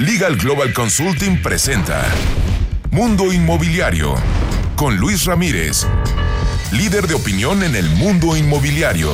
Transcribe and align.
Legal 0.00 0.34
Global 0.34 0.74
Consulting 0.74 1.40
presenta 1.40 2.02
Mundo 2.90 3.32
Inmobiliario 3.32 4.14
con 4.74 4.96
Luis 4.96 5.24
Ramírez, 5.24 5.86
líder 6.72 7.06
de 7.06 7.14
opinión 7.14 7.62
en 7.62 7.76
el 7.76 7.88
mundo 7.90 8.36
inmobiliario. 8.36 9.10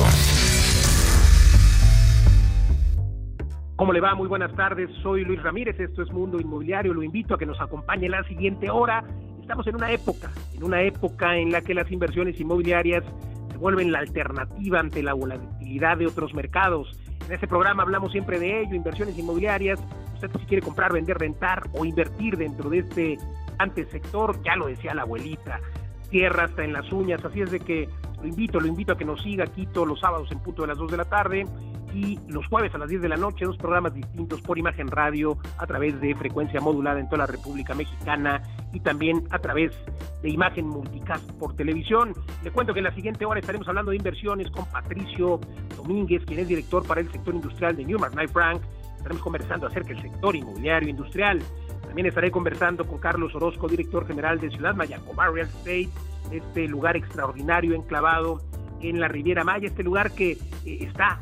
¿Cómo 3.75 3.93
le 3.93 3.99
va? 3.99 4.15
Muy 4.15 4.27
buenas 4.27 4.55
tardes. 4.55 4.89
Soy 5.03 5.23
Luis 5.23 5.43
Ramírez. 5.43 5.79
Esto 5.79 6.01
es 6.01 6.11
Mundo 6.11 6.39
Inmobiliario. 6.39 6.95
Lo 6.95 7.03
invito 7.03 7.35
a 7.35 7.37
que 7.37 7.45
nos 7.45 7.61
acompañe 7.61 8.09
la 8.09 8.23
siguiente 8.23 8.71
hora. 8.71 9.03
Estamos 9.39 9.67
en 9.67 9.75
una 9.75 9.91
época, 9.91 10.31
en 10.55 10.63
una 10.63 10.81
época 10.81 11.37
en 11.37 11.51
la 11.51 11.61
que 11.61 11.75
las 11.75 11.91
inversiones 11.91 12.39
inmobiliarias 12.39 13.03
se 13.51 13.57
vuelven 13.57 13.91
la 13.91 13.99
alternativa 13.99 14.79
ante 14.79 15.03
la 15.03 15.13
volatilidad 15.13 15.97
de 15.97 16.07
otros 16.07 16.33
mercados. 16.33 16.97
En 17.27 17.33
este 17.33 17.47
programa 17.47 17.83
hablamos 17.83 18.11
siempre 18.11 18.39
de 18.39 18.61
ello, 18.61 18.75
inversiones 18.75 19.17
inmobiliarias, 19.17 19.79
usted 20.15 20.29
si 20.39 20.45
quiere 20.45 20.63
comprar, 20.63 20.93
vender, 20.93 21.17
rentar 21.17 21.63
o 21.73 21.85
invertir 21.85 22.37
dentro 22.37 22.69
de 22.69 22.79
este 22.79 23.17
sector, 23.91 24.41
ya 24.43 24.55
lo 24.55 24.67
decía 24.67 24.93
la 24.93 25.03
abuelita, 25.03 25.59
tierra 26.09 26.45
hasta 26.45 26.63
en 26.63 26.73
las 26.73 26.91
uñas, 26.91 27.23
así 27.23 27.41
es 27.41 27.51
de 27.51 27.59
que 27.59 27.87
lo 28.21 28.27
invito, 28.27 28.59
lo 28.59 28.67
invito 28.67 28.93
a 28.93 28.97
que 28.97 29.05
nos 29.05 29.21
siga 29.21 29.45
aquí 29.45 29.67
todos 29.67 29.87
los 29.87 29.99
sábados 29.99 30.31
en 30.31 30.39
punto 30.39 30.63
de 30.63 30.69
las 30.69 30.77
2 30.77 30.91
de 30.91 30.97
la 30.97 31.05
tarde 31.05 31.45
y 31.93 32.19
los 32.27 32.45
jueves 32.47 32.73
a 32.73 32.77
las 32.77 32.89
10 32.89 33.01
de 33.01 33.09
la 33.09 33.17
noche, 33.17 33.45
dos 33.45 33.57
programas 33.57 33.93
distintos 33.93 34.41
por 34.41 34.57
imagen 34.57 34.87
radio 34.87 35.37
a 35.57 35.67
través 35.67 35.99
de 35.99 36.15
frecuencia 36.15 36.61
modulada 36.61 36.99
en 36.99 37.07
toda 37.07 37.19
la 37.19 37.27
República 37.27 37.73
Mexicana 37.75 38.41
y 38.73 38.79
también 38.79 39.23
a 39.31 39.39
través 39.39 39.73
de 40.21 40.29
imagen 40.29 40.67
multicast 40.67 41.29
por 41.33 41.55
televisión. 41.55 42.13
Le 42.43 42.51
cuento 42.51 42.73
que 42.73 42.79
en 42.79 42.85
la 42.85 42.95
siguiente 42.95 43.25
hora 43.25 43.39
estaremos 43.39 43.67
hablando 43.67 43.91
de 43.91 43.97
inversiones 43.97 44.49
con 44.51 44.65
Patricio 44.65 45.39
Domínguez, 45.75 46.23
quien 46.25 46.39
es 46.39 46.47
director 46.47 46.85
para 46.85 47.01
el 47.01 47.11
sector 47.11 47.35
industrial 47.35 47.75
de 47.75 47.85
Newmark 47.85 48.13
Knight 48.13 48.31
Frank 48.31 48.61
Estaremos 49.01 49.23
conversando 49.23 49.65
acerca 49.65 49.95
del 49.95 50.01
sector 50.03 50.35
inmobiliario 50.35 50.87
industrial. 50.87 51.41
También 51.81 52.05
estaré 52.05 52.29
conversando 52.29 52.85
con 52.85 52.99
Carlos 52.99 53.33
Orozco, 53.33 53.67
director 53.67 54.05
general 54.05 54.39
de 54.39 54.51
Ciudad 54.51 54.75
Mayacoba 54.75 55.27
Real 55.27 55.47
Estate, 55.47 55.89
este 56.31 56.67
lugar 56.67 56.95
extraordinario 56.95 57.73
enclavado 57.73 58.39
en 58.79 58.99
la 58.99 59.07
Riviera 59.07 59.43
Maya, 59.43 59.67
este 59.67 59.81
lugar 59.81 60.11
que 60.11 60.33
eh, 60.33 60.37
está 60.81 61.19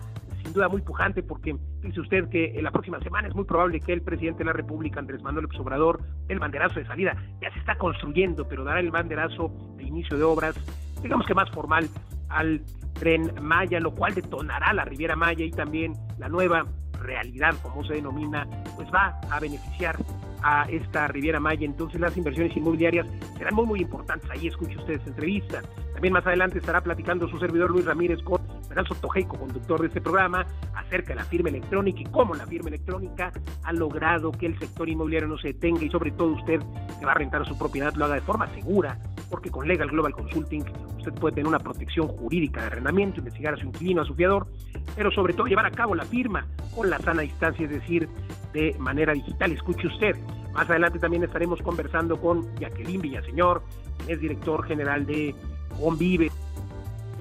sin 0.49 0.55
duda 0.55 0.67
muy 0.67 0.81
pujante 0.81 1.21
porque 1.21 1.55
dice 1.83 1.99
usted 1.99 2.27
que 2.29 2.57
en 2.57 2.63
la 2.63 2.71
próxima 2.71 2.99
semana 3.01 3.27
es 3.27 3.35
muy 3.35 3.45
probable 3.45 3.79
que 3.79 3.93
el 3.93 4.01
presidente 4.01 4.39
de 4.39 4.45
la 4.45 4.53
República, 4.53 4.99
Andrés 4.99 5.21
Manuel 5.21 5.43
López 5.43 5.59
Obrador, 5.59 6.01
el 6.27 6.39
banderazo 6.39 6.79
de 6.79 6.87
salida, 6.87 7.15
ya 7.39 7.53
se 7.53 7.59
está 7.59 7.77
construyendo, 7.77 8.47
pero 8.47 8.63
dará 8.63 8.79
el 8.79 8.89
banderazo 8.89 9.51
de 9.77 9.83
inicio 9.83 10.17
de 10.17 10.23
obras, 10.23 10.55
digamos 11.03 11.27
que 11.27 11.35
más 11.35 11.51
formal, 11.51 11.87
al 12.29 12.61
tren 12.93 13.31
Maya, 13.39 13.79
lo 13.79 13.93
cual 13.93 14.15
detonará 14.15 14.73
la 14.73 14.85
Riviera 14.85 15.15
Maya 15.15 15.45
y 15.45 15.51
también 15.51 15.93
la 16.17 16.29
nueva 16.29 16.65
realidad, 16.99 17.53
como 17.61 17.83
se 17.83 17.93
denomina, 17.93 18.47
pues 18.75 18.87
va 18.91 19.19
a 19.29 19.39
beneficiar 19.39 19.97
a 20.41 20.63
esta 20.63 21.07
Riviera 21.09 21.39
Maya. 21.39 21.65
Entonces 21.65 22.01
las 22.01 22.17
inversiones 22.17 22.57
inmobiliarias 22.57 23.05
serán 23.37 23.53
muy, 23.53 23.67
muy 23.67 23.81
importantes. 23.81 24.27
Ahí 24.31 24.47
escuche 24.47 24.75
usted 24.77 24.95
esta 24.95 25.09
entrevista. 25.09 25.61
También 25.93 26.13
más 26.13 26.25
adelante 26.25 26.57
estará 26.57 26.81
platicando 26.81 27.27
su 27.27 27.37
servidor 27.37 27.69
Luis 27.69 27.85
Ramírez 27.85 28.19
con 28.23 28.41
Bernal 28.69 28.87
Sotojeico, 28.87 29.37
conductor 29.37 29.81
de 29.81 29.87
este 29.87 29.99
programa, 29.99 30.45
acerca 30.75 31.09
de 31.09 31.15
la 31.15 31.25
firma 31.25 31.49
electrónica 31.49 31.99
y 32.01 32.05
cómo 32.05 32.35
la 32.35 32.45
firma 32.45 32.69
electrónica 32.69 33.31
ha 33.63 33.73
logrado 33.73 34.31
que 34.31 34.45
el 34.45 34.57
sector 34.59 34.87
inmobiliario 34.87 35.27
no 35.27 35.37
se 35.37 35.49
detenga 35.49 35.83
y 35.83 35.89
sobre 35.89 36.11
todo 36.11 36.33
usted 36.33 36.61
que 36.99 37.05
va 37.05 37.11
a 37.11 37.15
rentar 37.15 37.45
su 37.47 37.57
propiedad 37.57 37.93
lo 37.95 38.05
haga 38.05 38.15
de 38.15 38.21
forma 38.21 38.47
segura, 38.53 38.97
porque 39.29 39.49
con 39.49 39.67
Legal 39.67 39.89
Global 39.89 40.13
Consulting 40.13 40.63
usted 40.97 41.13
puede 41.13 41.35
tener 41.35 41.47
una 41.47 41.59
protección 41.59 42.07
jurídica 42.07 42.61
de 42.61 42.67
arrendamiento, 42.67 43.19
investigar 43.19 43.55
a 43.55 43.57
su 43.57 43.65
inquilino, 43.65 44.01
a 44.03 44.05
su 44.05 44.13
fiador, 44.13 44.47
pero 44.95 45.11
sobre 45.11 45.33
todo 45.33 45.47
llevar 45.47 45.65
a 45.65 45.71
cabo 45.71 45.95
la 45.95 46.05
firma 46.05 46.45
con 46.75 46.89
la 46.89 46.99
sana 46.99 47.23
distancia, 47.23 47.65
es 47.65 47.71
decir, 47.71 48.07
de 48.53 48.75
manera 48.79 49.13
digital. 49.13 49.51
Escuche 49.51 49.87
usted. 49.87 50.15
Más 50.53 50.69
adelante 50.69 50.99
también 50.99 51.23
estaremos 51.23 51.61
conversando 51.61 52.19
con 52.19 52.55
Jacqueline 52.59 53.01
Villaseñor, 53.01 53.63
quien 53.97 54.09
es 54.11 54.19
director 54.19 54.65
general 54.65 55.05
de 55.05 55.35
Convive. 55.79 56.31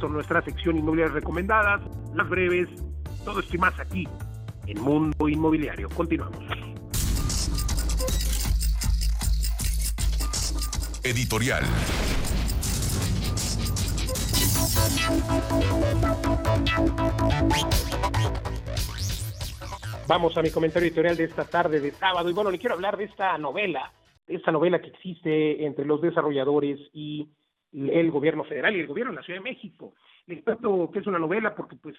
Son 0.01 0.13
nuestra 0.13 0.43
sección 0.43 0.77
inmobiliarias 0.77 1.15
recomendadas, 1.15 1.81
las 2.15 2.29
breves, 2.29 2.69
todo 3.25 3.41
esto 3.41 3.57
y 3.57 3.59
más 3.59 3.79
aquí 3.81 4.09
en 4.67 4.81
Mundo 4.81 5.29
Inmobiliario. 5.29 5.89
Continuamos. 5.89 6.39
Editorial. 11.03 11.65
Vamos 20.07 20.37
a 20.37 20.43
mi 20.43 20.51
comentario 20.51 20.87
editorial 20.87 21.17
de 21.17 21.25
esta 21.25 21.45
tarde 21.45 21.81
de 21.81 21.91
sábado. 21.93 22.31
Y 22.31 22.33
bueno, 22.33 22.51
le 22.51 22.59
quiero 22.59 22.75
hablar 22.75 22.97
de 22.97 23.05
esta 23.05 23.37
novela, 23.37 23.93
de 24.27 24.37
esta 24.37 24.53
novela 24.53 24.81
que 24.81 24.89
existe 24.89 25.67
entre 25.67 25.85
los 25.85 26.01
desarrolladores 26.01 26.79
y 26.93 27.29
el 27.73 28.11
gobierno 28.11 28.45
federal 28.45 28.75
y 28.77 28.81
el 28.81 28.87
gobierno 28.87 29.13
de 29.13 29.17
la 29.17 29.23
Ciudad 29.23 29.41
de 29.41 29.51
México. 29.51 29.95
Le 30.27 30.43
cuento 30.43 30.91
que 30.93 31.01
es 31.01 31.07
una 31.07 31.19
novela 31.19 31.55
porque 31.55 31.77
pues 31.77 31.97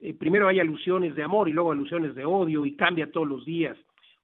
eh, 0.00 0.14
primero 0.14 0.48
hay 0.48 0.60
alusiones 0.60 1.14
de 1.14 1.22
amor 1.22 1.48
y 1.48 1.52
luego 1.52 1.72
alusiones 1.72 2.14
de 2.14 2.24
odio 2.24 2.64
y 2.64 2.76
cambia 2.76 3.10
todos 3.10 3.28
los 3.28 3.44
días. 3.44 3.76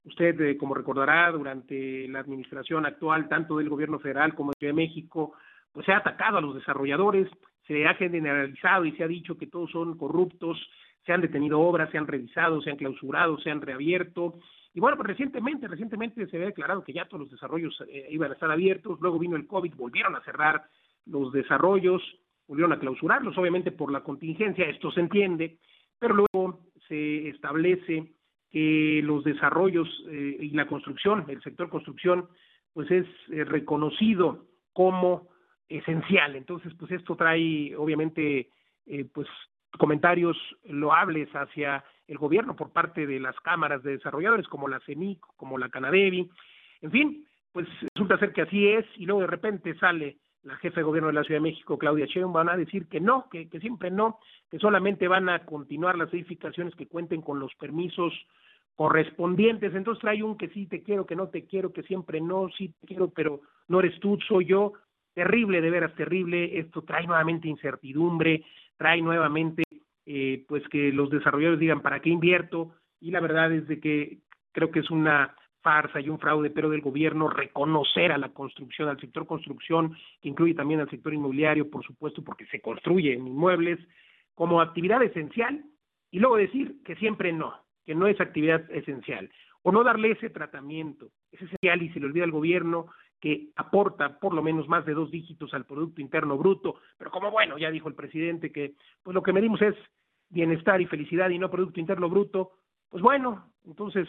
Usted, 0.05 0.39
eh, 0.41 0.57
como 0.57 0.75
recordará, 0.75 1.31
durante 1.31 2.07
la 2.07 2.19
administración 2.19 2.85
actual, 2.85 3.27
tanto 3.27 3.57
del 3.57 3.69
gobierno 3.69 3.99
federal 3.99 4.35
como 4.35 4.51
de 4.51 4.59
Ciudad 4.59 4.73
de 4.73 4.81
México, 4.81 5.33
pues 5.71 5.85
se 5.85 5.91
ha 5.91 5.97
atacado 5.97 6.37
a 6.37 6.41
los 6.41 6.55
desarrolladores, 6.55 7.27
se 7.67 7.85
ha 7.85 7.95
generalizado 7.95 8.85
y 8.85 8.91
se 8.93 9.03
ha 9.03 9.07
dicho 9.07 9.37
que 9.37 9.47
todos 9.47 9.71
son 9.71 9.97
corruptos, 9.97 10.57
se 11.05 11.11
han 11.11 11.21
detenido 11.21 11.59
obras, 11.59 11.89
se 11.91 11.97
han 11.97 12.07
revisado, 12.07 12.61
se 12.61 12.69
han 12.69 12.77
clausurado, 12.77 13.37
se 13.39 13.51
han 13.51 13.61
reabierto. 13.61 14.35
Y 14.73 14.79
bueno, 14.79 14.97
pues 14.97 15.07
recientemente, 15.07 15.67
recientemente 15.67 16.27
se 16.27 16.37
había 16.37 16.47
declarado 16.47 16.83
que 16.83 16.93
ya 16.93 17.05
todos 17.05 17.21
los 17.21 17.31
desarrollos 17.31 17.81
eh, 17.89 18.07
iban 18.11 18.31
a 18.31 18.33
estar 18.35 18.51
abiertos, 18.51 18.99
luego 19.01 19.19
vino 19.19 19.35
el 19.35 19.47
COVID, 19.47 19.73
volvieron 19.75 20.15
a 20.15 20.21
cerrar 20.21 20.65
los 21.05 21.31
desarrollos, 21.31 22.01
volvieron 22.47 22.73
a 22.73 22.79
clausurarlos, 22.79 23.37
obviamente 23.37 23.71
por 23.71 23.91
la 23.91 24.01
contingencia, 24.01 24.65
esto 24.65 24.91
se 24.91 25.01
entiende, 25.01 25.57
pero 25.99 26.15
luego 26.15 26.61
se 26.87 27.29
establece 27.29 28.13
que 28.51 29.01
los 29.03 29.23
desarrollos 29.23 29.87
eh, 30.09 30.37
y 30.39 30.49
la 30.51 30.67
construcción, 30.67 31.25
el 31.27 31.41
sector 31.41 31.69
construcción, 31.69 32.27
pues 32.73 32.89
es 32.91 33.05
eh, 33.31 33.43
reconocido 33.43 34.45
como 34.73 35.29
esencial. 35.67 36.35
Entonces, 36.35 36.73
pues 36.77 36.91
esto 36.91 37.15
trae 37.15 37.75
obviamente 37.75 38.49
pues 39.13 39.27
comentarios 39.79 40.37
loables 40.65 41.27
hacia 41.31 41.83
el 42.07 42.17
gobierno 42.17 42.55
por 42.55 42.71
parte 42.71 43.07
de 43.07 43.19
las 43.19 43.35
cámaras 43.39 43.83
de 43.83 43.93
desarrolladores 43.93 44.47
como 44.47 44.67
la 44.67 44.79
CENIC, 44.81 45.19
como 45.35 45.57
la 45.57 45.69
Canadevi, 45.69 46.29
en 46.81 46.91
fin, 46.91 47.25
pues 47.51 47.67
resulta 47.93 48.19
ser 48.19 48.33
que 48.33 48.41
así 48.41 48.67
es 48.67 48.85
y 48.97 49.05
luego 49.05 49.21
de 49.21 49.27
repente 49.27 49.75
sale 49.75 50.17
la 50.45 50.55
jefa 50.57 50.77
de 50.77 50.83
gobierno 50.83 51.07
de 51.07 51.13
la 51.13 51.23
Ciudad 51.23 51.41
de 51.41 51.49
México, 51.49 51.77
Claudia 51.77 52.05
Sheinbaum, 52.05 52.33
van 52.33 52.49
a 52.49 52.57
decir 52.57 52.87
que 52.87 52.99
no, 52.99 53.27
que, 53.29 53.49
que 53.49 53.59
siempre 53.59 53.91
no, 53.91 54.19
que 54.49 54.59
solamente 54.59 55.07
van 55.07 55.27
a 55.27 55.45
continuar 55.45 55.97
las 55.97 56.13
edificaciones 56.13 56.75
que 56.75 56.87
cuenten 56.87 57.21
con 57.21 57.39
los 57.39 57.53
permisos 57.55 58.13
correspondientes. 58.75 59.73
Entonces 59.73 60.01
trae 60.01 60.23
un 60.23 60.37
que 60.37 60.49
sí 60.49 60.67
te 60.67 60.83
quiero, 60.83 61.05
que 61.05 61.15
no 61.15 61.29
te 61.29 61.45
quiero, 61.45 61.73
que 61.73 61.83
siempre 61.83 62.21
no, 62.21 62.49
sí 62.57 62.73
te 62.79 62.87
quiero, 62.87 63.09
pero 63.09 63.41
no 63.67 63.79
eres 63.79 63.99
tú, 63.99 64.17
soy 64.27 64.45
yo. 64.45 64.73
Terrible, 65.13 65.61
de 65.61 65.69
veras 65.69 65.95
terrible. 65.95 66.59
Esto 66.59 66.83
trae 66.83 67.07
nuevamente 67.07 67.47
incertidumbre, 67.47 68.43
trae 68.77 69.01
nuevamente 69.01 69.63
eh, 70.05 70.45
pues 70.47 70.67
que 70.67 70.91
los 70.91 71.09
desarrolladores 71.09 71.59
digan 71.59 71.81
para 71.81 71.99
qué 72.01 72.09
invierto 72.09 72.75
y 72.99 73.11
la 73.11 73.21
verdad 73.21 73.51
es 73.51 73.67
de 73.67 73.79
que 73.79 74.19
creo 74.51 74.69
que 74.69 74.79
es 74.81 74.91
una 74.91 75.35
farsa 75.65 75.99
y 75.99 76.09
un 76.09 76.19
fraude, 76.19 76.51
pero 76.51 76.69
del 76.69 76.81
gobierno 76.81 77.27
reconocer 77.27 78.11
a 78.11 78.19
la 78.19 78.29
construcción, 78.29 78.87
al 78.87 78.99
sector 78.99 79.25
construcción, 79.25 79.97
que 80.21 80.29
incluye 80.29 80.53
también 80.53 80.79
al 80.79 80.89
sector 80.91 81.11
inmobiliario, 81.11 81.71
por 81.71 81.83
supuesto, 81.83 82.23
porque 82.23 82.45
se 82.45 82.61
construyen 82.61 83.25
inmuebles, 83.25 83.79
como 84.35 84.61
actividad 84.61 85.01
esencial, 85.01 85.65
y 86.11 86.19
luego 86.19 86.37
decir 86.37 86.83
que 86.85 86.95
siempre 86.97 87.33
no, 87.33 87.55
que 87.83 87.95
no 87.95 88.05
es 88.05 88.21
actividad 88.21 88.69
esencial, 88.69 89.31
o 89.63 89.71
no 89.71 89.83
darle 89.83 90.11
ese 90.11 90.29
tratamiento, 90.29 91.07
es 91.31 91.41
esencial 91.41 91.81
y 91.81 91.89
se 91.89 91.99
le 91.99 92.05
olvida 92.05 92.25
al 92.25 92.31
gobierno 92.31 92.85
que 93.19 93.49
aporta 93.55 94.19
por 94.19 94.35
lo 94.35 94.43
menos 94.43 94.67
más 94.67 94.85
de 94.85 94.93
dos 94.93 95.09
dígitos 95.09 95.51
al 95.55 95.65
Producto 95.65 95.99
Interno 95.99 96.37
Bruto, 96.37 96.75
pero 96.95 97.09
como 97.09 97.31
bueno, 97.31 97.57
ya 97.57 97.71
dijo 97.71 97.89
el 97.89 97.95
presidente 97.95 98.51
que 98.51 98.75
pues 99.01 99.15
lo 99.15 99.23
que 99.23 99.33
medimos 99.33 99.59
es 99.63 99.73
bienestar 100.29 100.79
y 100.79 100.85
felicidad 100.85 101.31
y 101.31 101.39
no 101.39 101.49
Producto 101.49 101.79
Interno 101.79 102.07
Bruto, 102.07 102.51
pues 102.87 103.01
bueno, 103.01 103.51
entonces 103.65 104.07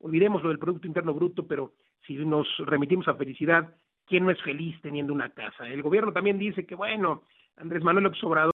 olvidemos 0.00 0.42
lo 0.42 0.48
del 0.48 0.58
Producto 0.58 0.86
Interno 0.86 1.14
Bruto, 1.14 1.46
pero 1.46 1.72
si 2.06 2.14
nos 2.16 2.46
remitimos 2.58 3.08
a 3.08 3.14
felicidad, 3.14 3.74
¿quién 4.06 4.24
no 4.24 4.30
es 4.30 4.42
feliz 4.42 4.80
teniendo 4.82 5.12
una 5.12 5.30
casa? 5.30 5.68
El 5.68 5.82
gobierno 5.82 6.12
también 6.12 6.38
dice 6.38 6.66
que 6.66 6.74
bueno, 6.74 7.22
Andrés 7.56 7.82
Manuel 7.82 8.04
López 8.04 8.22
Obrador, 8.24 8.54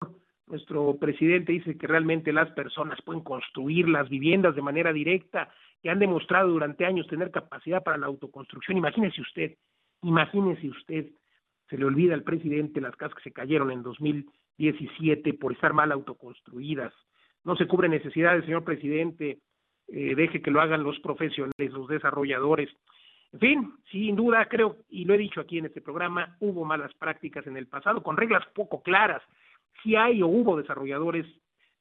nuestro 0.47 0.97
presidente, 0.99 1.53
dice 1.53 1.77
que 1.77 1.87
realmente 1.87 2.33
las 2.33 2.51
personas 2.51 3.01
pueden 3.03 3.23
construir 3.23 3.89
las 3.89 4.09
viviendas 4.09 4.55
de 4.55 4.63
manera 4.63 4.93
directa, 4.93 5.51
que 5.83 5.91
han 5.91 5.99
demostrado 5.99 6.49
durante 6.49 6.85
años 6.85 7.07
tener 7.09 7.31
capacidad 7.31 7.83
para 7.83 7.99
la 7.99 8.07
autoconstrucción. 8.07 8.77
Imagínese 8.77 9.21
usted, 9.21 9.57
Imagínese 10.03 10.69
usted, 10.69 11.07
se 11.69 11.79
le 11.79 11.85
olvida 11.85 12.15
al 12.15 12.25
presidente 12.25 12.81
las 12.81 12.97
casas 12.97 13.17
que 13.17 13.23
se 13.23 13.33
cayeron 13.33 13.71
en 13.71 13.83
2017 13.83 15.35
por 15.35 15.53
estar 15.53 15.73
mal 15.73 15.93
autoconstruidas. 15.93 16.93
No 17.45 17.57
se 17.57 17.67
cubren 17.67 17.93
necesidades, 17.93 18.45
señor 18.45 18.65
presidente. 18.65 19.39
Eh, 19.93 20.15
deje 20.15 20.41
que 20.41 20.51
lo 20.51 20.63
hagan 20.63 20.83
los 20.83 20.99
profesionales, 21.01 21.73
los 21.73 21.87
desarrolladores. 21.87 22.71
En 23.33 23.41
fin, 23.41 23.75
sin 23.91 24.17
duda 24.17 24.47
creo, 24.47 24.77
y 24.89 25.05
lo 25.05 25.13
he 25.13 25.19
dicho 25.19 25.41
aquí 25.41 25.59
en 25.59 25.67
este 25.67 25.83
programa, 25.83 26.37
hubo 26.41 26.65
malas 26.65 26.93
prácticas 26.95 27.47
en 27.47 27.59
el 27.59 27.67
pasado 27.67 28.03
con 28.03 28.17
reglas 28.17 28.43
poco 28.55 28.83
claras. 28.83 29.23
Si 29.83 29.95
hay 29.95 30.23
o 30.23 30.29
hubo 30.29 30.57
desarrolladores 30.57 31.27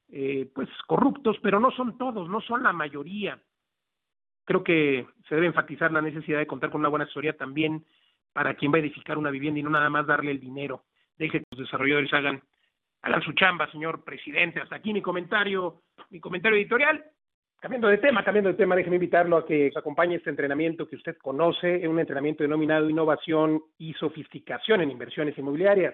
eh, 0.10 0.50
pues 0.54 0.68
corruptos, 0.88 1.38
pero 1.42 1.62
no 1.62 1.72
son 1.72 1.98
todos, 1.98 2.28
no 2.28 2.42
son 2.42 2.64
la 2.64 2.74
mayoría. 2.74 3.40
Creo 4.44 4.62
que 4.62 5.08
se 5.30 5.36
debe 5.36 5.48
enfatizar 5.48 5.94
la 5.94 6.02
necesidad 6.02 6.40
de 6.40 6.48
contar 6.48 6.70
con 6.70 6.82
una 6.82 6.90
buena 6.90 7.06
asesoría 7.06 7.38
también 7.38 7.86
para 8.34 8.56
quien 8.56 8.74
va 8.74 8.78
a 8.78 8.82
edificar 8.82 9.18
una 9.18 9.32
vivienda 9.32 9.62
y 9.62 9.64
no 9.64 9.70
nada 9.70 9.90
más 9.90 10.06
darle 10.06 10.32
el 10.32 10.40
dinero. 10.42 10.84
Deje 11.18 11.40
que 11.40 11.46
los 11.52 11.62
desarrolladores 11.62 12.14
hagan, 12.14 12.42
hagan 13.04 13.22
su 13.22 13.32
chamba, 13.34 13.72
señor 13.72 14.04
presidente. 14.04 14.60
Hasta 14.60 14.76
aquí 14.76 14.92
mi 14.92 15.02
comentario, 15.02 15.84
mi 16.10 16.20
comentario 16.20 16.58
editorial. 16.58 17.06
Cambiando 17.62 17.90
de 17.90 18.00
tema, 18.00 18.24
cambiando 18.24 18.50
de 18.50 18.56
tema, 18.56 18.76
déjeme 18.76 18.96
invitarlo 18.96 19.38
a 19.38 19.46
que 19.46 19.72
acompañe 19.76 20.16
este 20.16 20.32
entrenamiento 20.32 20.88
que 20.88 20.96
usted 20.96 21.16
conoce, 21.20 21.88
un 21.88 22.00
entrenamiento 22.00 22.44
denominado 22.44 22.90
Innovación 22.90 23.62
y 23.78 23.94
Sofisticación 23.94 24.82
en 24.82 24.90
Inversiones 24.90 25.38
Inmobiliarias. 25.38 25.94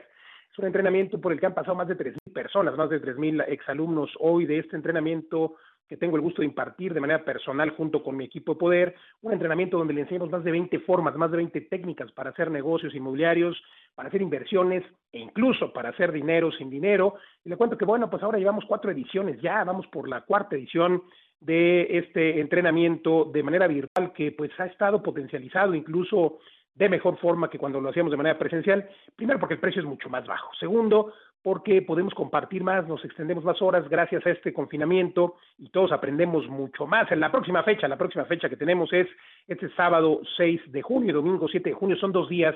Es 0.49 0.57
un 0.57 0.63
entrenamiento 0.63 1.19
por 1.19 1.33
el 1.33 1.41
que 1.41 1.45
han 1.45 1.53
pasado 1.53 1.75
más 1.75 1.89
de 1.89 1.97
3.000 1.97 2.31
personas, 2.31 2.77
más 2.77 2.89
de 2.89 3.01
3.000 3.01 3.43
exalumnos 3.49 4.09
hoy 4.21 4.45
de 4.45 4.59
este 4.59 4.77
entrenamiento 4.77 5.55
que 5.89 5.97
tengo 5.97 6.15
el 6.15 6.21
gusto 6.21 6.41
de 6.41 6.47
impartir 6.47 6.93
de 6.93 7.01
manera 7.01 7.25
personal 7.25 7.71
junto 7.71 8.01
con 8.01 8.15
mi 8.15 8.23
equipo 8.23 8.53
de 8.53 8.59
poder, 8.59 8.95
un 9.21 9.33
entrenamiento 9.33 9.77
donde 9.77 9.93
le 9.93 10.01
enseñamos 10.01 10.29
más 10.29 10.45
de 10.45 10.51
20 10.51 10.79
formas, 10.79 11.17
más 11.17 11.31
de 11.31 11.37
20 11.37 11.61
técnicas 11.61 12.09
para 12.13 12.29
hacer 12.29 12.49
negocios 12.49 12.95
inmobiliarios, 12.95 13.61
para 13.93 14.07
hacer 14.07 14.21
inversiones 14.21 14.85
e 15.11 15.19
incluso 15.19 15.73
para 15.73 15.89
hacer 15.89 16.13
dinero 16.13 16.49
sin 16.53 16.69
dinero. 16.69 17.15
Y 17.43 17.49
le 17.49 17.57
cuento 17.57 17.77
que 17.77 17.85
bueno, 17.85 18.09
pues 18.09 18.23
ahora 18.23 18.37
llevamos 18.37 18.63
cuatro 18.65 18.89
ediciones 18.89 19.41
ya, 19.41 19.65
vamos 19.65 19.85
por 19.87 20.07
la 20.07 20.21
cuarta 20.21 20.55
edición 20.55 21.03
de 21.39 21.97
este 21.97 22.39
entrenamiento 22.39 23.25
de 23.25 23.43
manera 23.43 23.67
virtual 23.67 24.11
que 24.13 24.31
pues 24.31 24.51
ha 24.59 24.65
estado 24.65 25.03
potencializado 25.03 25.75
incluso 25.75 26.39
de 26.77 26.89
mejor 26.89 27.17
forma 27.17 27.49
que 27.49 27.57
cuando 27.57 27.81
lo 27.81 27.89
hacíamos 27.89 28.11
de 28.11 28.17
manera 28.17 28.37
presencial. 28.37 28.87
Primero 29.15 29.39
porque 29.39 29.55
el 29.55 29.59
precio 29.59 29.81
es 29.81 29.87
mucho 29.87 30.09
más 30.09 30.25
bajo. 30.27 30.53
Segundo, 30.59 31.13
porque 31.41 31.81
podemos 31.81 32.13
compartir 32.13 32.63
más, 32.63 32.87
nos 32.87 33.03
extendemos 33.03 33.43
más 33.43 33.61
horas 33.61 33.87
gracias 33.89 34.25
a 34.25 34.29
este 34.29 34.53
confinamiento 34.53 35.35
y 35.57 35.69
todos 35.69 35.91
aprendemos 35.91 36.47
mucho 36.47 36.85
más. 36.85 37.11
En 37.11 37.19
la 37.19 37.31
próxima 37.31 37.63
fecha, 37.63 37.87
la 37.87 37.97
próxima 37.97 38.25
fecha 38.25 38.49
que 38.49 38.57
tenemos 38.57 38.91
es 38.93 39.07
este 39.47 39.69
sábado 39.75 40.21
6 40.37 40.71
de 40.71 40.81
junio, 40.81 41.13
domingo 41.13 41.47
7 41.47 41.69
de 41.69 41.75
junio, 41.75 41.95
son 41.97 42.11
dos 42.11 42.29
días, 42.29 42.55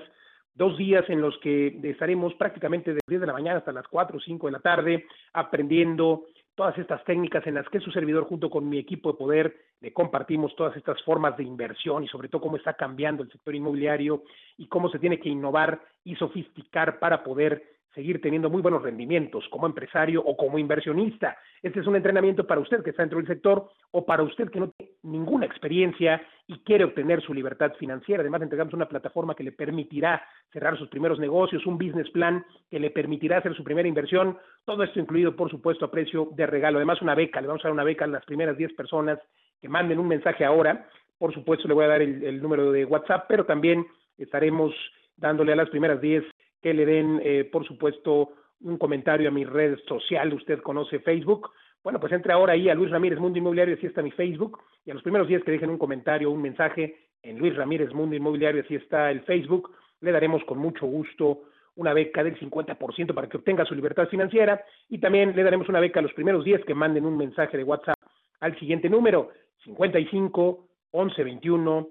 dos 0.54 0.78
días 0.78 1.04
en 1.10 1.22
los 1.22 1.38
que 1.40 1.80
estaremos 1.84 2.34
prácticamente 2.36 2.92
desde 2.92 3.02
10 3.08 3.22
de 3.22 3.28
la 3.28 3.34
mañana 3.34 3.60
hasta 3.60 3.72
las 3.72 3.88
4 3.88 4.18
o 4.18 4.22
5 4.22 4.48
de 4.48 4.52
la 4.52 4.60
tarde 4.60 5.06
aprendiendo 5.34 6.26
todas 6.62 6.78
estas 6.78 7.04
técnicas 7.06 7.48
en 7.48 7.56
las 7.56 7.68
que 7.70 7.80
su 7.80 7.90
servidor 7.90 8.26
junto 8.26 8.48
con 8.48 8.70
mi 8.70 8.78
equipo 8.78 9.14
de 9.14 9.18
poder 9.18 9.56
le 9.80 9.92
compartimos 9.92 10.56
todas 10.56 10.78
estas 10.78 11.02
formas 11.02 11.36
de 11.36 11.44
inversión 11.44 12.04
y 12.04 12.08
sobre 12.08 12.30
todo 12.30 12.40
cómo 12.40 12.56
está 12.56 12.76
cambiando 12.76 13.24
el 13.24 13.32
sector 13.32 13.56
inmobiliario 13.56 14.22
y 14.60 14.68
cómo 14.68 14.88
se 14.92 15.00
tiene 15.00 15.20
que 15.20 15.30
innovar 15.30 15.82
y 16.04 16.16
sofisticar 16.18 17.00
para 17.00 17.24
poder 17.24 17.64
seguir 17.94 18.22
teniendo 18.22 18.50
muy 18.50 18.62
buenos 18.62 18.82
rendimientos 18.82 19.48
como 19.50 19.66
empresario 19.66 20.22
o 20.24 20.38
como 20.38 20.58
inversionista. 20.58 21.38
Este 21.62 21.82
es 21.82 21.88
un 21.88 21.96
entrenamiento 21.96 22.48
para 22.48 22.62
usted 22.62 22.84
que 22.84 22.92
está 22.92 23.04
dentro 23.04 23.18
del 23.18 23.28
sector 23.28 23.70
o 23.92 24.06
para 24.06 24.24
usted 24.24 24.50
que 24.50 24.60
no 24.60 24.70
tiene 24.70 24.94
ninguna 25.04 25.46
experiencia 25.46 26.22
y 26.48 26.60
quiere 26.60 26.86
obtener 26.86 27.22
su 27.22 27.34
libertad 27.34 27.74
financiera. 27.78 28.22
Además, 28.22 28.42
entregamos 28.42 28.74
una 28.74 28.88
plataforma 28.88 29.36
que 29.36 29.44
le 29.44 29.52
permitirá 29.52 30.24
cerrar 30.52 30.78
sus 30.78 30.90
primeros 30.90 31.20
negocios, 31.20 31.66
un 31.66 31.78
business 31.78 32.10
plan 32.12 32.46
que 32.70 32.80
le 32.80 32.92
permitirá 32.92 33.38
hacer 33.38 33.56
su 33.56 33.64
primera 33.64 33.88
inversión. 33.88 34.38
Todo 34.66 34.84
esto 34.84 35.00
incluido, 35.00 35.36
por 35.36 35.50
supuesto, 35.50 35.86
a 35.86 35.92
precio 35.92 36.30
de 36.32 36.46
regalo. 36.46 36.78
Además, 36.78 37.02
una 37.02 37.16
beca. 37.16 37.42
Le 37.42 37.48
vamos 37.48 37.64
a 37.64 37.68
dar 37.68 37.74
una 37.74 37.84
beca 37.84 38.06
a 38.06 38.08
las 38.08 38.26
primeras 38.26 38.58
10 38.58 38.74
personas 38.74 39.20
que 39.62 39.70
manden 39.70 40.00
un 40.00 40.08
mensaje 40.08 40.46
ahora. 40.46 40.88
Por 41.18 41.34
supuesto, 41.34 41.68
le 41.68 41.74
voy 41.74 41.86
a 41.86 41.90
dar 41.90 42.02
el, 42.02 42.24
el 42.24 42.42
número 42.42 42.72
de 42.72 42.86
WhatsApp, 42.86 43.26
pero 43.28 43.46
también 43.46 43.86
estaremos 44.18 44.74
dándole 45.18 45.54
a 45.54 45.56
las 45.56 45.70
primeras 45.70 46.02
10 46.02 46.24
que 46.62 46.74
le 46.74 46.86
den, 46.86 47.22
eh, 47.24 47.50
por 47.52 47.66
supuesto, 47.66 48.34
un 48.62 48.78
comentario 48.78 49.30
a 49.30 49.32
mi 49.32 49.44
red 49.44 49.78
social, 49.88 50.34
usted 50.34 50.60
conoce 50.62 51.00
Facebook. 51.00 51.52
Bueno, 51.84 52.00
pues 52.00 52.14
entre 52.14 52.34
ahora 52.34 52.54
ahí 52.54 52.70
a 52.70 52.76
Luis 52.76 52.92
Ramírez 52.92 53.20
Mundo 53.20 53.40
Inmobiliario, 53.40 53.76
así 53.76 53.88
está 53.88 54.02
mi 54.02 54.12
Facebook, 54.12 54.60
y 54.86 54.92
a 54.92 54.94
los 54.94 55.04
primeros 55.04 55.28
días 55.28 55.44
que 55.44 55.52
dejen 55.52 55.72
un 55.72 55.80
comentario, 55.80 56.30
un 56.30 56.42
mensaje 56.42 57.08
en 57.24 57.40
Luis 57.40 57.56
Ramírez 57.56 57.94
Mundo 57.94 58.16
Inmobiliario, 58.16 58.62
así 58.62 58.76
está 58.76 59.10
el 59.10 59.22
Facebook, 59.22 59.72
le 60.02 60.12
daremos 60.12 60.44
con 60.46 60.60
mucho 60.60 60.86
gusto 60.86 61.44
una 61.76 61.94
beca 61.94 62.24
del 62.24 62.38
50% 62.40 63.14
para 63.14 63.30
que 63.30 63.38
obtenga 63.38 63.66
su 63.66 63.76
libertad 63.76 64.08
financiera. 64.08 64.64
Y 64.90 65.00
también 65.00 65.36
le 65.36 65.44
daremos 65.44 65.70
una 65.70 65.80
beca 65.80 66.00
a 66.00 66.04
los 66.04 66.14
primeros 66.14 66.44
días 66.44 66.62
que 66.66 66.76
manden 66.76 67.06
un 67.06 67.18
mensaje 67.18 67.58
de 67.58 67.64
WhatsApp 67.64 67.98
al 68.40 68.58
siguiente 68.60 68.90
número 68.90 69.30
55 69.64 70.68
11 70.92 71.24
21 71.24 71.88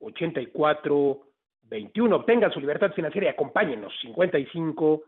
84 0.00 1.20
21. 1.70 2.16
Obtengan 2.16 2.52
su 2.52 2.60
libertad 2.60 2.92
financiera 2.92 3.28
y 3.28 3.30
acompáñenos. 3.30 3.92
55 4.02 5.02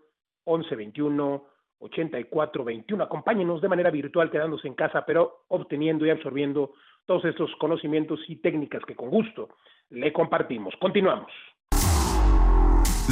11 0.45 0.77
21 0.77 1.45
84 1.79 2.65
21. 2.65 3.05
Acompáñenos 3.05 3.61
de 3.61 3.69
manera 3.69 3.91
virtual, 3.91 4.31
quedándose 4.31 4.69
en 4.69 4.75
casa, 4.75 5.05
pero 5.07 5.45
obteniendo 5.49 6.07
y 6.07 6.11
absorbiendo 6.11 6.73
todos 7.05 7.25
estos 7.25 7.55
conocimientos 7.57 8.21
y 8.29 8.37
técnicas 8.37 8.83
que 8.85 8.97
con 8.97 9.11
gusto 9.11 9.51
le 9.91 10.13
compartimos. 10.13 10.75
Continuamos. 10.81 11.31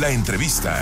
La 0.01 0.11
entrevista. 0.11 0.75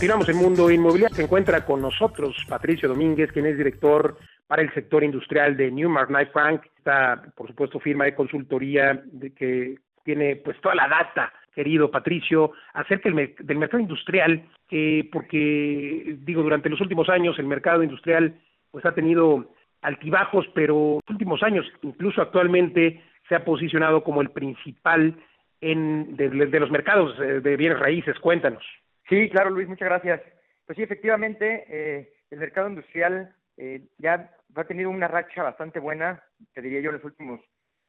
Continuamos 0.00 0.30
en 0.30 0.36
Mundo 0.36 0.70
Inmobiliario. 0.70 1.14
Se 1.14 1.24
encuentra 1.24 1.66
con 1.66 1.82
nosotros 1.82 2.34
Patricio 2.48 2.88
Domínguez, 2.88 3.30
quien 3.32 3.44
es 3.44 3.58
director 3.58 4.16
para 4.46 4.62
el 4.62 4.72
sector 4.72 5.04
industrial 5.04 5.58
de 5.58 5.70
Newmark 5.70 6.08
Knight 6.08 6.32
Frank. 6.32 6.62
Esta, 6.78 7.20
por 7.36 7.48
supuesto, 7.48 7.78
firma 7.80 8.06
de 8.06 8.14
consultoría 8.14 9.02
de 9.04 9.34
que 9.34 9.76
tiene 10.02 10.36
pues 10.36 10.58
toda 10.62 10.74
la 10.74 10.88
data, 10.88 11.30
querido 11.54 11.90
Patricio, 11.90 12.52
acerca 12.72 13.10
del, 13.10 13.34
del 13.40 13.58
mercado 13.58 13.82
industrial, 13.82 14.42
que 14.70 15.06
porque, 15.12 16.16
digo, 16.20 16.42
durante 16.42 16.70
los 16.70 16.80
últimos 16.80 17.10
años 17.10 17.38
el 17.38 17.44
mercado 17.44 17.82
industrial 17.82 18.40
pues 18.70 18.86
ha 18.86 18.94
tenido 18.94 19.52
altibajos, 19.82 20.46
pero 20.54 20.92
en 20.94 21.00
los 21.06 21.10
últimos 21.10 21.42
años, 21.42 21.66
incluso 21.82 22.22
actualmente, 22.22 23.04
se 23.28 23.34
ha 23.34 23.44
posicionado 23.44 24.02
como 24.02 24.22
el 24.22 24.30
principal 24.30 25.14
en, 25.60 26.16
de, 26.16 26.30
de 26.30 26.60
los 26.60 26.70
mercados 26.70 27.14
eh, 27.20 27.40
de 27.42 27.56
bienes 27.58 27.78
raíces. 27.78 28.18
Cuéntanos. 28.18 28.64
Sí, 29.10 29.28
claro, 29.28 29.50
Luis, 29.50 29.66
muchas 29.66 29.88
gracias. 29.88 30.22
Pues 30.64 30.76
sí, 30.76 30.84
efectivamente, 30.84 31.64
eh, 31.68 32.12
el 32.30 32.38
mercado 32.38 32.68
industrial 32.68 33.34
eh, 33.56 33.82
ya 33.98 34.30
ha 34.54 34.64
tenido 34.64 34.88
una 34.88 35.08
racha 35.08 35.42
bastante 35.42 35.80
buena, 35.80 36.22
te 36.54 36.62
diría 36.62 36.80
yo, 36.80 36.90
en 36.90 36.96
los 36.96 37.04
últimos 37.04 37.40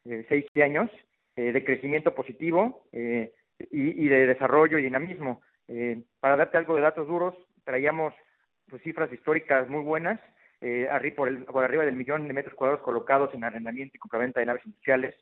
eh, 0.06 0.26
seis 0.28 0.48
años, 0.56 0.90
eh, 1.36 1.52
de 1.52 1.64
crecimiento 1.64 2.16
positivo 2.16 2.88
eh, 2.92 3.34
y, 3.70 4.04
y, 4.04 4.10
de 4.10 4.26
desarrollo 4.26 4.80
y 4.80 4.84
dinamismo. 4.84 5.44
Eh, 5.68 6.02
para 6.20 6.38
darte 6.38 6.58
algo 6.58 6.76
de 6.76 6.82
datos 6.82 7.08
duros, 7.08 7.36
traíamos 7.66 8.16
pues, 8.68 8.82
cifras 8.82 9.14
históricas 9.14 9.70
muy 9.70 9.84
buenas, 9.84 10.20
arriba, 10.90 11.16
por, 11.16 11.28
el, 11.28 11.46
por 11.46 11.64
arriba 11.64 11.86
del 11.86 11.96
millón 11.96 12.28
de 12.28 12.34
metros 12.34 12.56
cuadrados 12.56 12.84
colocados 12.84 13.34
en 13.34 13.44
arrendamiento 13.44 13.96
y 13.96 14.00
compraventa 14.00 14.40
de 14.40 14.48
naves 14.48 14.66
industriales. 14.66 15.16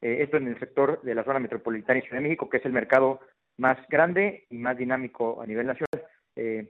Esto 0.00 0.36
en 0.36 0.48
el 0.48 0.58
sector 0.60 1.02
de 1.02 1.14
la 1.14 1.24
zona 1.24 1.40
metropolitana 1.40 1.98
y 1.98 2.02
Ciudad 2.02 2.18
de 2.18 2.22
México, 2.22 2.48
que 2.48 2.58
es 2.58 2.64
el 2.66 2.72
mercado 2.72 3.20
más 3.58 3.78
grande 3.88 4.46
y 4.50 4.58
más 4.58 4.76
dinámico 4.76 5.40
a 5.40 5.46
nivel 5.46 5.66
nacional. 5.66 6.06
Eh, 6.36 6.68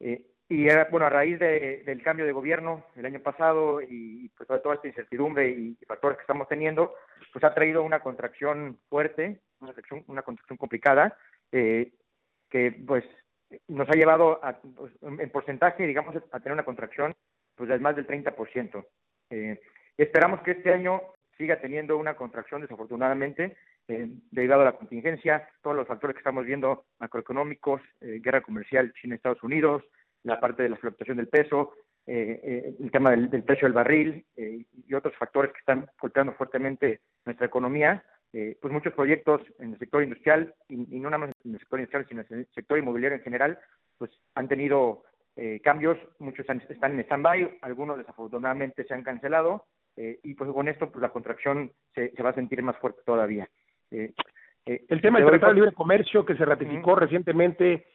eh, 0.00 0.22
y 0.50 0.66
bueno, 0.90 1.06
a 1.06 1.10
raíz 1.10 1.38
de, 1.38 1.82
del 1.84 2.02
cambio 2.02 2.24
de 2.24 2.32
gobierno 2.32 2.86
el 2.96 3.04
año 3.04 3.20
pasado 3.20 3.82
y 3.82 4.30
pues 4.30 4.48
toda 4.48 4.76
esta 4.76 4.88
incertidumbre 4.88 5.50
y, 5.50 5.76
factores 5.86 6.16
que 6.16 6.22
estamos 6.22 6.48
teniendo, 6.48 6.94
pues 7.32 7.44
ha 7.44 7.54
traído 7.54 7.82
una 7.82 8.00
contracción 8.00 8.78
fuerte, 8.88 9.40
una 9.60 9.72
contracción, 9.72 10.04
una 10.06 10.22
contracción 10.22 10.56
complicada, 10.56 11.16
eh, 11.52 11.92
que 12.48 12.72
pues 12.86 13.04
nos 13.68 13.88
ha 13.90 13.92
llevado 13.92 14.42
a, 14.42 14.58
pues, 14.58 14.92
en 15.02 15.30
porcentaje, 15.30 15.86
digamos, 15.86 16.16
a 16.16 16.40
tener 16.40 16.52
una 16.52 16.64
contracción 16.64 17.14
pues 17.54 17.68
de 17.68 17.78
más 17.78 17.96
del 17.96 18.06
30%. 18.06 18.86
Eh, 19.30 19.60
esperamos 19.98 20.40
que 20.42 20.52
este 20.52 20.72
año 20.72 21.02
siga 21.36 21.60
teniendo 21.60 21.98
una 21.98 22.14
contracción, 22.14 22.62
desafortunadamente, 22.62 23.56
eh, 23.88 24.08
derivado 24.30 24.62
a 24.62 24.66
la 24.66 24.76
contingencia, 24.76 25.48
todos 25.62 25.74
los 25.74 25.88
factores 25.88 26.14
que 26.14 26.20
estamos 26.20 26.44
viendo 26.44 26.84
macroeconómicos, 26.98 27.80
eh, 28.00 28.20
guerra 28.22 28.42
comercial 28.42 28.92
China-Estados 28.92 29.42
Unidos, 29.42 29.82
la 30.24 30.38
parte 30.38 30.62
de 30.62 30.68
la 30.68 30.76
fluctuación 30.76 31.16
del 31.16 31.28
peso, 31.28 31.72
eh, 32.06 32.40
eh 32.42 32.74
el 32.78 32.90
tema 32.90 33.10
del, 33.10 33.30
del, 33.30 33.44
precio 33.44 33.66
del 33.66 33.72
barril 33.72 34.26
eh, 34.36 34.64
y 34.86 34.94
otros 34.94 35.14
factores 35.16 35.52
que 35.52 35.60
están 35.60 35.88
golpeando 36.00 36.34
fuertemente 36.34 37.00
nuestra 37.24 37.46
economía, 37.46 38.04
pues 38.30 38.70
muchos 38.70 38.92
proyectos 38.92 39.40
en 39.58 39.72
el 39.72 39.78
sector 39.78 40.02
industrial 40.02 40.54
y, 40.68 40.76
no 40.76 41.08
nada 41.08 41.26
más 41.26 41.30
en 41.44 41.54
el 41.54 41.58
sector 41.60 41.80
industrial, 41.80 42.06
sino 42.08 42.24
en 42.28 42.40
el 42.40 42.48
sector 42.54 42.78
inmobiliario 42.78 43.16
en 43.16 43.24
general, 43.24 43.58
pues 43.96 44.10
han 44.34 44.48
tenido 44.48 45.02
cambios, 45.64 45.96
muchos 46.18 46.40
están 46.40 46.92
en 46.92 47.00
stand-by, 47.00 47.58
algunos 47.62 47.96
desafortunadamente 47.96 48.84
se 48.84 48.92
han 48.92 49.02
cancelado 49.02 49.64
y 49.96 50.34
pues 50.34 50.52
con 50.52 50.68
esto 50.68 50.90
pues 50.90 51.00
la 51.00 51.08
contracción 51.08 51.72
se, 51.94 52.10
se 52.10 52.22
va 52.22 52.30
a 52.30 52.34
sentir 52.34 52.62
más 52.62 52.76
fuerte 52.76 53.00
todavía. 53.06 53.48
Eh, 53.90 54.12
eh, 54.66 54.84
el 54.88 55.00
tema 55.00 55.18
del 55.18 55.28
Tratado 55.28 55.52
de 55.52 55.60
Libre 55.60 55.72
Comercio 55.72 56.24
que 56.24 56.36
se 56.36 56.44
ratificó 56.44 56.92
uh 56.92 56.96
-huh. 56.96 57.00
recientemente 57.00 57.86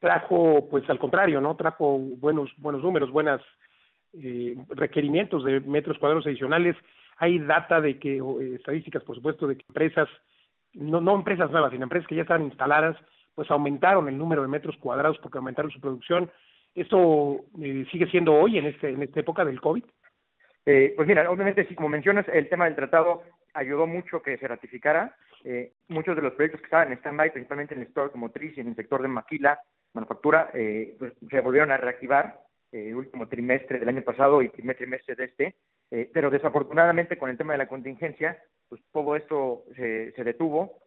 trajo, 0.00 0.68
pues 0.70 0.88
al 0.88 0.98
contrario, 0.98 1.40
¿no? 1.40 1.56
Trajo 1.56 1.98
buenos, 1.98 2.50
buenos 2.56 2.82
números, 2.82 3.10
buenas 3.10 3.40
eh, 4.14 4.56
requerimientos 4.70 5.44
de 5.44 5.60
metros 5.60 5.98
cuadrados 5.98 6.26
adicionales. 6.26 6.76
Hay 7.18 7.38
data 7.38 7.80
de 7.80 7.98
que, 7.98 8.16
eh, 8.16 8.54
estadísticas, 8.54 9.04
por 9.04 9.16
supuesto, 9.16 9.46
de 9.46 9.56
que 9.56 9.64
empresas, 9.68 10.08
no, 10.72 11.00
no 11.00 11.14
empresas 11.14 11.50
nuevas, 11.50 11.70
sino 11.70 11.84
empresas 11.84 12.08
que 12.08 12.16
ya 12.16 12.22
estaban 12.22 12.44
instaladas, 12.44 12.96
pues 13.34 13.50
aumentaron 13.50 14.08
el 14.08 14.18
número 14.18 14.42
de 14.42 14.48
metros 14.48 14.76
cuadrados 14.78 15.18
porque 15.18 15.38
aumentaron 15.38 15.70
su 15.70 15.80
producción. 15.80 16.30
¿Esto 16.74 17.44
eh, 17.60 17.86
sigue 17.90 18.06
siendo 18.06 18.34
hoy 18.34 18.58
en, 18.58 18.66
este, 18.66 18.88
en 18.90 19.02
esta 19.02 19.20
época 19.20 19.44
del 19.44 19.60
COVID? 19.60 19.84
Eh, 20.66 20.94
pues 20.96 21.06
mira, 21.06 21.28
obviamente, 21.30 21.66
sí, 21.66 21.74
como 21.74 21.88
mencionas, 21.88 22.26
el 22.28 22.48
tema 22.48 22.64
del 22.64 22.76
tratado 22.76 23.22
ayudó 23.54 23.86
mucho 23.86 24.22
que 24.22 24.38
se 24.38 24.48
ratificara. 24.48 25.14
Eh, 25.44 25.72
muchos 25.88 26.16
de 26.16 26.22
los 26.22 26.34
proyectos 26.34 26.60
que 26.60 26.66
estaban 26.66 26.88
en 26.88 26.98
stand-by, 26.98 27.32
principalmente 27.32 27.74
en 27.74 27.80
el 27.80 27.86
sector 27.86 28.04
automotriz 28.04 28.56
y 28.56 28.60
en 28.60 28.68
el 28.68 28.76
sector 28.76 29.02
de 29.02 29.08
maquila, 29.08 29.58
manufactura, 29.94 30.50
eh, 30.54 30.96
pues 30.98 31.12
se 31.28 31.40
volvieron 31.40 31.70
a 31.70 31.76
reactivar 31.76 32.40
el 32.72 32.94
último 32.94 33.26
trimestre 33.26 33.80
del 33.80 33.88
año 33.88 34.02
pasado 34.02 34.42
y 34.42 34.48
primer 34.48 34.76
trimestre 34.76 35.16
de 35.16 35.24
este. 35.24 35.56
pero 36.12 36.30
desafortunadamente, 36.30 37.18
con 37.18 37.28
el 37.28 37.36
tema 37.36 37.54
de 37.54 37.58
la 37.58 37.66
contingencia, 37.66 38.38
pues 38.68 38.80
todo 38.92 39.16
esto 39.16 39.64
se, 39.74 40.12
se 40.12 40.22
detuvo. 40.22 40.78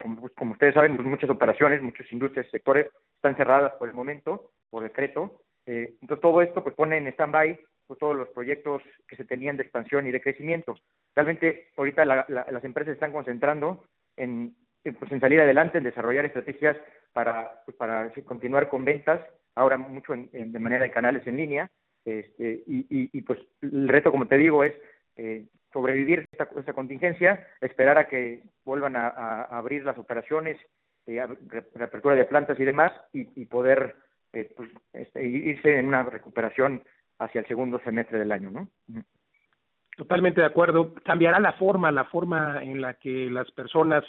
Como, 0.00 0.20
pues, 0.22 0.32
como, 0.32 0.52
ustedes 0.52 0.72
saben, 0.72 0.96
pues 0.96 1.06
muchas 1.06 1.28
operaciones, 1.28 1.82
muchas 1.82 2.10
industrias, 2.10 2.50
sectores 2.50 2.86
están 3.16 3.36
cerradas 3.36 3.74
por 3.74 3.90
el 3.90 3.94
momento, 3.94 4.52
por 4.70 4.82
decreto. 4.82 5.42
entonces, 5.66 6.20
todo 6.22 6.40
esto 6.40 6.62
pues 6.64 6.74
pone 6.74 6.96
en 6.96 7.08
stand-by 7.08 7.60
pues, 7.90 7.98
todos 7.98 8.14
los 8.14 8.28
proyectos 8.28 8.82
que 9.08 9.16
se 9.16 9.24
tenían 9.24 9.56
de 9.56 9.64
expansión 9.64 10.06
y 10.06 10.12
de 10.12 10.22
crecimiento. 10.22 10.76
Realmente 11.14 11.68
ahorita 11.76 12.04
las 12.04 12.64
empresas 12.64 12.94
están 12.94 13.12
concentrando 13.12 13.84
en, 14.16 14.54
pues, 14.82 15.10
en 15.12 15.20
salir 15.20 15.40
adelante, 15.40 15.78
en 15.78 15.84
desarrollar 15.84 16.24
estrategias 16.24 16.76
para, 17.12 17.62
pues, 17.64 17.76
para 17.76 18.12
continuar 18.24 18.68
con 18.68 18.84
ventas, 18.84 19.20
ahora 19.54 19.76
mucho 19.76 20.14
de 20.14 20.58
manera 20.58 20.84
de 20.84 20.90
canales 20.90 21.26
en 21.26 21.36
línea, 21.36 21.70
este, 22.04 22.62
y, 22.66 22.86
y, 22.88 23.22
pues 23.22 23.38
el 23.60 23.88
reto, 23.88 24.10
como 24.10 24.26
te 24.26 24.38
digo, 24.38 24.64
es 24.64 24.74
eh, 25.16 25.46
sobrevivir 25.72 26.26
esta, 26.32 26.48
esta 26.58 26.72
contingencia, 26.72 27.46
esperar 27.60 27.98
a 27.98 28.08
que 28.08 28.42
vuelvan 28.64 28.96
a, 28.96 29.42
abrir 29.42 29.84
las 29.84 29.98
operaciones, 29.98 30.58
eh, 31.06 31.24
reapertura 31.74 32.14
de 32.14 32.24
plantas 32.24 32.58
y 32.58 32.64
demás, 32.64 32.92
y, 33.12 33.28
y 33.40 33.46
poder 33.46 33.96
eh, 34.32 34.50
pues, 34.56 34.70
este, 34.92 35.24
irse 35.24 35.78
en 35.78 35.88
una 35.88 36.04
recuperación 36.04 36.82
hacia 37.18 37.40
el 37.40 37.46
segundo 37.46 37.78
semestre 37.80 38.18
del 38.18 38.32
año, 38.32 38.50
¿no? 38.50 38.68
Totalmente 40.00 40.40
de 40.40 40.46
acuerdo. 40.46 40.94
Cambiará 41.04 41.38
la 41.40 41.52
forma, 41.52 41.92
la 41.92 42.04
forma 42.04 42.62
en 42.62 42.80
la 42.80 42.94
que 42.94 43.28
las 43.28 43.50
personas 43.50 44.02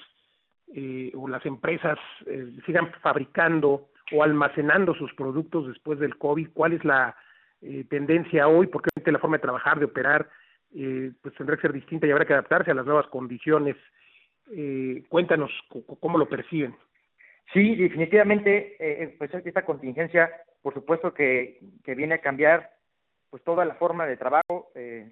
eh, 0.73 1.11
o 1.13 1.27
las 1.27 1.45
empresas 1.45 1.99
eh, 2.27 2.47
sigan 2.65 2.93
fabricando 3.01 3.89
o 4.13 4.23
almacenando 4.23 4.95
sus 4.95 5.13
productos 5.15 5.67
después 5.67 5.99
del 5.99 6.17
COVID. 6.17 6.51
¿Cuál 6.53 6.71
es 6.71 6.85
la 6.85 7.13
eh, 7.61 7.83
tendencia 7.89 8.47
hoy? 8.47 8.67
Porque 8.67 8.89
la 9.03 9.19
forma 9.19 9.35
de 9.35 9.41
trabajar, 9.41 9.79
de 9.79 9.85
operar, 9.85 10.29
pues 10.71 11.35
tendrá 11.35 11.57
que 11.57 11.63
ser 11.63 11.73
distinta 11.73 12.07
y 12.07 12.11
habrá 12.11 12.23
que 12.23 12.35
adaptarse 12.35 12.71
a 12.71 12.75
las 12.75 12.85
nuevas 12.85 13.07
condiciones. 13.07 13.75
cuéntanos 15.09 15.51
cómo 15.99 16.17
lo 16.17 16.29
perciben. 16.29 16.73
Sí, 17.51 17.75
definitivamente, 17.75 19.13
pues 19.17 19.33
esta 19.33 19.65
contingencia, 19.65 20.31
por 20.61 20.73
supuesto 20.73 21.13
que, 21.13 21.59
que 21.83 21.95
viene 21.95 22.15
a 22.15 22.21
cambiar 22.21 22.69
pues 23.29 23.43
toda 23.43 23.65
la 23.65 23.75
forma 23.75 24.05
de 24.05 24.15
trabajo, 24.15 24.40
eh, 24.40 24.40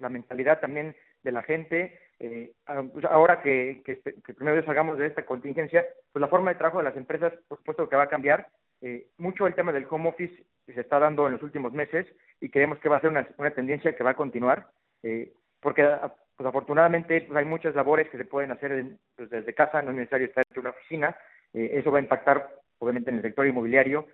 la 0.00 0.08
mentalidad 0.08 0.60
también 0.60 0.96
de 1.22 1.32
la 1.32 1.42
gente. 1.42 1.98
Eh, 2.18 2.52
pues, 2.92 3.04
ahora 3.06 3.40
que, 3.42 3.82
que, 3.84 4.00
que, 4.00 4.34
primero 4.34 4.62
salgamos 4.64 4.98
de 4.98 5.06
esta 5.06 5.24
contingencia, 5.24 5.86
pues 6.12 6.20
la 6.20 6.28
forma 6.28 6.50
de 6.50 6.58
trabajo 6.58 6.78
de 6.78 6.84
las 6.84 6.96
empresas, 6.96 7.32
por 7.48 7.58
supuesto 7.58 7.88
que 7.88 7.96
va 7.96 8.04
a 8.04 8.08
cambiar. 8.08 8.48
Eh, 8.82 9.08
mucho 9.18 9.46
el 9.46 9.54
tema 9.54 9.72
del 9.72 9.86
home 9.88 10.08
office 10.08 10.42
se 10.66 10.80
está 10.80 10.98
dando 10.98 11.26
en 11.26 11.34
los 11.34 11.42
últimos 11.42 11.72
meses 11.72 12.06
y 12.40 12.48
creemos 12.48 12.78
que 12.78 12.88
va 12.88 12.96
a 12.96 13.00
ser 13.00 13.10
una, 13.10 13.28
una 13.36 13.50
tendencia 13.50 13.94
que 13.94 14.04
va 14.04 14.10
a 14.10 14.16
continuar, 14.16 14.68
eh, 15.02 15.32
porque 15.60 15.82
ah, 15.82 16.14
pues 16.36 16.48
afortunadamente 16.48 17.20
pues 17.22 17.36
hay 17.36 17.44
muchas 17.44 17.74
labores 17.74 18.08
que 18.08 18.16
se 18.16 18.24
pueden 18.24 18.50
hacer 18.52 18.86
pues, 19.16 19.28
desde 19.28 19.54
casa, 19.54 19.82
no 19.82 19.90
es 19.90 19.96
necesario 19.96 20.26
estar 20.26 20.44
en 20.50 20.60
una 20.60 20.70
oficina. 20.70 21.16
Eso 21.52 21.90
va 21.90 21.98
a 21.98 22.02
impactar 22.02 22.48
obviamente 22.78 23.10
en 23.10 23.16
el 23.16 23.22
sector 23.22 23.44
inmobiliario, 23.44 24.06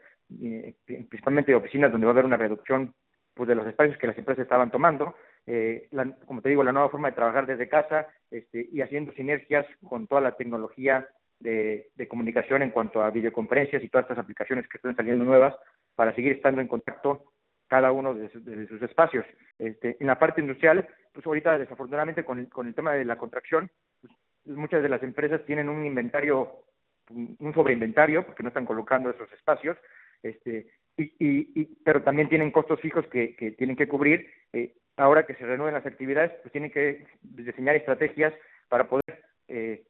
principalmente 0.86 1.52
de 1.52 1.58
oficinas 1.58 1.92
donde 1.92 2.06
va 2.06 2.12
a 2.12 2.14
haber 2.14 2.24
una 2.24 2.38
reducción 2.38 2.94
pues 3.34 3.46
de 3.46 3.54
los 3.54 3.66
espacios 3.66 3.98
que 3.98 4.06
las 4.06 4.16
empresas 4.16 4.42
estaban 4.42 4.70
tomando, 4.70 5.14
eh, 5.46 5.88
como 6.26 6.42
te 6.42 6.48
digo, 6.48 6.64
la 6.64 6.72
nueva 6.72 6.88
forma 6.88 7.08
de 7.08 7.14
trabajar 7.14 7.46
desde 7.46 7.68
casa 7.68 8.08
este, 8.30 8.68
y 8.72 8.80
haciendo 8.80 9.12
sinergias 9.12 9.66
con 9.88 10.06
toda 10.06 10.20
la 10.20 10.36
tecnología 10.36 11.08
de, 11.38 11.88
comunicación 12.08 12.62
en 12.62 12.70
cuanto 12.70 13.02
a 13.02 13.10
videoconferencias 13.10 13.82
y 13.82 13.88
todas 13.88 14.04
estas 14.04 14.18
aplicaciones 14.18 14.66
que 14.68 14.78
están 14.78 14.96
saliendo 14.96 15.24
nuevas 15.24 15.54
para 15.94 16.14
seguir 16.14 16.32
estando 16.32 16.60
en 16.60 16.68
contacto 16.68 17.24
cada 17.68 17.92
uno 17.92 18.14
de, 18.14 18.28
sus 18.68 18.82
espacios. 18.82 19.24
Este, 19.58 19.96
en 20.00 20.06
la 20.06 20.18
parte 20.18 20.40
industrial, 20.40 20.86
pues 21.12 21.26
ahorita 21.26 21.58
desafortunadamente 21.58 22.24
con 22.24 22.38
el, 22.38 22.48
con 22.48 22.66
el 22.66 22.74
tema 22.74 22.92
de 22.94 23.04
la 23.04 23.16
contracción, 23.16 23.70
pues, 24.00 24.56
muchas 24.56 24.82
de 24.82 24.88
las 24.88 25.02
empresas 25.02 25.44
tienen 25.44 25.68
un 25.68 25.84
inventario, 25.84 26.64
un 27.10 27.54
sobreinventario, 27.54 28.24
porque 28.24 28.42
no 28.42 28.48
están 28.48 28.66
colocando 28.66 29.10
esos 29.10 29.30
espacios, 29.32 29.76
este, 30.22 30.68
y, 30.96 31.12
y, 31.18 31.64
pero 31.84 32.02
también 32.02 32.28
tienen 32.28 32.50
costos 32.50 32.80
fijos 32.80 33.06
que, 33.08 33.36
que 33.36 33.52
tienen 33.52 33.76
que 33.76 33.88
cubrir. 33.88 34.30
Eh, 34.52 34.74
ahora 34.96 35.26
que 35.26 35.34
se 35.34 35.46
renueven 35.46 35.74
las 35.74 35.86
actividades, 35.86 36.32
pues 36.42 36.52
tienen 36.52 36.70
que 36.70 37.06
diseñar 37.22 37.76
estrategias 37.76 38.32
para 38.68 38.88
poder 38.88 39.22
eh, 39.48 39.84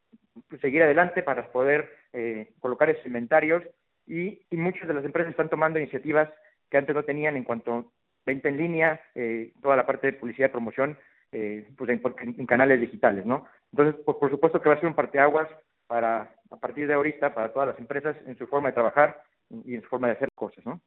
seguir 0.60 0.82
adelante, 0.82 1.22
para 1.22 1.50
poder 1.50 1.90
eh, 2.12 2.52
colocar 2.60 2.90
esos 2.90 3.06
inventarios 3.06 3.62
y, 4.06 4.40
y, 4.50 4.56
muchas 4.56 4.86
de 4.86 4.94
las 4.94 5.04
empresas 5.04 5.30
están 5.30 5.48
tomando 5.48 5.78
iniciativas 5.78 6.28
que 6.70 6.78
antes 6.78 6.94
no 6.94 7.02
tenían 7.04 7.36
en 7.36 7.44
cuanto 7.44 7.92
venta 8.25 8.48
en 8.48 8.56
línea, 8.56 9.00
eh, 9.14 9.52
toda 9.62 9.76
la 9.76 9.86
parte 9.86 10.08
de 10.08 10.12
publicidad 10.14 10.48
y 10.48 10.52
promoción 10.52 10.98
eh, 11.32 11.68
pues 11.76 11.90
en, 11.90 12.00
en, 12.38 12.46
canales 12.46 12.80
digitales, 12.80 13.25
¿no? 13.25 13.46
Entonces, 13.72 14.00
pues, 14.04 14.16
por 14.18 14.30
supuesto 14.30 14.60
que 14.60 14.68
va 14.68 14.76
a 14.76 14.78
ser 14.78 14.88
un 14.88 14.94
parteaguas 14.94 15.48
para, 15.86 16.34
a 16.50 16.56
partir 16.56 16.86
de 16.86 16.94
ahorita, 16.94 17.34
para 17.34 17.52
todas 17.52 17.68
las 17.68 17.78
empresas 17.78 18.16
en 18.26 18.36
su 18.36 18.46
forma 18.46 18.68
de 18.68 18.75
trabajar, 18.75 19.22
y 19.64 19.75
en 19.75 19.82
su 19.82 19.88
forma 19.88 20.08
de 20.08 20.14
hacer 20.14 20.28
cosas, 20.34 20.64
¿no? 20.66 20.80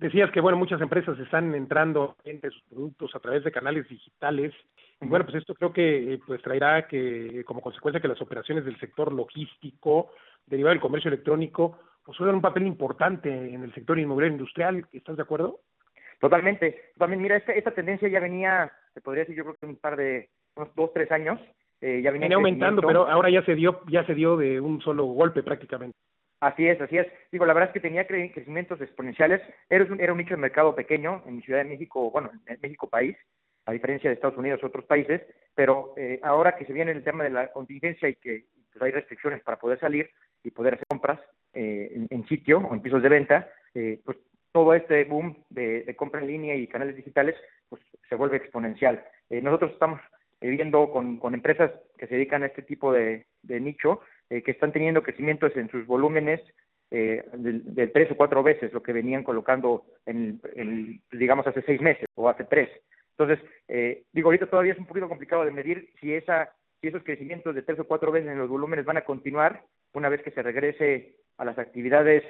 Decías 0.00 0.30
que, 0.30 0.40
bueno, 0.40 0.56
muchas 0.56 0.80
empresas 0.80 1.18
están 1.18 1.54
entrando 1.54 2.16
en 2.24 2.40
sus 2.40 2.62
productos 2.70 3.14
a 3.14 3.20
través 3.20 3.44
de 3.44 3.52
canales 3.52 3.86
digitales. 3.86 4.54
Y 4.98 5.06
bueno, 5.06 5.26
pues 5.26 5.36
esto 5.36 5.54
creo 5.54 5.74
que 5.74 6.14
eh, 6.14 6.20
pues 6.26 6.40
traerá 6.40 6.88
que, 6.88 7.44
como 7.44 7.60
consecuencia, 7.60 8.00
que 8.00 8.08
las 8.08 8.22
operaciones 8.22 8.64
del 8.64 8.80
sector 8.80 9.12
logístico, 9.12 10.10
derivado 10.46 10.72
del 10.72 10.80
comercio 10.80 11.08
electrónico, 11.08 11.78
pues 12.02 12.16
juegan 12.16 12.36
un 12.36 12.40
papel 12.40 12.66
importante 12.66 13.28
en 13.28 13.62
el 13.62 13.74
sector 13.74 13.98
inmobiliario 13.98 14.36
industrial. 14.38 14.86
¿Estás 14.90 15.16
de 15.16 15.22
acuerdo? 15.22 15.60
Totalmente. 16.18 16.92
También, 16.96 17.20
mira, 17.20 17.36
esta, 17.36 17.52
esta 17.52 17.72
tendencia 17.72 18.08
ya 18.08 18.20
venía, 18.20 18.72
se 18.94 19.02
podría 19.02 19.24
decir, 19.24 19.36
yo 19.36 19.44
creo 19.44 19.56
que 19.56 19.66
un 19.66 19.76
par 19.76 19.96
de, 19.96 20.30
unos 20.56 20.74
dos, 20.74 20.94
tres 20.94 21.12
años, 21.12 21.38
eh, 21.82 22.00
ya 22.02 22.10
venía, 22.10 22.34
aumentando, 22.36 22.80
pero 22.80 23.06
ahora 23.06 23.28
ya 23.28 23.42
se 23.44 23.54
dio, 23.54 23.82
ya 23.88 24.06
se 24.06 24.14
dio 24.14 24.38
de 24.38 24.60
un 24.60 24.80
solo 24.80 25.04
golpe 25.04 25.42
prácticamente. 25.42 25.96
Así 26.40 26.66
es, 26.66 26.80
así 26.80 26.96
es. 26.96 27.06
Digo, 27.30 27.44
la 27.44 27.52
verdad 27.52 27.68
es 27.68 27.74
que 27.74 27.80
tenía 27.80 28.06
crecimientos 28.06 28.80
exponenciales. 28.80 29.42
Era 29.68 29.84
un, 29.84 30.00
era 30.00 30.12
un 30.12 30.18
nicho 30.18 30.34
de 30.34 30.40
mercado 30.40 30.74
pequeño 30.74 31.22
en 31.26 31.36
mi 31.36 31.42
Ciudad 31.42 31.60
de 31.60 31.68
México, 31.68 32.10
bueno, 32.10 32.30
en 32.46 32.58
México 32.62 32.88
país, 32.88 33.14
a 33.66 33.72
diferencia 33.72 34.08
de 34.08 34.14
Estados 34.14 34.38
Unidos 34.38 34.60
y 34.62 34.66
otros 34.66 34.86
países, 34.86 35.20
pero 35.54 35.92
eh, 35.96 36.18
ahora 36.22 36.56
que 36.56 36.64
se 36.64 36.72
viene 36.72 36.92
el 36.92 37.04
tema 37.04 37.24
de 37.24 37.30
la 37.30 37.52
contingencia 37.52 38.08
y 38.08 38.14
que 38.14 38.46
pues, 38.72 38.82
hay 38.82 38.92
restricciones 38.92 39.42
para 39.42 39.58
poder 39.58 39.78
salir 39.78 40.08
y 40.42 40.50
poder 40.50 40.74
hacer 40.74 40.86
compras 40.88 41.20
eh, 41.52 42.06
en, 42.08 42.26
sitio 42.26 42.58
o 42.58 42.72
en 42.72 42.80
pisos 42.80 43.02
de 43.02 43.08
venta, 43.10 43.50
eh, 43.74 44.00
pues 44.04 44.16
todo 44.50 44.74
este 44.74 45.04
boom 45.04 45.44
de, 45.50 45.94
compra 45.94 46.20
en 46.20 46.26
línea 46.26 46.54
y 46.54 46.66
canales 46.66 46.96
digitales 46.96 47.36
pues 47.68 47.82
se 48.08 48.14
vuelve 48.14 48.38
exponencial. 48.38 49.04
nosotros 49.28 49.72
estamos 49.72 50.00
viendo 50.40 50.90
con, 50.90 51.20
empresas 51.34 51.70
que 51.98 52.06
se 52.06 52.14
dedican 52.14 52.42
a 52.42 52.46
este 52.46 52.62
tipo 52.62 52.92
de 52.92 53.26
nicho, 53.44 54.00
eh, 54.30 54.42
que 54.42 54.52
están 54.52 54.72
teniendo 54.72 55.02
crecimientos 55.02 55.54
en 55.56 55.68
sus 55.70 55.86
volúmenes 55.86 56.40
eh, 56.92 57.24
de, 57.34 57.86
tres 57.88 58.10
o 58.10 58.16
cuatro 58.16 58.42
veces 58.42 58.72
lo 58.72 58.82
que 58.82 58.92
venían 58.92 59.22
colocando 59.22 59.84
en, 60.06 60.40
digamos, 61.12 61.46
hace 61.46 61.62
seis 61.62 61.80
meses 61.80 62.06
o 62.14 62.28
hace 62.28 62.44
tres. 62.44 62.68
Entonces, 63.16 63.38
eh, 63.68 64.04
digo, 64.12 64.28
ahorita 64.28 64.46
todavía 64.46 64.72
es 64.72 64.78
un 64.78 64.86
poquito 64.86 65.08
complicado 65.08 65.44
de 65.44 65.50
medir 65.50 65.90
si, 66.00 66.14
esa, 66.14 66.52
si 66.80 66.88
esos 66.88 67.04
crecimientos 67.04 67.54
de 67.54 67.62
tres 67.62 67.78
o 67.78 67.84
cuatro 67.84 68.10
veces 68.10 68.30
en 68.30 68.38
los 68.38 68.48
volúmenes 68.48 68.84
van 68.84 68.96
a 68.96 69.04
continuar 69.04 69.62
una 69.92 70.08
vez 70.08 70.22
que 70.22 70.30
se 70.30 70.42
regrese 70.42 71.16
a 71.36 71.44
las 71.44 71.58
actividades, 71.58 72.24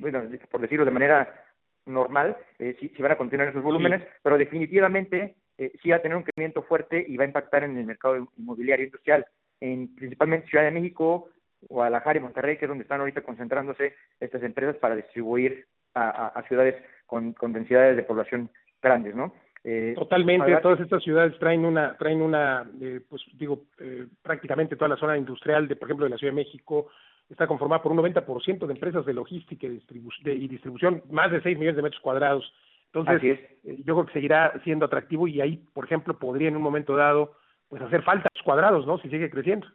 bueno, 0.00 0.22
por 0.50 0.60
decirlo 0.60 0.84
de 0.84 0.90
manera 0.90 1.44
normal, 1.86 2.36
eh, 2.58 2.76
si, 2.80 2.88
si, 2.90 3.02
van 3.02 3.12
a 3.12 3.18
continuar 3.18 3.48
esos 3.48 3.62
volúmenes, 3.62 4.02
pero 4.22 4.38
definitivamente 4.38 5.34
eh, 5.58 5.72
sí 5.82 5.90
va 5.90 5.96
a 5.96 6.02
tener 6.02 6.16
un 6.16 6.22
crecimiento 6.22 6.62
fuerte 6.62 7.04
y 7.06 7.16
va 7.16 7.24
a 7.24 7.28
impactar 7.28 7.64
en 7.64 7.76
el 7.76 7.84
mercado 7.84 8.16
inmobiliario 8.36 8.86
industrial 8.86 9.26
en 9.60 9.94
principalmente 9.94 10.48
Ciudad 10.48 10.64
de 10.64 10.70
México, 10.70 11.30
Guadalajara 11.62 12.18
y 12.18 12.22
Monterrey, 12.22 12.56
que 12.56 12.66
es 12.66 12.68
donde 12.68 12.82
están 12.82 13.00
ahorita 13.00 13.22
concentrándose 13.22 13.94
estas 14.20 14.42
empresas 14.42 14.76
para 14.76 14.96
distribuir 14.96 15.66
a, 15.94 16.42
ciudades 16.48 16.82
con, 17.06 17.34
densidades 17.52 17.96
de 17.96 18.02
población 18.02 18.50
grandes, 18.82 19.14
¿no? 19.14 19.32
Eh, 19.62 19.94
Totalmente, 19.96 20.54
todas 20.56 20.80
estas 20.80 21.02
ciudades 21.02 21.38
traen 21.38 21.64
una, 21.64 21.96
traen 21.96 22.20
una, 22.20 22.68
eh, 22.82 23.00
pues 23.08 23.22
digo, 23.34 23.62
eh, 23.78 24.06
prácticamente 24.20 24.76
toda 24.76 24.88
la 24.88 24.96
zona 24.96 25.16
industrial 25.16 25.68
de, 25.68 25.76
por 25.76 25.88
ejemplo, 25.88 26.04
de 26.04 26.10
la 26.10 26.18
Ciudad 26.18 26.32
de 26.32 26.42
México, 26.42 26.88
está 27.30 27.46
conformada 27.46 27.82
por 27.82 27.92
un 27.92 27.98
90% 27.98 28.66
de 28.66 28.72
empresas 28.72 29.06
de 29.06 29.14
logística 29.14 29.66
y, 29.66 29.82
y 30.24 30.48
distribución, 30.48 31.02
más 31.10 31.30
de 31.30 31.40
6 31.40 31.58
millones 31.58 31.76
de 31.76 31.82
metros 31.82 32.02
cuadrados. 32.02 32.52
Entonces, 32.92 33.40
eh, 33.64 33.76
yo 33.84 33.94
creo 33.94 34.06
que 34.06 34.12
seguirá 34.12 34.52
siendo 34.62 34.86
atractivo 34.86 35.26
y 35.26 35.40
ahí, 35.40 35.56
por 35.72 35.84
ejemplo, 35.84 36.18
podría 36.18 36.48
en 36.48 36.56
un 36.56 36.62
momento 36.62 36.94
dado 36.94 37.34
pues 37.68 37.82
hacer 37.82 38.02
falta 38.02 38.28
cuadrados, 38.44 38.86
¿no? 38.86 38.98
Si 38.98 39.08
sigue 39.08 39.30
creciendo. 39.30 39.66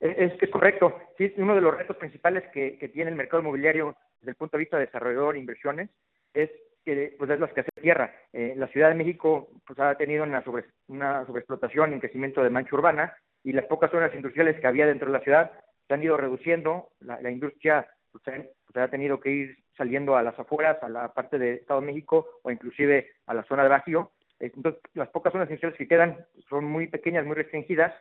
Es, 0.00 0.32
es 0.40 0.50
correcto. 0.50 0.98
Sí, 1.16 1.32
uno 1.36 1.54
de 1.54 1.60
los 1.60 1.76
retos 1.76 1.96
principales 1.96 2.44
que, 2.52 2.90
tiene 2.92 3.10
el 3.10 3.16
mercado 3.16 3.42
inmobiliario 3.42 3.94
desde 4.20 4.30
el 4.30 4.36
punto 4.36 4.56
de 4.56 4.62
vista 4.62 4.76
de 4.76 4.86
desarrollador 4.86 5.36
e 5.36 5.40
inversiones 5.40 5.90
es 6.34 6.50
que 6.84 7.14
pues 7.16 7.30
es 7.30 7.38
las 7.38 7.52
que 7.52 7.60
hace 7.60 7.70
tierra. 7.80 8.12
Eh, 8.32 8.54
la 8.56 8.66
Ciudad 8.68 8.88
de 8.88 8.96
México 8.96 9.48
pues 9.64 9.78
ha 9.78 9.94
tenido 9.94 10.24
una, 10.24 10.42
sobre, 10.42 10.64
una 10.88 11.24
sobreexplotación 11.26 11.92
en 11.92 12.00
crecimiento 12.00 12.42
de 12.42 12.50
mancha 12.50 12.74
urbana 12.74 13.16
y 13.44 13.52
las 13.52 13.66
pocas 13.66 13.92
zonas 13.92 14.12
industriales 14.14 14.58
que 14.58 14.66
había 14.66 14.86
dentro 14.86 15.06
de 15.06 15.18
la 15.18 15.24
ciudad 15.24 15.52
se 15.86 15.94
han 15.94 16.02
ido 16.02 16.16
reduciendo. 16.16 16.88
La, 16.98 17.20
la 17.20 17.30
industria 17.30 17.86
pues, 18.10 18.24
pues, 18.66 18.84
ha 18.84 18.88
tenido 18.88 19.20
que 19.20 19.30
ir 19.30 19.56
saliendo 19.76 20.16
a 20.16 20.22
las 20.22 20.38
afueras, 20.38 20.82
a 20.82 20.88
la 20.88 21.12
parte 21.12 21.38
de 21.38 21.54
Estado 21.54 21.80
de 21.80 21.86
México 21.86 22.26
o 22.42 22.50
inclusive 22.50 23.12
a 23.26 23.34
la 23.34 23.44
zona 23.44 23.62
de 23.62 23.68
Bajío. 23.68 24.10
Entonces, 24.42 24.82
las 24.94 25.08
pocas 25.08 25.32
zonas 25.32 25.48
industriales 25.48 25.78
que 25.78 25.86
quedan 25.86 26.18
son 26.48 26.64
muy 26.64 26.88
pequeñas, 26.88 27.24
muy 27.24 27.36
restringidas 27.36 27.94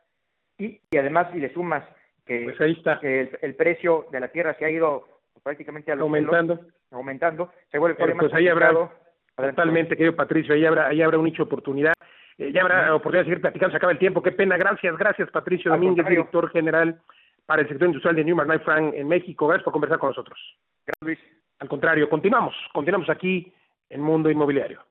y, 0.58 0.82
y 0.90 0.98
además 0.98 1.28
si 1.32 1.40
le 1.40 1.54
sumas 1.54 1.84
que, 2.26 2.44
pues 2.46 2.62
ahí 2.62 2.72
está. 2.74 3.00
que 3.00 3.30
el, 3.42 3.56
precio 3.56 4.08
de 4.12 4.20
la 4.20 4.30
tierra 4.30 4.56
se 4.58 4.66
ha 4.66 4.70
ido 4.70 5.08
prácticamente 5.44 5.92
a 5.92 5.96
los 5.96 6.04
aumentando, 6.04 6.60
aumentando, 6.92 7.52
se 7.72 7.78
vuelve 7.78 7.96
Pero 7.96 8.18
pues 8.18 8.34
ahí 8.34 8.48
habrá 8.48 8.72
totalmente, 9.36 9.96
querido 9.96 10.16
Patricio, 10.16 10.54
ahí 10.54 10.66
habrá, 10.66 10.88
ahí 10.88 11.02
habrá 11.02 11.18
un 11.18 11.26
nicho 11.26 11.44
de 11.44 11.48
oportunidad. 11.48 11.94
Eh, 12.38 12.52
ya 12.52 12.62
habrá 12.62 12.96
oportunidad 12.96 13.26
de 13.26 13.30
seguir 13.30 13.42
platicando, 13.42 13.72
se 13.72 13.78
acaba 13.78 13.94
el 13.94 14.00
tiempo, 14.00 14.22
qué 14.22 14.32
pena, 14.32 14.58
gracias, 14.58 14.98
gracias 14.98 15.30
Patricio 15.30 15.72
Domínguez, 15.72 16.08
director 16.08 16.50
general 16.50 17.00
para 17.46 17.62
el 17.62 17.68
sector 17.68 17.88
industrial 17.88 18.16
de 18.16 18.24
Newmark 18.24 18.48
Knight 18.48 18.64
Frank 18.64 18.94
en 18.96 19.08
México. 19.08 19.48
Gracias 19.48 19.64
por 19.64 19.74
conversar 19.74 20.00
con 20.00 20.10
nosotros. 20.10 20.40
Gracias, 20.86 21.06
Luis. 21.06 21.20
Al 21.60 21.70
contrario, 21.70 22.10
continuamos, 22.10 22.56
continuamos 22.74 23.10
aquí 23.10 23.54
en 23.90 24.02
Mundo 24.02 24.32
Inmobiliario. 24.32 24.91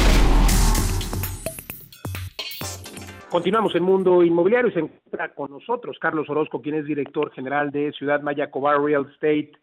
Continuamos 3.31 3.73
en 3.75 3.83
Mundo 3.83 4.23
Inmobiliario 4.23 4.69
y 4.69 4.73
se 4.73 4.79
encuentra 4.79 5.33
con 5.33 5.51
nosotros 5.51 5.97
Carlos 5.99 6.29
Orozco, 6.29 6.61
quien 6.61 6.75
es 6.75 6.85
director 6.85 7.31
general 7.31 7.71
de 7.71 7.93
Ciudad 7.93 8.21
Mayacobar 8.21 8.83
Real 8.83 9.07
Estate. 9.09 9.53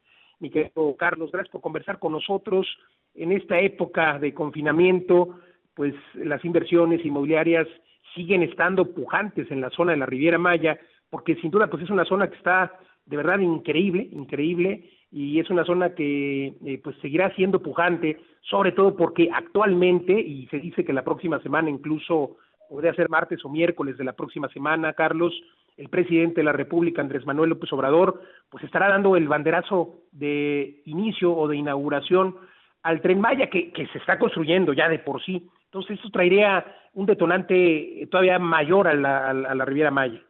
Mi 0.40 0.48
querido 0.48 0.96
Carlos, 0.96 1.30
gracias 1.30 1.52
por 1.52 1.60
conversar 1.60 1.98
con 1.98 2.12
nosotros. 2.12 2.66
En 3.14 3.30
esta 3.30 3.60
época 3.60 4.18
de 4.18 4.32
confinamiento, 4.32 5.40
pues 5.75 5.94
las 6.14 6.42
inversiones 6.46 7.04
inmobiliarias 7.04 7.68
siguen 8.14 8.42
estando 8.42 8.94
pujantes 8.94 9.50
en 9.50 9.60
la 9.60 9.68
zona 9.68 9.92
de 9.92 9.98
la 9.98 10.06
Riviera 10.06 10.38
Maya, 10.38 10.80
porque 11.10 11.34
sin 11.37 11.50
duda 11.50 11.66
pues 11.66 11.82
es 11.82 11.90
una 11.90 12.06
zona 12.06 12.30
que 12.30 12.37
está 12.37 12.72
de 13.04 13.18
verdad 13.18 13.38
increíble, 13.38 14.08
increíble, 14.12 14.88
y 15.10 15.40
es 15.40 15.50
una 15.50 15.66
zona 15.66 15.94
que 15.94 16.54
eh, 16.64 16.80
pues 16.82 16.96
seguirá 17.02 17.34
siendo 17.34 17.60
pujante, 17.60 18.18
sobre 18.40 18.72
todo 18.72 18.96
porque 18.96 19.28
actualmente, 19.30 20.18
y 20.18 20.46
se 20.46 20.58
dice 20.58 20.87
que 20.87 20.94
la 20.94 21.04
próxima 21.04 21.38
semana 21.42 21.68
incluso 21.68 22.38
podría 22.68 22.94
ser 22.94 23.09
martes 23.09 23.44
o 23.44 23.48
miércoles 23.48 23.96
de 23.96 24.04
la 24.04 24.12
próxima 24.12 24.48
semana, 24.48 24.92
Carlos, 24.92 25.33
el 25.76 25.88
presidente 25.88 26.40
de 26.40 26.44
la 26.44 26.52
República, 26.52 27.00
Andrés 27.00 27.24
Manuel 27.24 27.50
López 27.50 27.72
Obrador, 27.72 28.20
pues 28.50 28.64
estará 28.64 28.88
dando 28.88 29.16
el 29.16 29.28
banderazo 29.28 30.00
de 30.12 30.83
inicio 30.85 31.35
o 31.35 31.46
de 31.48 31.57
inauguración 31.57 32.37
al 32.83 33.00
tren 33.00 33.20
Maya 33.20 33.48
que, 33.48 33.72
se 33.92 33.98
está 33.98 34.18
construyendo 34.18 34.72
ya 34.72 34.88
de 34.88 34.98
por 34.98 35.22
sí. 35.24 35.48
Entonces, 35.66 35.98
eso 35.98 36.11
traería 36.11 36.64
un 36.94 37.07
detonante 37.07 38.09
todavía 38.11 38.38
mayor 38.38 38.88
a 38.88 38.94
la, 38.94 39.31
a 39.31 39.64
Riviera 39.64 39.90
Maya. 39.90 40.20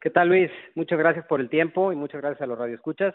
¿Qué 0.00 0.08
tal, 0.08 0.28
Luis? 0.28 0.50
Muchas 0.74 0.98
gracias 0.98 1.26
por 1.26 1.40
el 1.40 1.50
tiempo 1.50 1.92
y 1.92 1.96
muchas 1.96 2.22
gracias 2.22 2.40
a 2.42 2.46
los 2.46 2.58
radioescuchas. 2.58 3.14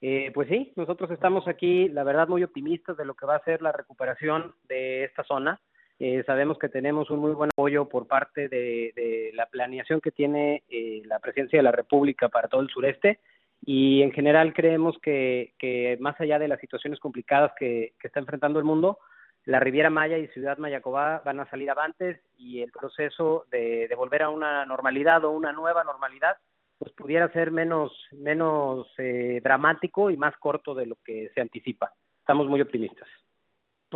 Eh, 0.00 0.30
pues 0.32 0.48
sí, 0.48 0.72
nosotros 0.76 1.10
estamos 1.10 1.48
aquí, 1.48 1.88
la 1.88 2.04
verdad, 2.04 2.28
muy 2.28 2.42
optimistas 2.42 2.96
de 2.96 3.04
lo 3.04 3.14
que 3.14 3.26
va 3.26 3.36
a 3.36 3.44
ser 3.44 3.60
la 3.60 3.72
recuperación 3.72 4.54
de 4.68 5.04
esta 5.04 5.24
zona. 5.24 5.60
Eh, 5.98 6.22
sabemos 6.26 6.58
que 6.58 6.68
tenemos 6.68 7.10
un 7.10 7.20
muy 7.20 7.32
buen 7.32 7.50
apoyo 7.50 7.88
por 7.88 8.06
parte 8.06 8.48
de, 8.48 9.30
la 9.34 9.46
planeación 9.46 10.00
que 10.00 10.10
tiene 10.10 10.62
eh, 10.68 11.02
la 11.06 11.18
presidencia 11.18 11.58
de 11.58 11.62
la 11.62 11.72
República 11.72 12.28
para 12.28 12.48
todo 12.48 12.60
el 12.60 12.68
sureste 12.68 13.18
y 13.64 14.02
en 14.02 14.12
general 14.12 14.52
creemos 14.52 14.96
que, 15.00 15.54
que 15.58 15.96
más 16.00 16.20
allá 16.20 16.38
de 16.38 16.48
las 16.48 16.60
situaciones 16.60 17.00
complicadas 17.00 17.52
que, 17.58 17.94
está 18.02 18.20
enfrentando 18.20 18.58
el 18.58 18.64
mundo, 18.64 18.98
la 19.44 19.58
Riviera 19.58 19.90
Maya 19.90 20.18
y 20.18 20.28
Ciudad 20.28 20.58
Mayacobá 20.58 21.22
van 21.24 21.40
a 21.40 21.48
salir 21.50 21.70
avantes 21.70 22.20
y 22.36 22.60
el 22.60 22.72
proceso 22.72 23.46
de, 23.50 23.88
volver 23.96 24.22
a 24.22 24.28
una 24.28 24.66
normalidad 24.66 25.24
o 25.24 25.30
una 25.30 25.52
nueva 25.52 25.82
normalidad 25.82 26.36
pues 26.78 26.92
pudiera 26.92 27.32
ser 27.32 27.50
menos 27.50 27.90
menos 28.12 28.86
eh, 28.98 29.40
dramático 29.42 30.10
y 30.10 30.18
más 30.18 30.36
corto 30.36 30.74
de 30.74 30.84
lo 30.84 30.96
que 31.02 31.30
se 31.34 31.40
anticipa. 31.40 31.92
Estamos 32.20 32.48
muy 32.48 32.60
optimistas. 32.60 33.08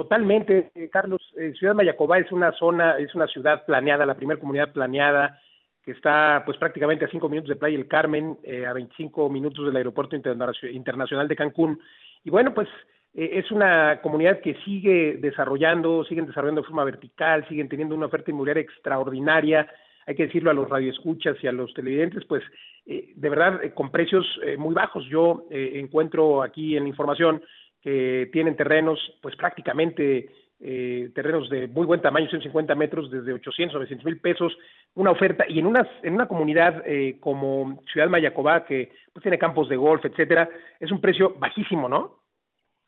Totalmente, 0.00 0.70
eh, 0.74 0.88
Carlos. 0.88 1.20
Eh, 1.36 1.52
ciudad 1.58 1.74
Mayacobá 1.74 2.18
es 2.18 2.32
una 2.32 2.52
zona, 2.52 2.96
es 2.96 3.14
una 3.14 3.26
ciudad 3.26 3.66
planeada, 3.66 4.06
la 4.06 4.14
primera 4.14 4.40
comunidad 4.40 4.72
planeada 4.72 5.38
que 5.84 5.90
está 5.90 6.42
pues 6.46 6.56
prácticamente 6.56 7.04
a 7.04 7.10
cinco 7.10 7.28
minutos 7.28 7.50
de 7.50 7.56
Playa 7.56 7.76
del 7.76 7.86
Carmen, 7.86 8.38
eh, 8.42 8.64
a 8.64 8.72
25 8.72 9.28
minutos 9.28 9.66
del 9.66 9.76
Aeropuerto 9.76 10.16
Internacional 10.16 11.28
de 11.28 11.36
Cancún. 11.36 11.78
Y 12.24 12.30
bueno, 12.30 12.54
pues 12.54 12.66
es 13.12 13.50
una 13.50 14.00
comunidad 14.00 14.40
que 14.40 14.54
sigue 14.64 15.18
desarrollando, 15.20 16.02
siguen 16.04 16.24
desarrollando 16.24 16.62
de 16.62 16.68
forma 16.68 16.84
vertical, 16.84 17.46
siguen 17.46 17.68
teniendo 17.68 17.94
una 17.94 18.06
oferta 18.06 18.30
inmobiliaria 18.30 18.62
extraordinaria. 18.62 19.68
Hay 20.06 20.14
que 20.14 20.28
decirlo 20.28 20.50
a 20.50 20.54
los 20.54 20.70
radioescuchas 20.70 21.36
y 21.42 21.46
a 21.46 21.52
los 21.52 21.74
televidentes, 21.74 22.24
pues 22.24 22.42
de 22.86 23.28
verdad 23.28 23.60
con 23.74 23.90
precios 23.90 24.24
muy 24.56 24.74
bajos. 24.74 25.04
Yo 25.10 25.46
encuentro 25.50 26.42
aquí 26.42 26.76
en 26.76 26.84
la 26.84 26.88
información 26.88 27.42
que 27.82 28.28
tienen 28.32 28.56
terrenos, 28.56 28.98
pues 29.22 29.36
prácticamente 29.36 30.28
eh, 30.60 31.10
terrenos 31.14 31.48
de 31.48 31.68
muy 31.68 31.86
buen 31.86 32.02
tamaño, 32.02 32.28
150 32.28 32.74
metros, 32.74 33.10
desde 33.10 33.32
800 33.32 33.74
a 33.74 33.78
900 33.78 34.04
mil 34.04 34.20
pesos, 34.20 34.56
una 34.94 35.10
oferta, 35.10 35.44
y 35.48 35.58
en, 35.58 35.66
unas, 35.66 35.88
en 36.02 36.14
una 36.14 36.28
comunidad 36.28 36.82
eh, 36.86 37.16
como 37.20 37.82
Ciudad 37.90 38.08
Mayacobá, 38.08 38.64
que 38.66 38.92
pues 39.12 39.22
tiene 39.22 39.38
campos 39.38 39.68
de 39.68 39.76
golf, 39.76 40.04
etcétera, 40.04 40.48
es 40.78 40.92
un 40.92 41.00
precio 41.00 41.34
bajísimo, 41.38 41.88
¿no? 41.88 42.20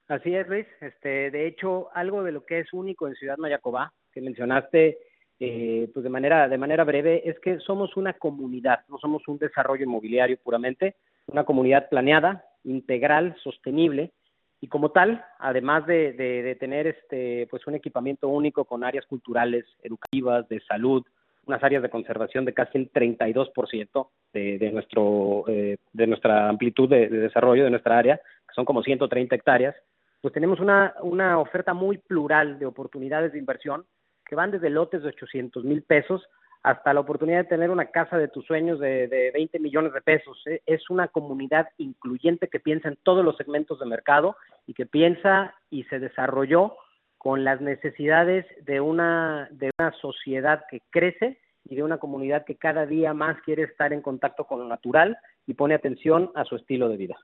Así 0.09 0.35
es, 0.35 0.47
Luis. 0.47 0.67
Este, 0.81 1.31
de 1.31 1.47
hecho, 1.47 1.89
algo 1.95 2.23
de 2.23 2.33
lo 2.33 2.45
que 2.45 2.59
es 2.59 2.73
único 2.75 3.09
en 3.09 3.15
Ciudad 3.15 3.39
Mayacobá, 3.39 3.93
que 4.13 4.21
mencionaste 4.21 4.99
eh, 5.41 5.89
pues 5.93 6.05
de 6.05 6.11
manera, 6.11 6.49
de 6.49 6.59
manera 6.59 6.85
breve, 6.85 7.29
es 7.29 7.39
que 7.41 7.59
somos 7.61 7.97
una 7.97 8.13
comunidad, 8.13 8.81
no 8.89 8.99
somos 8.99 9.27
un 9.27 9.39
desarrollo 9.39 9.85
inmobiliario 9.85 10.37
puramente, 10.37 10.97
una 11.27 11.45
comunidad 11.45 11.89
planeada, 11.89 12.45
integral, 12.65 13.35
sostenible, 13.43 14.13
y 14.62 14.68
como 14.68 14.92
tal, 14.92 15.25
además 15.40 15.85
de, 15.88 16.12
de, 16.12 16.55
tener 16.55 16.87
este, 16.87 17.48
pues 17.51 17.66
un 17.66 17.75
equipamiento 17.75 18.29
único 18.29 18.64
con 18.64 18.85
áreas 18.85 19.05
culturales, 19.07 19.64
educativas, 19.83 20.48
de 20.48 20.61
salud, 20.61 21.05
unas 21.46 21.61
áreas 21.64 21.83
de 21.83 21.90
conservación 21.90 22.44
de 22.44 22.55
casi 22.55 22.79
el 22.79 22.92
32% 22.92 24.09
de, 24.33 24.59
de, 24.59 24.70
nuestro, 24.70 25.42
eh, 25.48 25.79
de 25.92 26.07
nuestra 26.07 26.48
amplitud 26.48 26.88
de, 26.88 27.09
de, 27.09 27.18
desarrollo 27.18 27.64
de 27.64 27.70
nuestra 27.70 27.98
área, 27.98 28.18
que 28.18 28.55
son 28.55 28.64
como 28.64 28.85
130 28.85 29.35
hectáreas, 29.35 29.75
pues 30.20 30.33
tenemos 30.33 30.61
una, 30.61 30.94
una 31.03 31.40
oferta 31.40 31.75
muy 31.75 31.98
plural 31.98 32.61
de 32.61 32.66
oportunidades 32.66 33.33
de 33.33 33.40
inversión 33.40 33.85
que 34.25 34.37
van 34.37 34.53
desde 34.53 34.70
lotes 34.70 35.03
de 35.03 35.09
800 35.09 35.64
mil 35.64 35.83
pesos 35.83 36.22
hasta 36.62 36.94
la 36.94 37.01
oportunidad 37.01 37.38
de 37.38 37.48
tener 37.48 37.70
una 37.70 37.87
casa 37.87 38.18
de 38.18 38.29
tus 38.29 38.46
sueños 38.46 38.79
de, 38.79 39.09
de 39.09 39.31
20 39.33 39.59
millones 39.59 39.92
de 39.92 40.01
pesos. 40.01 40.40
E, 40.46 40.62
es 40.66 40.88
una 40.90 41.09
comunidad 41.09 41.68
incluyente 41.79 42.48
que 42.48 42.61
piensa 42.61 42.88
en 42.88 42.98
todos 43.03 43.25
los 43.25 43.37
segmentos 43.37 43.81
de 43.81 43.87
mercado 43.87 44.37
y 44.66 44.75
que 44.75 44.87
piensa 44.87 45.55
y 45.70 45.85
se 45.85 45.98
desarrolló 45.98 46.77
con 47.18 47.44
las 47.44 47.61
necesidades 47.61 48.46
de 48.64 48.81
una, 48.81 49.48
de 49.53 49.70
una 49.79 49.92
sociedad 49.92 50.64
que 50.70 50.81
crece 50.90 51.38
y 51.64 51.77
de 51.77 51.83
una 51.83 51.98
comunidad 51.98 52.44
que 52.44 52.57
cada 52.57 52.87
día 52.87 53.14
más 53.14 53.40
quiere 53.42 53.62
estar 53.62 53.92
en 53.92 54.03
contacto 54.03 54.44
con 54.44 54.59
lo 54.59 54.66
natural 54.66 55.16
y 55.46 55.55
pone 55.55 55.75
atención 55.75 56.31
a 56.35 56.44
su 56.44 56.57
estilo 56.57 56.88
de 56.88 56.96
vida. 56.96 57.16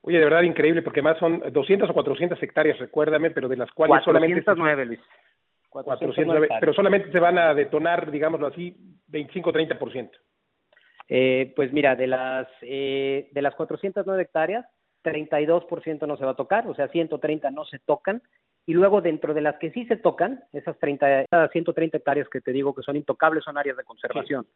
Oye, 0.00 0.18
de 0.18 0.24
verdad 0.24 0.42
increíble, 0.42 0.82
porque 0.82 1.02
más 1.02 1.18
son 1.18 1.42
200 1.50 1.88
o 1.88 1.94
400 1.94 2.42
hectáreas, 2.42 2.78
recuérdame, 2.78 3.30
pero 3.30 3.48
de 3.48 3.56
las 3.56 3.70
cuales 3.72 4.02
409, 4.04 4.44
solamente... 4.44 4.84
Luis. 4.86 5.00
409, 5.82 6.48
pero 6.60 6.72
solamente 6.72 7.10
se 7.10 7.18
van 7.18 7.36
a 7.36 7.52
detonar, 7.52 8.10
digámoslo 8.10 8.46
así, 8.46 8.76
25-30%. 9.10 10.10
Eh, 11.08 11.52
pues 11.56 11.72
mira, 11.72 11.96
de 11.96 12.06
las, 12.06 12.46
eh, 12.62 13.28
de 13.32 13.42
las 13.42 13.54
409 13.56 14.22
hectáreas, 14.22 14.66
32% 15.02 16.06
no 16.06 16.16
se 16.16 16.24
va 16.24 16.30
a 16.30 16.36
tocar, 16.36 16.66
o 16.68 16.74
sea, 16.74 16.88
130 16.88 17.50
no 17.50 17.64
se 17.64 17.78
tocan. 17.80 18.22
Y 18.66 18.72
luego 18.72 19.02
dentro 19.02 19.34
de 19.34 19.42
las 19.42 19.56
que 19.58 19.72
sí 19.72 19.84
se 19.86 19.96
tocan, 19.96 20.42
esas 20.52 20.78
30, 20.78 21.26
130 21.52 21.98
hectáreas 21.98 22.28
que 22.30 22.40
te 22.40 22.52
digo 22.52 22.74
que 22.74 22.82
son 22.82 22.96
intocables 22.96 23.44
son 23.44 23.58
áreas 23.58 23.76
de 23.76 23.84
conservación. 23.84 24.46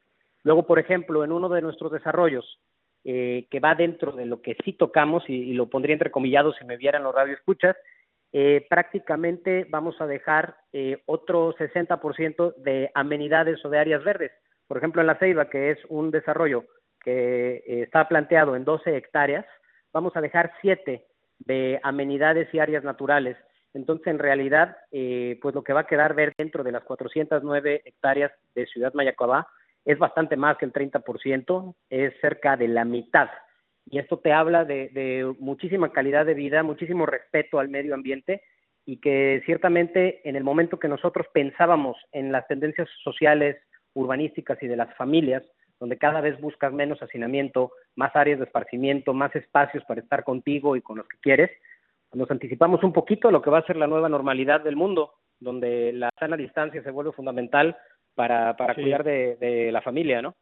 Luego, 0.45 0.67
por 0.67 0.79
ejemplo, 0.79 1.25
en 1.25 1.33
uno 1.33 1.51
de 1.51 1.61
nuestros 1.61 1.93
desarrollos, 1.93 2.59
eh, 3.05 3.47
que 3.51 3.61
va 3.61 3.75
dentro 3.75 4.13
de 4.13 4.25
lo 4.25 4.41
que 4.41 4.57
sí 4.65 4.73
tocamos, 4.73 5.29
y, 5.29 5.53
lo 5.53 5.69
pondría 5.69 5.93
entrecomillado 5.95 6.55
si 6.55 6.65
me 6.65 6.79
vieran 6.79 7.03
los 7.03 7.15
radioescuchas, 7.15 7.77
eh, 8.33 8.67
prácticamente 8.69 9.67
vamos 9.71 10.01
a 10.01 10.07
dejar 10.07 10.57
eh, 10.73 11.03
otro 11.07 11.55
60% 11.55 12.55
de 12.57 12.91
amenidades 12.95 13.65
o 13.65 13.71
de 13.71 13.79
áreas 13.79 14.05
verdes. 14.05 14.33
Por 14.67 14.77
ejemplo, 14.77 15.01
en 15.01 15.07
La 15.07 15.19
Ceiba, 15.19 15.49
que 15.49 15.71
es 15.71 15.79
un 15.89 16.11
desarrollo 16.11 16.65
que 17.03 17.63
eh, 17.67 17.83
está 17.83 18.07
planteado 18.09 18.55
en 18.55 18.65
12 18.65 18.97
hectáreas, 18.97 19.47
vamos 19.93 20.15
a 20.17 20.21
dejar 20.21 20.53
7 20.61 21.05
de 21.39 21.81
amenidades 21.83 22.53
y 22.53 22.59
áreas 22.59 22.85
naturales. 22.85 23.37
Entonces, 23.75 24.09
en 24.09 24.19
realidad, 24.19 24.77
eh, 24.91 25.39
pues 25.41 25.55
lo 25.55 25.63
que 25.63 25.73
va 25.73 25.81
a 25.81 25.87
quedar 25.87 26.15
ver 26.15 26.33
dentro 26.37 26.65
de 26.65 26.73
las 26.73 26.85
409 26.85 27.83
hectáreas 27.85 28.33
de 28.55 28.67
Ciudad 28.67 28.93
Mayacobá 28.95 29.49
es 29.85 29.99
bastante 29.99 30.37
más 30.37 30.59
que 30.59 30.67
el 30.67 30.73
30%, 30.73 31.75
es 31.89 32.13
cerca 32.21 32.57
de 32.57 32.69
la 32.69 32.85
mitad. 32.85 33.29
Y 33.91 33.99
esto 33.99 34.19
te 34.19 34.33
habla 34.33 34.65
de, 34.65 34.89
de 34.89 35.35
muchísima 35.39 35.93
calidad 35.93 36.27
de 36.27 36.35
vida, 36.35 36.63
muchísimo 36.63 37.07
respeto 37.07 37.59
al 37.59 37.69
medio 37.69 37.95
ambiente 37.95 38.43
y 38.85 38.99
que 38.99 39.43
ciertamente 39.45 40.27
en 40.29 40.37
el 40.37 40.45
momento 40.45 40.79
que 40.79 40.89
nosotros 40.89 41.27
pensábamos 41.33 41.97
en 42.13 42.33
las 42.33 42.47
tendencias 42.47 42.89
sociales, 43.03 43.57
urbanísticas 43.95 44.63
y 44.63 44.67
de 44.67 44.77
las 44.77 44.95
familias, 44.97 45.43
donde 45.79 45.99
cada 45.99 46.21
vez 46.21 46.41
buscas 46.41 46.73
menos 46.73 47.03
hacinamiento, 47.03 47.71
más 47.97 48.15
áreas 48.17 48.39
de 48.39 48.47
esparcimiento, 48.47 49.15
más 49.15 49.35
espacios 49.37 49.85
para 49.85 50.01
estar 50.01 50.25
contigo 50.25 50.77
y 50.77 50.81
con 50.81 50.99
los 50.99 51.09
que 51.09 51.19
quieres, 51.21 51.51
nos 52.13 52.31
anticipamos 52.31 52.83
un 52.83 52.93
poquito 52.93 53.29
a 53.29 53.33
lo 53.33 53.43
que 53.43 53.51
va 53.51 53.59
a 53.59 53.67
ser 53.67 53.77
la 53.77 53.87
nueva 53.87 54.09
normalidad 54.09 54.63
del 54.63 54.77
mundo, 54.77 55.13
donde 55.39 55.93
la 55.93 56.11
sana 56.19 56.37
distancia 56.37 56.83
se 56.83 56.91
vuelve 56.91 57.13
fundamental 57.13 57.77
para, 58.15 58.57
para 58.57 58.75
cuidar 58.75 59.05
de, 59.05 59.37
de, 59.37 59.71
la 59.71 59.83
familia, 59.83 60.23
¿no? 60.23 60.35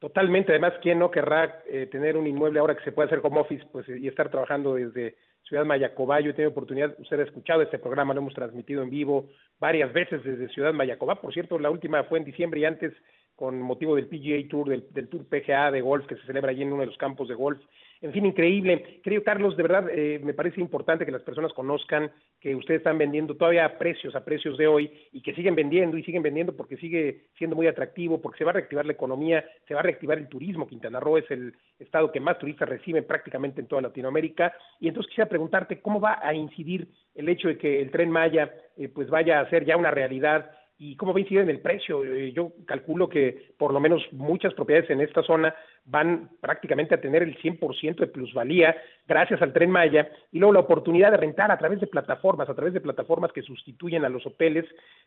Totalmente, 0.00 0.52
además, 0.52 0.72
¿quién 0.80 0.98
no 0.98 1.10
querrá 1.10 1.62
eh, 1.68 1.86
tener 1.92 2.16
un 2.16 2.26
inmueble 2.26 2.58
ahora 2.58 2.74
que 2.74 2.84
se 2.84 2.92
puede 2.92 3.08
hacer 3.08 3.20
como 3.20 3.42
office 3.42 3.66
pues, 3.70 3.86
y 3.86 4.08
estar 4.08 4.30
trabajando 4.30 4.74
desde 4.74 5.16
Ciudad 5.46 5.66
Mayacobá? 5.66 6.20
Yo 6.20 6.30
he 6.30 6.32
tenido 6.32 6.52
oportunidad, 6.52 6.94
usted 6.98 7.20
ha 7.20 7.24
escuchado 7.24 7.60
este 7.60 7.78
programa, 7.78 8.14
lo 8.14 8.20
hemos 8.20 8.32
transmitido 8.32 8.82
en 8.82 8.88
vivo 8.88 9.28
varias 9.58 9.92
veces 9.92 10.24
desde 10.24 10.48
Ciudad 10.48 10.72
Mayacobá, 10.72 11.20
por 11.20 11.34
cierto, 11.34 11.58
la 11.58 11.68
última 11.68 12.02
fue 12.04 12.18
en 12.18 12.24
diciembre 12.24 12.60
y 12.60 12.64
antes 12.64 12.94
con 13.40 13.58
motivo 13.58 13.96
del 13.96 14.06
PGA 14.06 14.46
Tour, 14.50 14.68
del, 14.68 15.08
Tour 15.08 15.24
PGA 15.24 15.70
de 15.70 15.80
golf 15.80 16.06
que 16.06 16.14
se 16.16 16.26
celebra 16.26 16.50
allí 16.50 16.60
en 16.60 16.74
uno 16.74 16.82
de 16.82 16.88
los 16.88 16.98
campos 16.98 17.26
de 17.26 17.34
golf. 17.34 17.58
En 18.02 18.12
fin, 18.12 18.26
increíble. 18.26 19.00
Creo, 19.02 19.24
Carlos, 19.24 19.56
de 19.56 19.62
verdad 19.62 19.88
eh, 19.90 20.20
me 20.22 20.34
parece 20.34 20.60
importante 20.60 21.06
que 21.06 21.10
las 21.10 21.22
personas 21.22 21.50
conozcan 21.54 22.10
que 22.38 22.54
ustedes 22.54 22.80
están 22.80 22.98
vendiendo 22.98 23.36
todavía 23.36 23.64
a 23.64 23.78
precios, 23.78 24.14
a 24.14 24.26
precios 24.26 24.58
de 24.58 24.66
hoy, 24.66 24.90
y 25.12 25.22
que 25.22 25.34
siguen 25.34 25.54
vendiendo 25.54 25.96
y 25.96 26.02
siguen 26.02 26.22
vendiendo 26.22 26.54
porque 26.54 26.76
sigue 26.76 27.28
siendo 27.38 27.56
muy 27.56 27.66
atractivo, 27.66 28.20
porque 28.20 28.36
se 28.36 28.44
va 28.44 28.50
a 28.50 28.54
reactivar 28.54 28.84
la 28.84 28.92
economía, 28.92 29.42
se 29.66 29.72
va 29.72 29.80
a 29.80 29.84
reactivar 29.84 30.18
el 30.18 30.28
turismo. 30.28 30.68
Quintana 30.68 31.00
Roo 31.00 31.16
es 31.16 31.30
el 31.30 31.54
estado 31.78 32.12
que 32.12 32.20
más 32.20 32.38
turistas 32.38 32.68
reciben 32.68 33.06
prácticamente 33.06 33.62
en 33.62 33.68
toda 33.68 33.80
Latinoamérica. 33.80 34.52
Y 34.80 34.88
entonces 34.88 35.08
quisiera 35.08 35.30
preguntarte 35.30 35.80
cómo 35.80 35.98
va 35.98 36.18
a 36.22 36.34
incidir 36.34 36.88
el 37.14 37.26
hecho 37.30 37.48
de 37.48 37.56
que 37.56 37.80
el 37.80 37.90
tren 37.90 38.10
Maya 38.10 38.52
eh, 38.76 38.88
pues 38.88 39.08
vaya 39.08 39.40
a 39.40 39.48
ser 39.48 39.64
ya 39.64 39.78
una 39.78 39.90
realidad 39.90 40.50
y 40.82 40.96
cómo 40.96 41.12
va 41.12 41.18
a 41.18 41.20
incidir 41.20 41.42
en 41.42 41.50
el 41.50 41.60
precio. 41.60 42.02
Eh, 42.02 42.32
yo 42.32 42.52
calculo 42.64 43.06
que 43.06 43.52
por 43.58 43.74
lo 43.74 43.80
menos 43.80 44.02
muchas 44.12 44.54
propiedades 44.54 44.88
en 44.88 45.02
esta 45.02 45.22
zona 45.22 45.54
van 45.84 46.30
prácticamente 46.40 46.94
a 46.94 47.00
tener 47.00 47.22
el 47.22 47.36
100% 47.36 47.96
de 47.96 48.06
plusvalía 48.06 48.74
gracias 49.06 49.42
al 49.42 49.52
tren 49.52 49.70
Maya 49.70 50.10
y 50.32 50.38
luego 50.38 50.54
la 50.54 50.60
oportunidad 50.60 51.10
de 51.10 51.18
rentar 51.18 51.50
a 51.50 51.58
través 51.58 51.80
de 51.80 51.86
plataformas, 51.86 52.48
a 52.48 52.54
través 52.54 52.72
de 52.72 52.80
plataformas 52.80 53.30
que 53.30 53.42
sustituyen 53.42 54.06
a 54.06 54.08
los 54.08 54.24
hoteles, 54.26 54.64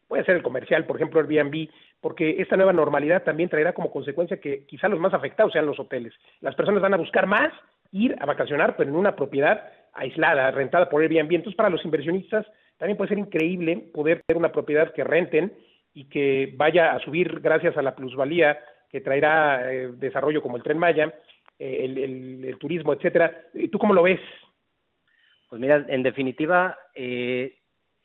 puede 0.07 0.23
ser 0.25 0.35
el 0.35 0.43
comercial, 0.43 0.85
por 0.85 0.97
ejemplo 0.97 1.19
Airbnb, 1.19 1.67
porque 1.99 2.35
esta 2.39 2.55
nueva 2.55 2.71
normalidad 2.71 3.23
también 3.23 3.49
traerá 3.49 3.73
como 3.73 3.91
consecuencia 3.91 4.39
que 4.39 4.65
quizá 4.67 4.87
los 4.89 4.99
más 4.99 5.15
afectados 5.15 5.53
sean 5.53 5.65
los 5.65 5.79
hoteles. 5.79 6.13
Las 6.41 6.53
personas 6.53 6.83
van 6.83 6.93
a 6.93 6.97
buscar 6.97 7.25
más 7.25 7.51
ir 7.91 8.15
a 8.19 8.27
vacacionar, 8.27 8.75
pero 8.77 8.91
en 8.91 8.95
una 8.95 9.15
propiedad 9.15 9.71
aislada, 9.93 10.51
rentada 10.51 10.87
por 10.87 11.01
Airbnb. 11.01 11.33
Entonces, 11.33 11.55
para 11.55 11.69
los 11.69 11.83
inversionistas 11.83 12.45
también 12.83 12.97
puede 12.97 13.07
ser 13.15 13.19
increíble 13.19 13.77
poder 13.93 14.23
tener 14.23 14.37
una 14.37 14.51
propiedad 14.51 14.91
que 14.91 15.05
renten 15.05 15.53
y 15.93 16.09
que 16.09 16.53
vaya 16.57 16.91
a 16.91 16.99
subir 16.99 17.39
gracias 17.39 17.77
a 17.77 17.81
la 17.81 17.95
plusvalía 17.95 18.59
que 18.89 18.99
traerá 18.99 19.71
eh, 19.71 19.93
desarrollo 19.93 20.41
como 20.41 20.57
el 20.57 20.63
Tren 20.63 20.77
Maya, 20.77 21.13
eh, 21.57 21.85
el, 22.43 22.57
turismo, 22.59 22.91
etcétera. 22.91 23.45
¿Tú 23.71 23.79
cómo 23.79 23.93
lo 23.93 24.03
ves? 24.03 24.19
Pues 25.47 25.61
mira, 25.61 25.85
en 25.87 26.03
definitiva, 26.03 26.77
eh, 26.93 27.55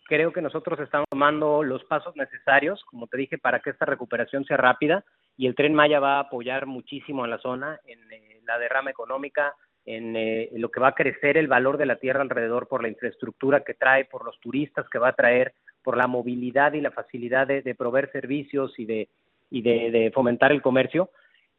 creo 0.05 0.33
que 0.33 0.43
nosotros 0.43 0.79
estamos 0.79 1.09
tomando 1.11 1.65
los 1.65 1.83
pasos 1.83 2.15
necesarios, 2.15 2.85
como 2.85 3.09
te 3.09 3.19
dije, 3.19 3.37
para 3.37 3.59
que 3.59 3.71
esta 3.71 3.85
recuperación 3.85 4.45
sea 4.45 4.59
rápida 4.59 5.05
y 5.37 5.49
el 5.49 5.57
Tren 5.57 5.75
Maya 5.75 5.99
va 5.99 6.19
a 6.19 6.21
apoyar 6.21 6.67
muchísimo 6.67 7.25
a 7.25 7.29
la 7.29 7.39
zona 7.39 7.81
en 7.85 7.99
eh, 8.13 8.41
la 8.47 8.61
derrama 8.61 8.93
económica, 8.93 9.57
en, 9.85 10.17
eh, 10.17 10.51
lo 10.53 10.71
que 10.71 10.81
va 10.81 10.89
a 10.89 10.95
crecer 10.95 11.37
el 11.37 11.49
valor 11.49 11.79
de 11.79 11.87
la 11.87 11.97
tierra 11.97 12.23
alrededor 12.23 12.69
por 12.69 12.83
la 12.83 12.89
infraestructura 12.89 13.65
que 13.65 13.75
trae, 13.75 14.05
por 14.05 14.25
los 14.25 14.39
turistas 14.41 14.89
que 14.89 14.99
va 14.99 15.09
a 15.09 15.15
traer, 15.15 15.55
por 15.83 15.97
la 15.97 16.07
movilidad 16.07 16.75
y 16.75 16.81
la 16.81 16.91
facilidad 16.91 17.47
de, 17.47 17.75
proveer 17.75 18.11
servicios 18.13 18.79
y 18.79 18.85
de, 18.85 19.09
y 19.51 19.63
de, 19.63 19.91
de 19.91 20.11
fomentar 20.11 20.53
el 20.53 20.63
comercio. 20.63 21.11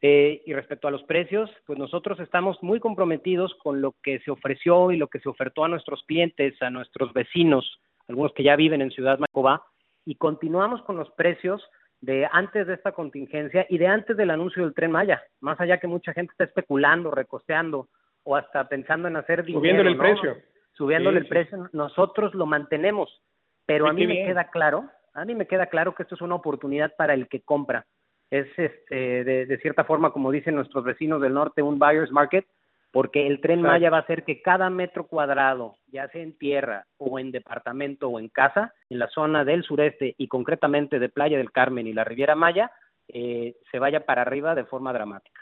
Eh, 0.02 0.42
y 0.46 0.54
respecto 0.54 0.88
a 0.88 0.90
los 0.90 1.02
precios, 1.02 1.50
pues 1.66 1.78
nosotros 1.78 2.18
estamos 2.20 2.56
muy 2.62 2.80
comprometidos 2.80 3.54
con 3.62 3.82
lo 3.82 3.94
que 4.02 4.18
se 4.20 4.30
ofreció 4.30 4.92
y 4.92 4.96
lo 4.96 5.08
que 5.08 5.20
se 5.20 5.28
ofertó 5.28 5.64
a 5.64 5.68
nuestros 5.68 6.02
clientes, 6.04 6.60
a 6.62 6.70
nuestros 6.70 7.12
vecinos, 7.12 7.80
algunos 8.08 8.32
que 8.32 8.42
ya 8.42 8.56
viven 8.56 8.80
en 8.80 8.90
Ciudad 8.90 9.18
Macobá, 9.18 9.62
y 10.06 10.14
continuamos 10.14 10.82
con 10.82 10.96
los 10.96 11.10
precios 11.10 11.62
de 12.00 12.26
antes 12.32 12.66
de 12.66 12.74
esta 12.74 12.92
contingencia 12.92 13.66
y 13.68 13.76
de 13.76 13.86
antes 13.86 14.16
del 14.16 14.30
anuncio 14.30 14.64
del 14.64 14.74
tren 14.74 14.90
Maya, 14.90 15.22
más 15.40 15.60
allá 15.60 15.78
que 15.78 15.86
mucha 15.86 16.14
gente 16.14 16.32
está 16.32 16.44
especulando, 16.44 17.10
recosteando, 17.10 17.88
o 18.24 18.36
hasta 18.36 18.68
pensando 18.68 19.08
en 19.08 19.16
hacer 19.16 19.44
dinero. 19.44 19.60
Subiéndole 19.60 19.90
el 19.90 19.96
¿no? 19.96 20.02
precio. 20.02 20.36
Subiéndole 20.72 21.20
sí, 21.20 21.24
el 21.24 21.28
precio, 21.28 21.68
nosotros 21.72 22.34
lo 22.34 22.46
mantenemos. 22.46 23.22
Pero 23.66 23.84
sí, 23.86 23.90
a 23.90 23.92
mí 23.92 24.06
me 24.06 24.14
bien. 24.14 24.26
queda 24.28 24.50
claro, 24.50 24.88
a 25.14 25.24
mí 25.24 25.34
me 25.34 25.46
queda 25.46 25.66
claro 25.66 25.94
que 25.94 26.02
esto 26.02 26.14
es 26.14 26.20
una 26.20 26.34
oportunidad 26.34 26.94
para 26.96 27.14
el 27.14 27.28
que 27.28 27.42
compra. 27.42 27.86
Es 28.30 28.46
este, 28.56 29.24
de, 29.24 29.46
de 29.46 29.58
cierta 29.58 29.84
forma, 29.84 30.12
como 30.12 30.30
dicen 30.30 30.54
nuestros 30.54 30.84
vecinos 30.84 31.20
del 31.20 31.34
norte, 31.34 31.62
un 31.62 31.78
buyer's 31.78 32.12
market, 32.12 32.46
porque 32.92 33.26
el 33.26 33.40
tren 33.40 33.60
Exacto. 33.60 33.72
Maya 33.72 33.90
va 33.90 33.98
a 33.98 34.00
hacer 34.00 34.24
que 34.24 34.42
cada 34.42 34.70
metro 34.70 35.06
cuadrado, 35.06 35.76
ya 35.88 36.08
sea 36.08 36.22
en 36.22 36.36
tierra 36.36 36.86
o 36.98 37.18
en 37.18 37.30
departamento 37.30 38.08
o 38.08 38.18
en 38.18 38.28
casa, 38.28 38.74
en 38.88 38.98
la 38.98 39.08
zona 39.08 39.44
del 39.44 39.62
sureste 39.62 40.14
y 40.18 40.28
concretamente 40.28 40.98
de 40.98 41.08
Playa 41.08 41.38
del 41.38 41.52
Carmen 41.52 41.86
y 41.86 41.92
la 41.92 42.04
Riviera 42.04 42.34
Maya, 42.34 42.70
eh, 43.08 43.56
se 43.70 43.78
vaya 43.78 44.04
para 44.06 44.22
arriba 44.22 44.54
de 44.54 44.64
forma 44.64 44.92
dramática 44.92 45.40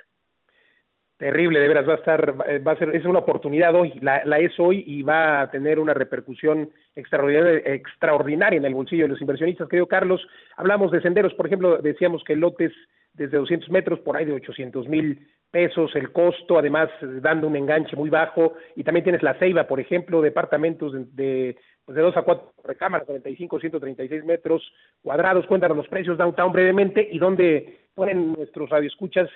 terrible, 1.19 1.59
de 1.59 1.69
veras, 1.69 1.87
va 1.87 1.95
a 1.95 1.97
estar, 1.97 2.35
eh, 2.49 2.61
va 2.61 2.73
a 2.73 2.77
ser, 2.77 2.95
es 2.95 3.05
una 3.05 3.19
oportunidad 3.19 3.75
hoy, 3.75 3.93
la, 4.01 4.25
la 4.25 4.39
es 4.39 4.59
hoy 4.59 4.85
y 4.87 5.03
va 5.03 5.43
a 5.43 5.51
tener 5.51 5.81
una 5.81 5.93
repercusión 5.93 6.71
extraordinaria, 6.95 7.61
extraordinaria 7.75 8.57
en 8.57 8.65
el 8.65 8.75
bolsillo 8.75 9.03
de 9.03 9.09
los 9.09 9.21
inversionistas. 9.21 9.69
Querido 9.69 9.87
Carlos, 9.87 10.25
hablamos 10.57 10.93
de 10.93 11.03
senderos, 11.03 11.35
por 11.35 11.47
ejemplo, 11.47 11.79
decíamos 11.79 12.23
que 12.23 12.37
lotes 12.37 12.73
desde 13.15 13.37
200 13.37 13.69
metros 13.71 13.99
por 14.01 14.17
ahí 14.17 14.25
de 14.25 14.33
800 14.33 14.89
mil 14.89 15.27
pesos 15.51 15.91
el 15.97 16.13
costo, 16.13 16.59
además 16.59 16.89
dando 17.01 17.49
un 17.49 17.57
enganche 17.57 17.97
muy 17.97 18.11
bajo, 18.11 18.55
y 18.77 18.85
también 18.85 19.03
tienes 19.03 19.23
la 19.23 19.35
Ceiba, 19.35 19.67
por 19.67 19.81
ejemplo, 19.81 20.23
departamentos 20.23 20.93
de, 20.93 21.05
de, 21.13 21.57
pues 21.85 21.97
de 21.97 22.03
2 22.03 22.17
a 22.17 22.23
4 22.23 22.53
recámaras, 22.65 23.07
45, 23.07 23.59
136 23.59 24.25
metros 24.25 24.63
cuadrados, 25.03 25.47
cuéntanos 25.47 25.77
los 25.77 25.89
precios 25.89 26.17
downtown 26.17 26.53
brevemente 26.53 27.09
y 27.11 27.19
dónde 27.19 27.79
pueden 27.95 28.35
nuestros 28.35 28.71
radioescuchas 28.71 29.29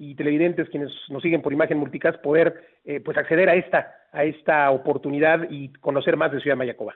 y 0.00 0.14
televidentes 0.14 0.70
quienes 0.70 0.90
nos 1.10 1.22
siguen 1.22 1.42
por 1.42 1.52
imagen 1.52 1.76
multicast 1.76 2.22
poder 2.22 2.64
eh, 2.86 3.00
pues 3.00 3.18
acceder 3.18 3.50
a 3.50 3.54
esta 3.54 3.94
a 4.12 4.24
esta 4.24 4.70
oportunidad 4.70 5.46
y 5.50 5.68
conocer 5.74 6.16
más 6.16 6.32
de 6.32 6.40
Ciudad 6.40 6.56
Mayacoba. 6.56 6.94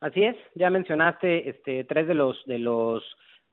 Así 0.00 0.22
es, 0.22 0.36
ya 0.54 0.68
mencionaste 0.68 1.48
este 1.48 1.84
tres 1.84 2.06
de 2.06 2.12
los 2.12 2.44
de 2.44 2.58
los 2.58 3.02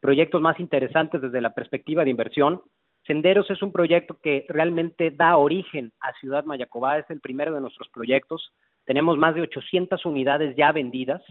proyectos 0.01 0.41
más 0.41 0.59
interesantes 0.59 1.21
desde 1.21 1.39
la 1.39 1.53
perspectiva 1.53 2.03
de 2.03 2.09
inversión. 2.09 2.61
Senderos 3.07 3.49
es 3.49 3.61
un 3.61 3.71
proyecto 3.71 4.19
que 4.21 4.45
realmente 4.49 5.09
da 5.09 5.37
origen 5.37 5.93
a 6.01 6.11
Ciudad 6.19 6.43
Mayacobá, 6.43 6.97
es 6.97 7.09
el 7.09 7.21
primero 7.21 7.53
de 7.53 7.61
nuestros 7.61 7.87
proyectos. 7.87 8.51
Tenemos 8.83 9.17
más 9.17 9.35
de 9.35 9.41
800 9.41 10.05
unidades 10.05 10.53
ya 10.57 10.73
vendidas, 10.73 11.23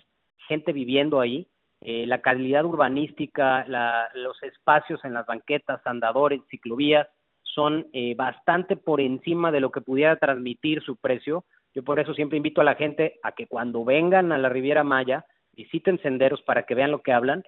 gente 0.49 0.73
viviendo 0.73 1.21
ahí. 1.21 1.47
Eh, 1.83 2.07
la 2.07 2.23
calidad 2.23 2.65
urbanística, 2.65 3.67
la, 3.69 4.09
los 4.15 4.43
espacios 4.43 5.05
en 5.05 5.13
las 5.13 5.27
banquetas, 5.27 5.87
andadores, 5.87 6.41
ciclovías, 6.49 7.07
son 7.55 7.87
eh, 7.93 8.15
bastante 8.15 8.77
por 8.77 9.01
encima 9.01 9.53
de 9.53 9.61
lo 9.61 9.71
que 9.71 9.81
pudiera 9.81 10.17
transmitir 10.17 10.83
su 10.83 10.97
precio. 10.97 11.45
Yo 11.75 11.83
por 11.83 12.01
eso 12.01 12.15
siempre 12.15 12.37
invito 12.37 12.61
a 12.61 12.65
la 12.65 12.75
gente 12.75 13.19
a 13.23 13.33
que 13.33 13.47
cuando 13.47 13.85
vengan 13.85 14.33
a 14.33 14.39
la 14.39 14.49
Riviera 14.49 14.85
Maya 14.85 15.25
visiten 15.53 16.01
senderos 16.01 16.43
para 16.43 16.65
que 16.65 16.75
vean 16.75 16.91
lo 16.91 17.03
que 17.03 17.13
hablan, 17.13 17.45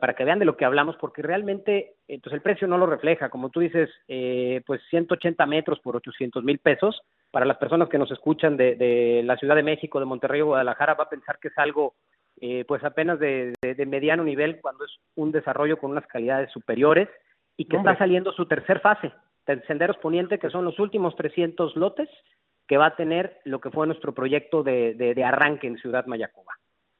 para 0.00 0.14
que 0.14 0.24
vean 0.24 0.38
de 0.38 0.46
lo 0.46 0.56
que 0.56 0.64
hablamos, 0.64 0.96
porque 0.96 1.20
realmente 1.20 1.96
eh, 2.08 2.18
pues 2.22 2.32
el 2.32 2.40
precio 2.40 2.66
no 2.66 2.78
lo 2.78 2.86
refleja. 2.86 3.28
Como 3.28 3.50
tú 3.50 3.60
dices, 3.60 3.90
eh, 4.08 4.62
pues 4.66 4.80
180 4.88 5.44
metros 5.46 5.78
por 5.80 5.96
800 5.96 6.42
mil 6.42 6.58
pesos. 6.58 7.02
Para 7.30 7.44
las 7.44 7.58
personas 7.58 7.88
que 7.88 7.98
nos 7.98 8.10
escuchan 8.10 8.56
de, 8.56 8.76
de, 8.76 9.22
la 9.24 9.36
Ciudad 9.36 9.56
de 9.56 9.62
México, 9.62 10.00
de 10.00 10.06
Monterrey 10.06 10.40
o 10.40 10.46
Guadalajara, 10.46 10.94
va 10.94 11.04
a 11.04 11.10
pensar 11.10 11.38
que 11.38 11.48
es 11.48 11.58
algo 11.58 11.94
eh, 12.40 12.64
pues 12.66 12.82
apenas 12.82 13.18
de, 13.20 13.54
de, 13.62 13.86
mediano 13.86 14.24
nivel 14.24 14.60
cuando 14.60 14.84
es 14.84 14.90
un 15.14 15.30
desarrollo 15.30 15.78
con 15.78 15.92
unas 15.92 16.06
calidades 16.06 16.50
superiores 16.50 17.08
y 17.56 17.66
que 17.66 17.76
está 17.76 17.96
saliendo 17.96 18.32
su 18.32 18.46
tercer 18.46 18.80
fase, 18.80 19.12
Senderos 19.66 19.96
Poniente, 19.98 20.38
que 20.38 20.50
son 20.50 20.64
los 20.64 20.78
últimos 20.78 21.14
300 21.16 21.76
lotes 21.76 22.08
que 22.66 22.78
va 22.78 22.86
a 22.86 22.96
tener 22.96 23.38
lo 23.44 23.60
que 23.60 23.70
fue 23.70 23.86
nuestro 23.86 24.14
proyecto 24.14 24.62
de, 24.62 24.94
de 24.94 25.24
arranque 25.24 25.66
en 25.66 25.76
Ciudad 25.78 26.06
Mayacoba. 26.06 26.54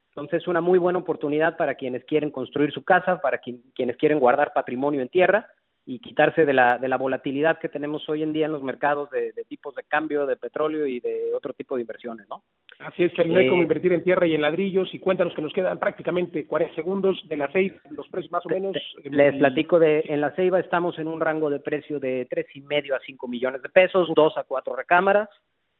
Entonces, 0.09 0.47
una 0.47 0.61
muy 0.61 0.79
buena 0.79 0.99
oportunidad 0.99 1.57
para 1.57 1.75
quienes 1.75 2.05
quieren 2.05 2.31
construir 2.31 2.71
su 2.71 2.83
casa, 2.83 3.19
para 3.19 3.39
quienes 3.39 3.97
quieren 3.97 4.19
guardar 4.19 4.53
patrimonio 4.53 5.01
en 5.01 5.09
tierra 5.09 5.49
y 5.87 5.99
quitarse 5.99 6.45
de 6.45 6.53
la, 6.53 6.79
de 6.79 6.87
la 6.87 6.97
volatilidad 6.97 7.59
que 7.59 7.69
tenemos 7.69 8.09
hoy 8.09 8.23
en 8.23 8.33
día 8.33 8.47
en 8.47 8.51
los 8.51 8.63
mercados 8.63 9.09
de, 9.11 9.31
tipos 9.47 9.75
de 9.75 9.83
cambio, 9.83 10.25
de 10.25 10.35
petróleo 10.35 10.87
y 10.87 10.99
de 10.99 11.31
otro 11.35 11.53
tipo 11.53 11.75
de 11.75 11.81
inversiones, 11.81 12.27
¿no? 12.27 12.41
Así 12.79 13.03
es, 13.03 13.13
que 13.13 13.23
no 13.23 13.37
hay 13.37 13.47
como 13.47 13.61
invertir 13.61 13.93
en 13.93 14.03
tierra 14.03 14.25
y 14.25 14.33
en 14.33 14.41
ladrillos. 14.41 14.93
Y 14.93 14.99
cuéntanos 14.99 15.33
que 15.35 15.41
nos 15.41 15.53
quedan 15.53 15.77
prácticamente 15.77 16.45
40 16.47 16.75
segundos 16.75 17.23
de 17.27 17.37
la 17.37 17.51
ceiba, 17.51 17.77
los 17.91 18.07
precios 18.09 18.31
más 18.31 18.45
o 18.45 18.49
menos. 18.49 18.75
Les 19.03 19.35
platico 19.35 19.79
de, 19.79 20.03
en 20.07 20.21
la 20.21 20.31
ceiba 20.31 20.59
estamos 20.59 20.97
en 20.97 21.07
un 21.07 21.21
rango 21.21 21.49
de 21.49 21.59
precio 21.59 21.99
de 21.99 22.27
tres 22.29 22.47
y 22.55 22.61
medio 22.61 22.95
a 22.95 22.99
5 22.99 23.27
millones 23.27 23.61
de 23.61 23.69
pesos, 23.69 24.09
dos 24.15 24.35
a 24.37 24.43
cuatro 24.43 24.75
recámaras. 24.75 25.29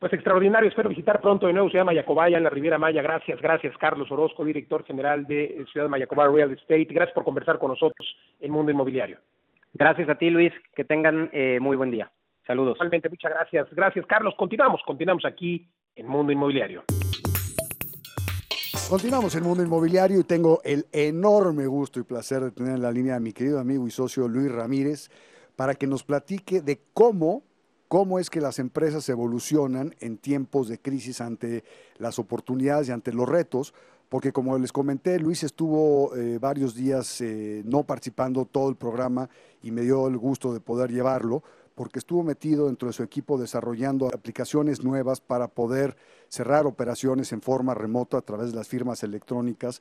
Pues 0.00 0.14
extraordinario, 0.14 0.70
espero 0.70 0.88
visitar 0.88 1.20
pronto 1.20 1.46
de 1.46 1.52
nuevo 1.52 1.68
Ciudad 1.68 1.84
Mayacobaya 1.84 2.38
en 2.38 2.44
la 2.44 2.50
Riviera 2.50 2.78
Maya. 2.78 3.02
Gracias, 3.02 3.38
gracias 3.42 3.76
Carlos 3.76 4.10
Orozco, 4.10 4.42
director 4.42 4.82
general 4.86 5.26
de 5.26 5.66
Ciudad 5.70 5.90
Mayacobá 5.90 6.26
Real 6.28 6.52
Estate. 6.52 6.86
Gracias 6.86 7.14
por 7.14 7.24
conversar 7.24 7.58
con 7.58 7.68
nosotros 7.68 8.16
en 8.40 8.50
Mundo 8.50 8.72
Inmobiliario. 8.72 9.18
Gracias 9.74 10.08
a 10.08 10.14
ti 10.14 10.30
Luis, 10.30 10.54
que 10.74 10.84
tengan 10.84 11.28
eh, 11.34 11.58
muy 11.60 11.76
buen 11.76 11.90
día. 11.90 12.10
Saludos. 12.46 12.78
Realmente, 12.78 13.10
muchas 13.10 13.30
gracias. 13.30 13.68
Gracias 13.72 14.06
Carlos. 14.06 14.34
Continuamos, 14.38 14.80
continuamos 14.86 15.26
aquí 15.26 15.68
en 15.98 16.06
Mundo 16.06 16.32
Inmobiliario. 16.32 16.84
Continuamos 18.88 19.34
en 19.34 19.42
Mundo 19.42 19.62
Inmobiliario 19.62 20.20
y 20.20 20.24
tengo 20.24 20.60
el 20.64 20.86
enorme 20.92 21.66
gusto 21.66 22.00
y 22.00 22.04
placer 22.04 22.42
de 22.42 22.52
tener 22.52 22.76
en 22.76 22.82
la 22.82 22.92
línea 22.92 23.16
a 23.16 23.20
mi 23.20 23.32
querido 23.32 23.58
amigo 23.58 23.86
y 23.86 23.90
socio 23.90 24.28
Luis 24.28 24.50
Ramírez 24.50 25.10
para 25.56 25.74
que 25.74 25.88
nos 25.88 26.04
platique 26.04 26.62
de 26.62 26.80
cómo, 26.94 27.42
cómo 27.88 28.20
es 28.20 28.30
que 28.30 28.40
las 28.40 28.60
empresas 28.60 29.08
evolucionan 29.08 29.94
en 29.98 30.18
tiempos 30.18 30.68
de 30.68 30.78
crisis 30.78 31.20
ante 31.20 31.64
las 31.98 32.18
oportunidades 32.20 32.88
y 32.88 32.92
ante 32.92 33.12
los 33.12 33.28
retos, 33.28 33.74
porque 34.08 34.32
como 34.32 34.56
les 34.56 34.72
comenté, 34.72 35.18
Luis 35.18 35.42
estuvo 35.42 36.14
eh, 36.14 36.38
varios 36.38 36.76
días 36.76 37.20
eh, 37.20 37.62
no 37.66 37.82
participando 37.82 38.44
todo 38.44 38.70
el 38.70 38.76
programa 38.76 39.28
y 39.62 39.72
me 39.72 39.82
dio 39.82 40.06
el 40.06 40.16
gusto 40.16 40.54
de 40.54 40.60
poder 40.60 40.92
llevarlo 40.92 41.42
porque 41.78 42.00
estuvo 42.00 42.24
metido 42.24 42.66
dentro 42.66 42.88
de 42.88 42.92
su 42.92 43.04
equipo 43.04 43.38
desarrollando 43.38 44.08
aplicaciones 44.08 44.82
nuevas 44.82 45.20
para 45.20 45.46
poder 45.46 45.94
cerrar 46.26 46.66
operaciones 46.66 47.32
en 47.32 47.40
forma 47.40 47.72
remota 47.72 48.18
a 48.18 48.20
través 48.20 48.50
de 48.50 48.56
las 48.56 48.66
firmas 48.66 49.04
electrónicas. 49.04 49.80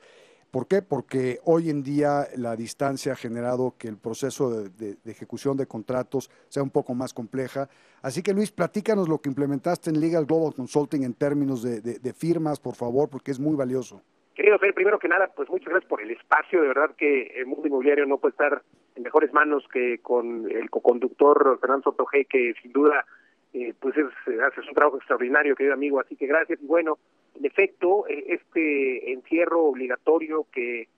¿Por 0.51 0.67
qué? 0.67 0.83
Porque 0.83 1.39
hoy 1.43 1.71
en 1.71 1.81
día 1.81 2.27
la 2.35 2.55
distancia 2.55 3.13
ha 3.13 3.15
generado 3.15 3.73
que 3.79 3.87
el 3.87 3.97
proceso 3.97 4.51
de, 4.69 4.97
ejecución 5.05 5.57
de 5.57 5.65
contratos 5.65 6.29
sea 6.49 6.61
un 6.61 6.69
poco 6.69 6.93
más 6.93 7.15
compleja. 7.15 7.67
Así 8.03 8.21
que 8.21 8.31
Luis, 8.31 8.51
platícanos 8.51 9.09
lo 9.09 9.17
que 9.17 9.29
implementaste 9.29 9.89
en 9.89 9.99
Legal 9.99 10.27
Global 10.27 10.53
Consulting 10.53 11.01
en 11.01 11.15
términos 11.15 11.63
de, 11.63 12.13
firmas, 12.13 12.59
por 12.59 12.75
favor, 12.75 13.09
porque 13.09 13.31
es 13.31 13.39
muy 13.39 13.55
valioso. 13.55 14.03
Querido 14.35 14.59
Fer, 14.59 14.75
primero 14.75 14.99
que 14.99 15.07
nada, 15.07 15.31
pues 15.35 15.49
muchas 15.49 15.69
gracias 15.69 15.89
por 15.89 15.99
el 15.99 16.11
espacio. 16.11 16.61
De 16.61 16.67
verdad 16.67 16.91
que 16.95 17.23
el 17.37 17.47
mundo 17.47 17.67
inmobiliario 17.67 18.05
no 18.05 18.19
puede 18.19 18.33
estar 18.33 18.61
en 18.97 19.03
mejores 19.03 19.31
manos 19.31 19.63
que 19.71 19.99
con 19.99 20.49
el 20.51 20.69
coconductor 20.69 21.59
Fernando 21.61 21.83
Soto 21.83 22.05
G, 22.05 22.27
que 22.27 22.53
sin 22.61 22.73
duda 22.73 23.05
eh, 23.53 23.73
pues 23.79 23.95
es, 23.95 24.07
hace 24.41 24.61
un 24.61 24.73
trabajo 24.73 24.97
extraordinario, 24.97 25.55
querido 25.55 25.75
amigo, 25.75 25.99
así 25.99 26.15
que 26.15 26.25
gracias. 26.25 26.61
Y 26.61 26.65
bueno, 26.65 26.97
en 27.35 27.45
efecto, 27.45 28.07
eh, 28.07 28.25
este 28.27 29.13
encierro 29.13 29.65
obligatorio 29.65 30.47
que 30.51 30.89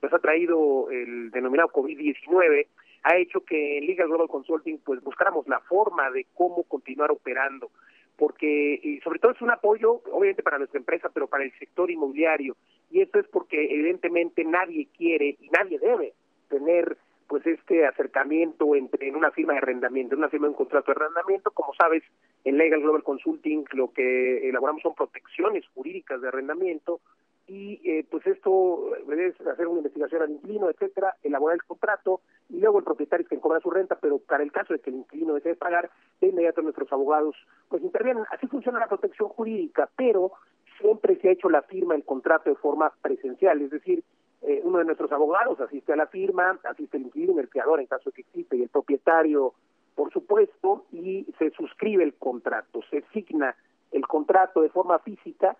pues 0.00 0.12
ha 0.12 0.18
traído 0.18 0.90
el 0.90 1.30
denominado 1.30 1.68
COVID-19 1.70 2.66
ha 3.04 3.16
hecho 3.16 3.40
que 3.40 3.78
en 3.78 3.86
Liga 3.86 4.04
Global 4.04 4.28
Consulting 4.28 4.78
pues 4.84 5.00
buscáramos 5.02 5.46
la 5.46 5.60
forma 5.60 6.10
de 6.10 6.26
cómo 6.34 6.64
continuar 6.64 7.10
operando. 7.10 7.70
Porque 8.16 8.80
y 8.82 9.00
sobre 9.00 9.18
todo 9.18 9.32
es 9.32 9.42
un 9.42 9.50
apoyo 9.50 10.00
obviamente 10.10 10.42
para 10.42 10.58
nuestra 10.58 10.78
empresa 10.78 11.08
pero 11.12 11.28
para 11.28 11.44
el 11.44 11.52
sector 11.58 11.90
inmobiliario. 11.90 12.56
Y 12.90 13.00
eso 13.00 13.18
es 13.20 13.28
porque 13.28 13.72
evidentemente 13.72 14.44
nadie 14.44 14.88
quiere 14.96 15.36
y 15.40 15.48
nadie 15.50 15.78
debe 15.78 16.14
tener 16.48 16.96
pues 17.28 17.46
este 17.46 17.86
acercamiento 17.86 18.74
entre 18.74 19.08
en 19.08 19.16
una 19.16 19.30
firma 19.30 19.54
de 19.54 19.58
arrendamiento, 19.58 20.14
en 20.14 20.20
una 20.20 20.28
firma 20.28 20.46
de 20.46 20.50
un 20.50 20.56
contrato 20.56 20.92
de 20.92 21.00
arrendamiento, 21.00 21.50
como 21.50 21.74
sabes, 21.74 22.02
en 22.44 22.58
Legal 22.58 22.80
Global 22.80 23.02
Consulting 23.02 23.64
lo 23.72 23.92
que 23.92 24.48
elaboramos 24.48 24.82
son 24.82 24.94
protecciones 24.94 25.64
jurídicas 25.74 26.20
de 26.20 26.28
arrendamiento 26.28 27.00
y 27.48 27.80
eh, 27.84 28.04
pues 28.10 28.26
esto 28.26 28.96
es 28.96 29.40
hacer 29.46 29.68
una 29.68 29.78
investigación 29.78 30.22
al 30.22 30.30
inquilino, 30.30 30.68
etcétera, 30.68 31.14
elaborar 31.22 31.54
el 31.56 31.64
contrato 31.64 32.20
y 32.48 32.58
luego 32.58 32.78
el 32.78 32.84
propietario 32.84 33.22
es 33.22 33.28
quien 33.28 33.40
cobra 33.40 33.60
su 33.60 33.70
renta, 33.70 33.96
pero 34.00 34.18
para 34.18 34.42
el 34.42 34.50
caso 34.50 34.72
de 34.72 34.80
que 34.80 34.90
el 34.90 34.96
inquilino 34.96 35.34
desee 35.34 35.54
pagar, 35.54 35.90
de 36.20 36.28
inmediato 36.28 36.62
nuestros 36.62 36.92
abogados 36.92 37.36
pues 37.68 37.82
intervienen. 37.82 38.24
Así 38.30 38.46
funciona 38.48 38.80
la 38.80 38.88
protección 38.88 39.28
jurídica, 39.28 39.88
pero 39.96 40.32
siempre 40.80 41.16
se 41.20 41.28
ha 41.28 41.32
hecho 41.32 41.48
la 41.48 41.62
firma, 41.62 41.94
el 41.94 42.04
contrato 42.04 42.50
de 42.50 42.56
forma 42.56 42.92
presencial, 43.00 43.60
es 43.62 43.70
decir, 43.70 44.02
eh, 44.42 44.60
uno 44.64 44.78
de 44.78 44.84
nuestros 44.84 45.10
abogados 45.12 45.60
asiste 45.60 45.92
a 45.92 45.96
la 45.96 46.06
firma, 46.06 46.58
asiste 46.64 46.96
el 46.96 47.04
inquilino, 47.04 47.40
el 47.40 47.48
creador 47.48 47.80
en 47.80 47.86
caso 47.86 48.10
que 48.12 48.22
existe, 48.22 48.56
y 48.56 48.62
el 48.62 48.68
propietario, 48.68 49.54
por 49.94 50.12
supuesto, 50.12 50.84
y 50.92 51.26
se 51.38 51.50
suscribe 51.50 52.04
el 52.04 52.14
contrato, 52.14 52.80
se 52.90 53.02
signa 53.12 53.56
el 53.92 54.06
contrato 54.06 54.60
de 54.60 54.68
forma 54.68 54.98
física 54.98 55.56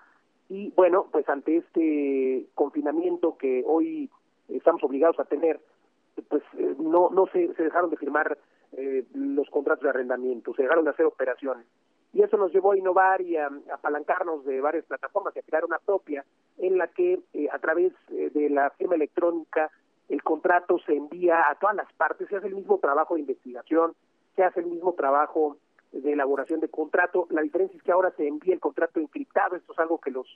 y 0.49 0.71
bueno, 0.77 1.09
pues 1.11 1.29
ante 1.29 1.57
este 1.57 2.47
confinamiento 2.55 3.37
que 3.37 3.65
hoy 3.67 4.11
estamos 4.49 4.83
obligados 4.85 5.19
a 5.19 5.25
tener, 5.25 5.61
pues 6.29 6.43
eh, 6.59 6.77
no 6.79 7.11
no 7.11 7.27
se, 7.29 7.53
se 7.55 7.65
dejaron 7.65 7.91
de 7.91 7.97
firmar 7.97 8.39
eh, 8.73 9.05
los 9.15 9.49
contratos 9.51 9.85
de 9.85 9.91
arrendamiento, 9.91 10.55
se 10.55 10.63
dejaron 10.63 10.85
de 10.85 10.91
hacer 10.91 11.07
operaciones 11.07 11.67
y 12.13 12.23
eso 12.23 12.37
nos 12.37 12.53
llevó 12.53 12.73
a 12.73 12.79
innovar 12.79 13.21
y 13.21 13.37
a, 13.37 13.51
apalancarnos 13.73 14.45
de 14.45 14.61
varias 14.61 14.85
plataformas 14.85 15.35
y 15.37 15.41
a 15.41 15.43
crear 15.43 15.65
una 15.65 15.79
propia 15.79 16.25
en 16.59 16.79
la 16.79 16.89
que 16.89 17.21
eh, 17.35 17.49
a 17.53 17.59
través 17.59 17.93
eh, 18.11 18.31
de 18.33 18.51
la 18.51 18.71
firma 18.71 18.95
electrónica 18.95 19.71
el 20.09 20.23
contrato 20.23 20.79
se 20.87 20.95
envía 20.95 21.51
a 21.51 21.57
todas 21.57 21.77
las 21.77 21.93
partes, 21.95 22.29
se 22.29 22.37
hace 22.37 22.47
el 22.47 22.55
mismo 22.55 22.79
trabajo 22.79 23.15
de 23.15 23.21
investigación, 23.21 23.95
se 24.37 24.45
hace 24.45 24.61
el 24.61 24.67
mismo 24.67 24.93
trabajo 24.93 25.57
de 25.93 26.13
elaboración 26.13 26.61
de 26.61 26.69
contrato. 26.69 27.27
La 27.31 27.43
diferencia 27.43 27.77
es 27.77 27.83
que 27.83 27.93
ahora 27.93 28.13
se 28.17 28.27
envía 28.27 28.55
el 28.55 28.61
contrato 28.61 29.01
encriptado, 29.01 29.57
esto 29.57 29.73
es 29.73 29.79
algo 29.79 29.99
que 29.99 30.11
los 30.11 30.27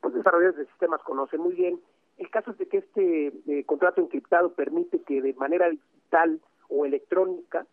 pues, 0.00 0.14
desarrolladores 0.14 0.58
de 0.58 0.66
sistemas 0.66 1.02
conocen 1.02 1.40
muy 1.40 1.54
bien. 1.54 1.80
El 2.18 2.30
caso 2.30 2.50
es 2.50 2.58
de 2.58 2.66
que 2.66 2.78
este 2.78 3.32
eh, 3.46 3.64
contrato 3.64 4.00
encriptado 4.00 4.52
permite 4.52 5.00
que 5.02 5.22
de 5.22 5.32
manera 5.34 5.68
digital 5.70 6.40
o 6.68 6.84
electrónica 6.84 7.66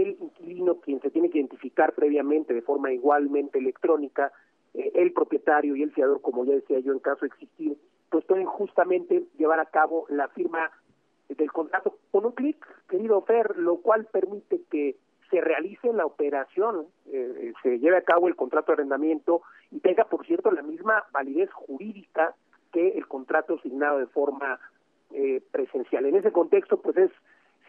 el 0.00 0.16
inquilino 0.20 0.80
quien 0.80 1.00
se 1.00 1.10
tiene 1.10 1.30
que 1.30 1.38
identificar 1.38 1.94
previamente 1.94 2.54
de 2.54 2.62
forma 2.62 2.92
igualmente 2.92 3.58
electrónica, 3.58 4.32
eh, 4.74 4.92
el 4.94 5.12
propietario 5.12 5.76
y 5.76 5.82
el 5.82 5.92
fiador, 5.92 6.20
como 6.22 6.44
ya 6.44 6.54
decía 6.54 6.78
yo, 6.80 6.92
en 6.92 6.98
caso 6.98 7.20
de 7.20 7.28
existir, 7.28 7.76
pues 8.10 8.24
pueden 8.24 8.46
justamente 8.46 9.24
llevar 9.38 9.60
a 9.60 9.66
cabo 9.66 10.06
la 10.08 10.28
firma 10.28 10.70
del 11.28 11.50
contrato 11.50 11.98
con 12.10 12.26
un 12.26 12.32
clic, 12.32 12.66
querido 12.88 13.22
Fer, 13.22 13.56
lo 13.56 13.78
cual 13.78 14.06
permite 14.06 14.62
que 14.70 14.96
se 15.30 15.40
realice 15.40 15.92
la 15.92 16.04
operación, 16.04 16.86
eh, 17.06 17.52
se 17.62 17.78
lleve 17.78 17.96
a 17.96 18.02
cabo 18.02 18.28
el 18.28 18.36
contrato 18.36 18.72
de 18.72 18.74
arrendamiento 18.74 19.42
y 19.70 19.80
tenga, 19.80 20.04
por 20.04 20.26
cierto, 20.26 20.50
la 20.50 20.62
misma 20.62 21.04
validez 21.10 21.50
jurídica 21.52 22.34
que 22.70 22.88
el 22.90 23.06
contrato 23.06 23.54
asignado 23.54 23.98
de 23.98 24.06
forma 24.06 24.60
eh, 25.14 25.42
presencial. 25.50 26.04
En 26.06 26.16
ese 26.16 26.32
contexto, 26.32 26.80
pues 26.80 26.96
es 26.96 27.10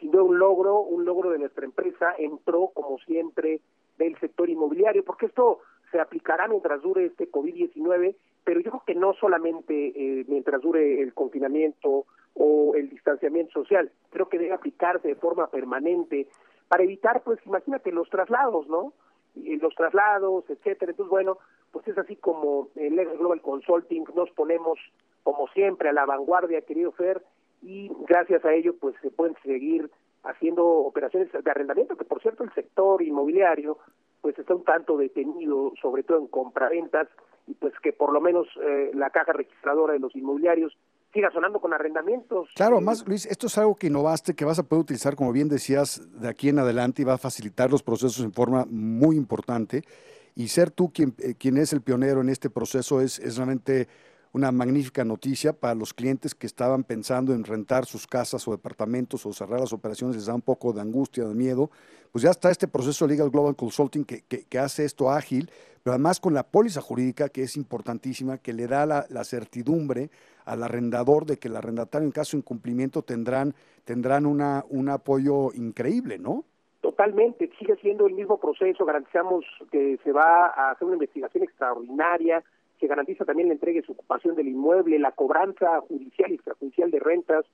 sin 0.04 0.20
un 0.20 0.38
logro, 0.38 0.82
un 0.82 1.06
logro 1.06 1.30
de 1.30 1.40
nuestra 1.40 1.64
empresa, 1.66 2.14
entró 2.18 2.72
como 2.74 2.98
siempre 3.00 3.62
del 3.98 4.20
sector 4.20 4.50
inmobiliario, 4.50 5.06
porque 5.06 5.28
esto 5.28 5.60
se 5.92 6.00
aplicará 6.00 6.48
mientras 6.50 6.82
dure 6.82 7.06
este 7.06 7.32
COVID-19, 7.32 8.16
pero 8.44 8.60
yo 8.60 8.72
creo 8.72 8.84
que 8.86 8.96
no 8.96 9.14
solamente 9.14 9.94
eh, 9.96 10.26
mientras 10.28 10.62
dure 10.62 11.02
el 11.02 11.14
confinamiento 11.14 12.06
o 12.34 12.74
el 12.76 12.90
distanciamiento 12.90 13.54
social, 13.54 13.92
creo 14.10 14.28
que 14.28 14.40
debe 14.40 14.54
aplicarse 14.54 15.08
de 15.08 15.16
forma 15.16 15.48
permanente 15.48 16.28
para 16.68 16.84
evitar, 16.84 17.22
pues 17.24 17.40
imagínate, 17.46 17.92
los 17.92 18.10
traslados, 18.10 18.68
¿no? 18.68 18.92
Y 19.36 19.56
los 19.58 19.74
traslados, 19.76 20.44
etcétera. 20.50 20.92
Entonces, 20.92 21.12
bueno, 21.12 21.38
pues 21.72 21.88
es 21.88 21.98
así 21.98 22.18
como 22.18 22.68
en 22.76 22.98
Legal 22.98 23.18
Global 23.18 23.42
Consulting 23.42 24.04
nos 24.16 24.30
ponemos, 24.32 24.80
como 25.24 25.48
siempre, 25.50 25.90
a 25.90 25.94
la 25.94 26.06
vanguardia, 26.06 26.62
querido 26.62 26.92
Fer, 26.92 27.24
y 27.64 27.90
gracias 28.08 28.44
a 28.46 28.54
ello, 28.54 28.76
pues 28.80 28.96
se 29.02 29.10
pueden 29.10 29.36
seguir 29.44 29.90
haciendo 30.24 30.66
operaciones 30.66 31.32
de 31.32 31.52
arrendamiento, 31.52 31.98
que 31.98 32.06
por 32.06 32.22
cierto 32.22 32.44
el 32.44 32.54
sector 32.54 33.02
inmobiliario 33.02 33.78
pues 34.22 34.38
está 34.40 34.56
un 34.56 34.64
tanto 34.64 34.98
detenido, 34.98 35.74
sobre 35.82 36.04
todo 36.04 36.18
en 36.18 36.28
compraventas, 36.28 37.10
y 37.46 37.54
pues 37.56 37.74
que 37.84 37.92
por 37.92 38.14
lo 38.14 38.22
menos 38.22 38.48
eh, 38.62 38.92
la 38.94 39.10
caja 39.10 39.34
registradora 39.34 39.94
de 39.94 40.00
los 40.00 40.16
inmobiliarios 40.16 40.78
siga 41.14 41.30
sonando 41.32 41.60
con 41.60 41.74
arrendamientos. 41.74 42.50
Claro, 42.56 42.80
más 42.80 43.06
Luis, 43.06 43.26
esto 43.26 43.48
es 43.48 43.58
algo 43.58 43.76
que 43.76 43.88
innovaste, 43.88 44.34
que 44.34 44.46
vas 44.46 44.60
a 44.60 44.64
poder 44.64 44.84
utilizar, 44.84 45.16
como 45.16 45.34
bien 45.34 45.50
decías, 45.50 46.02
de 46.22 46.30
aquí 46.30 46.50
en 46.50 46.60
adelante 46.60 47.02
y 47.02 47.06
va 47.06 47.16
a 47.16 47.18
facilitar 47.18 47.70
los 47.70 47.84
procesos 47.84 48.24
en 48.24 48.32
forma 48.32 48.66
muy 48.70 49.18
importante. 49.18 49.84
Y 50.36 50.48
ser 50.48 50.72
tú 50.72 50.92
quien, 50.92 51.14
eh, 51.20 51.36
quien 51.38 51.58
es 51.58 51.74
el 51.74 51.82
pionero 51.82 52.22
en 52.22 52.30
este 52.30 52.50
proceso 52.50 53.02
es, 53.02 53.20
es 53.20 53.36
realmente 53.38 53.88
una 54.34 54.52
magnífica 54.52 55.06
noticia 55.06 55.54
para 55.54 55.76
los 55.76 55.94
clientes 55.94 56.34
que 56.34 56.48
estaban 56.48 56.84
pensando 56.84 57.34
en 57.34 57.44
rentar 57.44 57.86
sus 57.86 58.08
casas 58.08 58.48
o 58.48 58.52
departamentos 58.52 59.26
o 59.28 59.32
cerrar 59.32 59.60
las 59.60 59.74
operaciones, 59.74 60.16
les 60.16 60.26
da 60.26 60.34
un 60.34 60.42
poco 60.42 60.74
de 60.74 60.82
angustia, 60.82 61.24
de 61.26 61.36
miedo. 61.36 61.70
Pues 62.12 62.24
ya 62.24 62.32
está 62.32 62.50
este 62.50 62.68
proceso 62.68 63.08
Legal 63.08 63.30
Global 63.30 63.56
Consulting 63.56 64.04
que, 64.04 64.24
que, 64.24 64.60
hace 64.60 64.86
esto 64.86 65.12
ágil, 65.12 65.52
pero 65.84 65.94
además 65.94 66.20
con 66.20 66.34
la 66.34 66.44
póliza 66.44 66.82
jurídica 66.82 67.30
que 67.30 67.44
es 67.44 67.56
importantísima, 67.56 68.40
que 68.40 68.54
le 68.54 68.66
da 68.66 68.88
la, 68.88 69.06
la 69.10 69.24
certidumbre 69.24 70.10
al 70.46 70.64
arrendador 70.64 71.26
de 71.28 71.38
que 71.38 71.48
el 71.48 71.56
arrendatario 71.56 72.08
en 72.08 72.12
caso 72.12 72.36
de 72.36 72.40
incumplimiento 72.40 73.04
tendrán, 73.04 73.54
tendrán 73.86 74.26
una, 74.26 74.66
un 74.70 74.90
apoyo 74.90 75.54
increíble, 75.54 76.18
¿no? 76.18 76.44
Totalmente, 76.82 77.50
sigue 77.60 77.76
siendo 77.78 78.08
el 78.08 78.14
mismo 78.14 78.40
proceso, 78.40 78.84
garantizamos 78.84 79.46
que 79.72 80.00
se 80.04 80.12
va 80.12 80.48
a 80.48 80.72
hacer 80.72 80.86
una 80.86 80.96
investigación 80.96 81.44
extraordinaria, 81.44 82.44
que 82.84 82.88
garantiza 82.90 83.24
también 83.24 83.48
la 83.48 83.54
entrega 83.54 83.80
y 83.80 83.84
su 83.84 83.94
ocupación 83.94 84.36
del 84.36 84.50
inmueble, 84.50 85.00
la 85.00 85.14
cobranza 85.14 85.80
judicial 85.88 86.30
y 86.32 86.36
extrajudicial 86.36 86.92
de 86.92 87.00
rentas, 87.00 87.46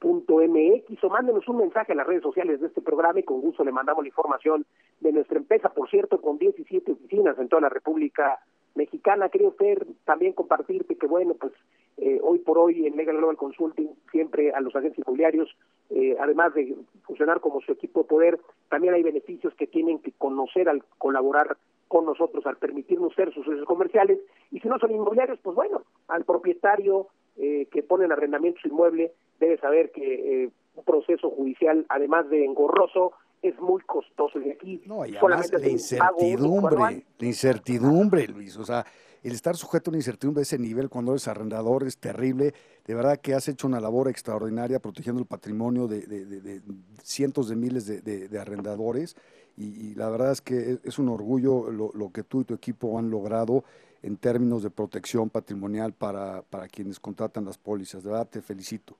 www.lgc.com 0.00 0.26
MX 0.46 1.02
o 1.04 1.08
mándenos 1.08 1.48
un 1.48 1.58
mensaje 1.58 1.92
a 1.92 1.96
las 1.96 2.06
redes 2.06 2.22
sociales 2.22 2.60
de 2.60 2.66
este 2.66 2.80
programa 2.80 3.20
y 3.20 3.22
con 3.22 3.40
gusto 3.40 3.64
le 3.64 3.72
mandamos 3.72 4.04
la 4.04 4.08
información 4.08 4.66
de 5.00 5.12
nuestra 5.12 5.38
empresa, 5.38 5.70
por 5.70 5.88
cierto, 5.90 6.20
con 6.20 6.38
17 6.38 6.92
oficinas 6.92 7.38
en 7.38 7.48
toda 7.48 7.62
la 7.62 7.68
República 7.68 8.38
Mexicana. 8.74 9.28
Quería 9.28 9.48
usted 9.48 9.86
también 10.04 10.32
compartirte 10.32 10.96
que, 10.96 11.06
bueno, 11.06 11.34
pues 11.34 11.52
eh, 11.96 12.20
hoy 12.22 12.38
por 12.40 12.58
hoy 12.58 12.86
en 12.86 12.96
Legal 12.96 13.16
Global 13.16 13.36
Consulting, 13.36 13.88
siempre 14.10 14.52
a 14.52 14.60
los 14.60 14.74
agentes 14.76 14.98
inmobiliarios, 14.98 15.56
eh, 15.90 16.16
además 16.20 16.54
de 16.54 16.76
funcionar 17.04 17.40
como 17.40 17.60
su 17.60 17.72
equipo 17.72 18.02
de 18.02 18.08
poder, 18.08 18.40
también 18.68 18.94
hay 18.94 19.02
beneficios 19.02 19.54
que 19.54 19.66
tienen 19.66 19.98
que 20.00 20.12
conocer 20.12 20.68
al 20.68 20.82
colaborar 20.98 21.56
con 21.88 22.04
nosotros, 22.04 22.44
al 22.46 22.56
permitirnos 22.56 23.14
ser 23.14 23.32
sus 23.32 23.46
socios 23.46 23.64
comerciales. 23.64 24.18
Y 24.50 24.60
si 24.60 24.68
no 24.68 24.78
son 24.78 24.90
inmobiliarios, 24.90 25.38
pues 25.42 25.54
bueno, 25.56 25.82
al 26.08 26.24
propietario 26.24 27.08
eh, 27.36 27.68
que 27.70 27.82
pone 27.82 28.04
en 28.04 28.12
arrendamiento 28.12 28.60
su 28.60 28.68
inmueble, 28.68 29.12
debe 29.38 29.58
saber 29.58 29.90
que 29.92 30.44
eh, 30.44 30.50
un 30.74 30.84
proceso 30.84 31.30
judicial, 31.30 31.84
además 31.88 32.28
de 32.30 32.44
engorroso, 32.44 33.12
es 33.42 33.58
muy 33.60 33.82
costoso. 33.82 34.40
Y 34.40 34.50
aquí 34.50 34.82
no, 34.86 35.04
y 35.04 35.12
solamente 35.14 35.58
la 35.58 35.68
incertidumbre, 35.68 36.76
la 37.18 37.26
incertidumbre, 37.26 38.26
Luis. 38.28 38.56
O 38.56 38.64
sea, 38.64 38.84
el 39.22 39.32
estar 39.32 39.56
sujeto 39.56 39.90
a 39.90 39.92
una 39.92 39.98
incertidumbre 39.98 40.40
de 40.40 40.44
ese 40.44 40.58
nivel 40.58 40.88
cuando 40.88 41.12
eres 41.12 41.28
arrendador 41.28 41.84
es 41.84 41.98
terrible. 41.98 42.54
De 42.86 42.94
verdad 42.94 43.18
que 43.18 43.34
has 43.34 43.48
hecho 43.48 43.66
una 43.66 43.80
labor 43.80 44.08
extraordinaria 44.08 44.78
protegiendo 44.78 45.20
el 45.20 45.26
patrimonio 45.26 45.88
de, 45.88 46.62
cientos 47.02 47.48
de 47.48 47.56
miles 47.56 47.86
de, 47.86 48.38
arrendadores. 48.38 49.16
Y, 49.56 49.94
la 49.94 50.10
verdad 50.10 50.32
es 50.32 50.42
que 50.42 50.78
es 50.84 50.98
un 50.98 51.08
orgullo 51.08 51.70
lo, 51.70 51.90
lo, 51.94 52.12
que 52.12 52.22
tú 52.22 52.42
y 52.42 52.44
tu 52.44 52.54
equipo 52.54 52.98
han 52.98 53.10
logrado 53.10 53.64
en 54.06 54.16
términos 54.16 54.62
de 54.62 54.70
protección 54.70 55.28
patrimonial 55.28 55.92
para, 55.92 56.42
para 56.42 56.68
quienes 56.68 57.00
contratan 57.00 57.44
las 57.44 57.58
pólizas. 57.58 58.04
De 58.04 58.10
verdad 58.10 58.28
te 58.30 58.40
felicito. 58.40 58.94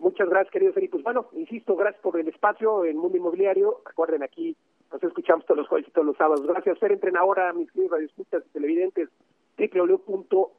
Muchas 0.00 0.28
gracias, 0.28 0.52
querido 0.52 0.72
Felipe. 0.72 0.90
Pues 0.92 1.04
bueno, 1.04 1.28
insisto, 1.34 1.76
gracias 1.76 2.02
por 2.02 2.18
el 2.18 2.26
espacio 2.26 2.84
en 2.84 2.96
Mundo 2.96 3.16
Inmobiliario. 3.16 3.80
Recuerden, 3.86 4.24
aquí 4.24 4.56
nos 4.90 5.00
escuchamos 5.04 5.46
todos 5.46 5.58
los 5.58 5.68
jueves 5.68 5.86
y 5.88 5.92
todos 5.92 6.04
los 6.06 6.16
sábados. 6.16 6.44
Gracias, 6.44 6.80
Fer. 6.80 6.90
Entren 6.90 7.16
ahora, 7.16 7.52
mis 7.52 7.70
queridos 7.70 7.92
radioescuchas 7.92 8.42
y 8.44 8.48
televidentes, 8.52 9.08
www.lgc.com.mx. 9.56 10.50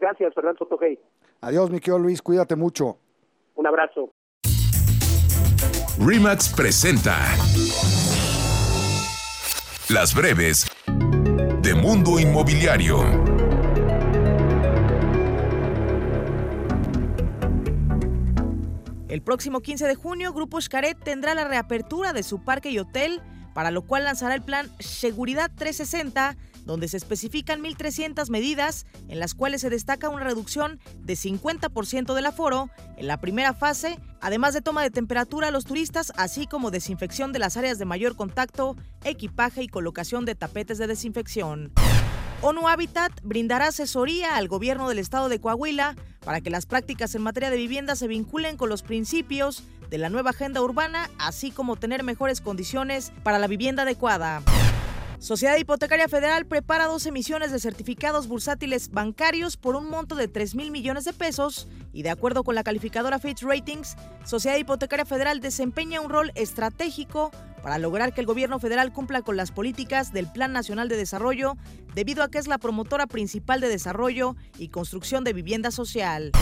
Gracias, 0.00 0.34
Fernando 0.34 0.58
Sotogey. 0.58 0.98
Adiós, 1.42 1.70
mi 1.70 1.78
querido 1.80 1.98
Luis. 1.98 2.22
Cuídate 2.22 2.56
mucho. 2.56 2.96
Un 3.56 3.66
abrazo. 3.66 4.12
Remax 5.98 6.54
presenta 6.56 7.18
Las 9.90 10.14
breves 10.14 10.66
Mundo 11.74 12.18
Inmobiliario. 12.18 13.02
El 19.08 19.22
próximo 19.22 19.60
15 19.60 19.86
de 19.86 19.94
junio, 19.94 20.32
Grupo 20.32 20.60
Xcaret 20.60 20.98
tendrá 20.98 21.34
la 21.34 21.46
reapertura 21.46 22.12
de 22.12 22.22
su 22.22 22.42
parque 22.42 22.70
y 22.70 22.78
hotel, 22.78 23.22
para 23.54 23.70
lo 23.70 23.82
cual 23.82 24.04
lanzará 24.04 24.34
el 24.34 24.42
plan 24.42 24.70
Seguridad 24.80 25.50
360, 25.54 26.36
donde 26.66 26.88
se 26.88 26.96
especifican 26.96 27.62
1.300 27.62 28.28
medidas, 28.30 28.86
en 29.08 29.20
las 29.20 29.34
cuales 29.34 29.60
se 29.60 29.70
destaca 29.70 30.08
una 30.08 30.24
reducción 30.24 30.80
de 31.02 31.14
50% 31.14 32.14
del 32.14 32.26
aforo 32.26 32.70
en 32.96 33.06
la 33.06 33.20
primera 33.20 33.54
fase, 33.54 33.98
además 34.20 34.54
de 34.54 34.62
toma 34.62 34.82
de 34.82 34.90
temperatura 34.90 35.48
a 35.48 35.50
los 35.50 35.64
turistas, 35.64 36.12
así 36.16 36.46
como 36.46 36.70
desinfección 36.70 37.32
de 37.32 37.38
las 37.38 37.56
áreas 37.56 37.78
de 37.78 37.84
mayor 37.84 38.16
contacto, 38.16 38.76
equipaje 39.04 39.62
y 39.62 39.68
colocación 39.68 40.24
de 40.24 40.34
tapetes 40.34 40.78
de 40.78 40.86
desinfección. 40.86 41.72
ONU 42.40 42.68
Habitat 42.68 43.12
brindará 43.22 43.68
asesoría 43.68 44.36
al 44.36 44.48
gobierno 44.48 44.88
del 44.88 44.98
estado 44.98 45.30
de 45.30 45.40
Coahuila 45.40 45.96
para 46.24 46.42
que 46.42 46.50
las 46.50 46.66
prácticas 46.66 47.14
en 47.14 47.22
materia 47.22 47.48
de 47.48 47.56
vivienda 47.56 47.96
se 47.96 48.08
vinculen 48.08 48.58
con 48.58 48.68
los 48.68 48.82
principios 48.82 49.62
de 49.94 49.98
la 49.98 50.08
nueva 50.08 50.30
agenda 50.30 50.60
urbana, 50.60 51.08
así 51.18 51.52
como 51.52 51.76
tener 51.76 52.02
mejores 52.02 52.40
condiciones 52.40 53.12
para 53.22 53.38
la 53.38 53.46
vivienda 53.46 53.84
adecuada. 53.84 54.42
Sociedad 55.20 55.56
Hipotecaria 55.56 56.08
Federal 56.08 56.46
prepara 56.46 56.86
dos 56.86 57.06
emisiones 57.06 57.52
de 57.52 57.60
certificados 57.60 58.26
bursátiles 58.26 58.90
bancarios 58.90 59.56
por 59.56 59.76
un 59.76 59.88
monto 59.88 60.16
de 60.16 60.26
3 60.26 60.56
mil 60.56 60.72
millones 60.72 61.04
de 61.04 61.12
pesos 61.12 61.68
y 61.92 62.02
de 62.02 62.10
acuerdo 62.10 62.42
con 62.42 62.56
la 62.56 62.64
calificadora 62.64 63.20
Fitch 63.20 63.44
Ratings, 63.44 63.94
Sociedad 64.24 64.56
Hipotecaria 64.56 65.04
Federal 65.04 65.38
desempeña 65.38 66.00
un 66.00 66.10
rol 66.10 66.32
estratégico 66.34 67.30
para 67.62 67.78
lograr 67.78 68.12
que 68.12 68.20
el 68.20 68.26
gobierno 68.26 68.58
federal 68.58 68.92
cumpla 68.92 69.22
con 69.22 69.36
las 69.36 69.52
políticas 69.52 70.12
del 70.12 70.26
Plan 70.26 70.52
Nacional 70.52 70.88
de 70.88 70.96
Desarrollo, 70.96 71.56
debido 71.94 72.24
a 72.24 72.30
que 72.30 72.38
es 72.38 72.48
la 72.48 72.58
promotora 72.58 73.06
principal 73.06 73.60
de 73.60 73.68
desarrollo 73.68 74.34
y 74.58 74.70
construcción 74.70 75.22
de 75.22 75.34
vivienda 75.34 75.70
social. 75.70 76.32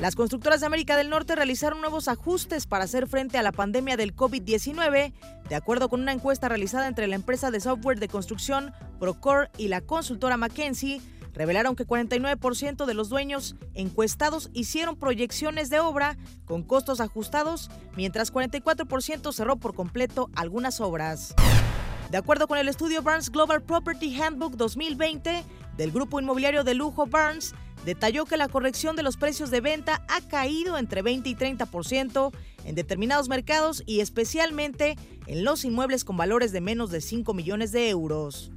Las 0.00 0.16
constructoras 0.16 0.60
de 0.60 0.66
América 0.66 0.96
del 0.96 1.08
Norte 1.08 1.36
realizaron 1.36 1.80
nuevos 1.80 2.08
ajustes 2.08 2.66
para 2.66 2.84
hacer 2.84 3.06
frente 3.06 3.38
a 3.38 3.42
la 3.42 3.52
pandemia 3.52 3.96
del 3.96 4.14
COVID-19, 4.14 5.12
de 5.48 5.54
acuerdo 5.54 5.88
con 5.88 6.00
una 6.00 6.12
encuesta 6.12 6.48
realizada 6.48 6.88
entre 6.88 7.06
la 7.06 7.14
empresa 7.14 7.52
de 7.52 7.60
software 7.60 8.00
de 8.00 8.08
construcción 8.08 8.72
Procore 8.98 9.50
y 9.56 9.68
la 9.68 9.82
consultora 9.82 10.36
McKinsey, 10.36 11.00
revelaron 11.32 11.76
que 11.76 11.86
49% 11.86 12.86
de 12.86 12.94
los 12.94 13.08
dueños 13.08 13.54
encuestados 13.74 14.50
hicieron 14.52 14.96
proyecciones 14.96 15.70
de 15.70 15.78
obra 15.78 16.16
con 16.44 16.64
costos 16.64 17.00
ajustados, 17.00 17.70
mientras 17.96 18.32
44% 18.32 19.32
cerró 19.32 19.56
por 19.56 19.74
completo 19.74 20.28
algunas 20.34 20.80
obras. 20.80 21.34
De 22.10 22.18
acuerdo 22.18 22.48
con 22.48 22.58
el 22.58 22.68
estudio 22.68 23.02
Barnes 23.02 23.30
Global 23.30 23.62
Property 23.62 24.20
Handbook 24.20 24.56
2020 24.56 25.44
del 25.76 25.90
grupo 25.92 26.20
inmobiliario 26.20 26.62
de 26.62 26.74
lujo 26.74 27.06
Barnes, 27.06 27.54
detalló 27.84 28.24
que 28.24 28.36
la 28.36 28.48
corrección 28.48 28.96
de 28.96 29.02
los 29.02 29.16
precios 29.16 29.50
de 29.50 29.60
venta 29.60 30.04
ha 30.08 30.20
caído 30.22 30.78
entre 30.78 31.02
20 31.02 31.28
y 31.28 31.34
30% 31.34 32.32
en 32.64 32.74
determinados 32.74 33.28
mercados 33.28 33.82
y 33.86 34.00
especialmente 34.00 34.96
en 35.26 35.44
los 35.44 35.64
inmuebles 35.64 36.04
con 36.04 36.16
valores 36.16 36.52
de 36.52 36.60
menos 36.60 36.90
de 36.90 37.00
5 37.00 37.34
millones 37.34 37.72
de 37.72 37.90
euros. 37.90 38.50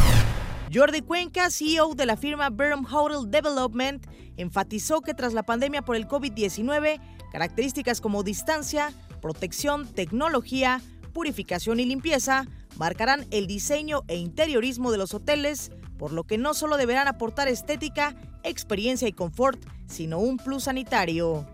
Jordi 0.74 1.02
Cuenca, 1.02 1.50
CEO 1.50 1.96
de 1.96 2.06
la 2.06 2.18
firma 2.18 2.50
Burnham 2.50 2.86
Hotel 2.92 3.30
Development, 3.30 4.06
enfatizó 4.36 5.02
que 5.02 5.14
tras 5.14 5.34
la 5.34 5.44
pandemia 5.44 5.82
por 5.82 5.96
el 5.96 6.08
COVID-19, 6.08 7.00
características 7.32 8.02
como 8.02 8.24
distancia, 8.24 8.92
protección, 9.22 9.88
tecnología, 9.88 10.82
purificación 11.14 11.80
y 11.80 11.86
limpieza 11.86 12.48
marcarán 12.78 13.26
el 13.32 13.48
diseño 13.48 14.04
e 14.08 14.18
interiorismo 14.18 14.92
de 14.92 14.98
los 14.98 15.14
hoteles, 15.14 15.72
por 15.98 16.12
lo 16.12 16.26
que 16.26 16.38
no 16.38 16.54
solo 16.54 16.78
deberán 16.78 17.08
aportar 17.08 17.48
estética, 17.48 18.16
experiencia 18.48 19.08
y 19.08 19.14
confort, 19.14 19.60
sino 19.88 20.20
un 20.20 20.38
plus 20.38 20.66
sanitario. 20.66 21.48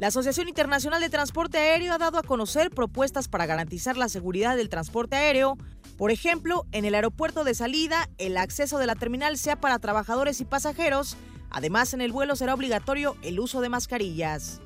La 0.00 0.08
Asociación 0.08 0.48
Internacional 0.48 1.00
de 1.00 1.08
Transporte 1.08 1.58
Aéreo 1.58 1.94
ha 1.94 1.98
dado 1.98 2.18
a 2.18 2.22
conocer 2.22 2.70
propuestas 2.70 3.28
para 3.28 3.46
garantizar 3.46 3.96
la 3.96 4.08
seguridad 4.08 4.56
del 4.56 4.68
transporte 4.68 5.16
aéreo. 5.16 5.56
Por 5.96 6.10
ejemplo, 6.10 6.66
en 6.72 6.84
el 6.84 6.96
aeropuerto 6.96 7.44
de 7.44 7.54
salida, 7.54 8.08
el 8.18 8.36
acceso 8.36 8.78
de 8.78 8.86
la 8.86 8.96
terminal 8.96 9.38
sea 9.38 9.60
para 9.60 9.78
trabajadores 9.78 10.40
y 10.40 10.44
pasajeros. 10.44 11.16
Además, 11.50 11.94
en 11.94 12.00
el 12.00 12.10
vuelo 12.10 12.34
será 12.34 12.54
obligatorio 12.54 13.16
el 13.22 13.38
uso 13.38 13.60
de 13.60 13.68
mascarillas. 13.68 14.60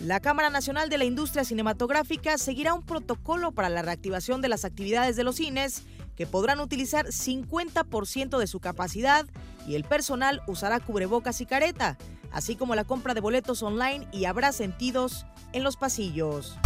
La 0.00 0.18
Cámara 0.18 0.50
Nacional 0.50 0.88
de 0.88 0.98
la 0.98 1.04
Industria 1.04 1.44
Cinematográfica 1.44 2.36
seguirá 2.36 2.74
un 2.74 2.82
protocolo 2.82 3.52
para 3.52 3.68
la 3.68 3.82
reactivación 3.82 4.40
de 4.40 4.48
las 4.48 4.64
actividades 4.64 5.14
de 5.14 5.24
los 5.24 5.36
cines 5.36 5.84
que 6.16 6.26
podrán 6.26 6.60
utilizar 6.60 7.06
50% 7.06 8.38
de 8.38 8.46
su 8.46 8.60
capacidad 8.60 9.26
y 9.70 9.76
el 9.76 9.84
personal 9.84 10.42
usará 10.48 10.80
cubrebocas 10.80 11.40
y 11.40 11.46
careta, 11.46 11.96
así 12.32 12.56
como 12.56 12.74
la 12.74 12.82
compra 12.82 13.14
de 13.14 13.20
boletos 13.20 13.62
online 13.62 14.08
y 14.10 14.24
habrá 14.24 14.50
sentidos 14.50 15.26
en 15.52 15.62
los 15.62 15.76
pasillos. 15.76 16.58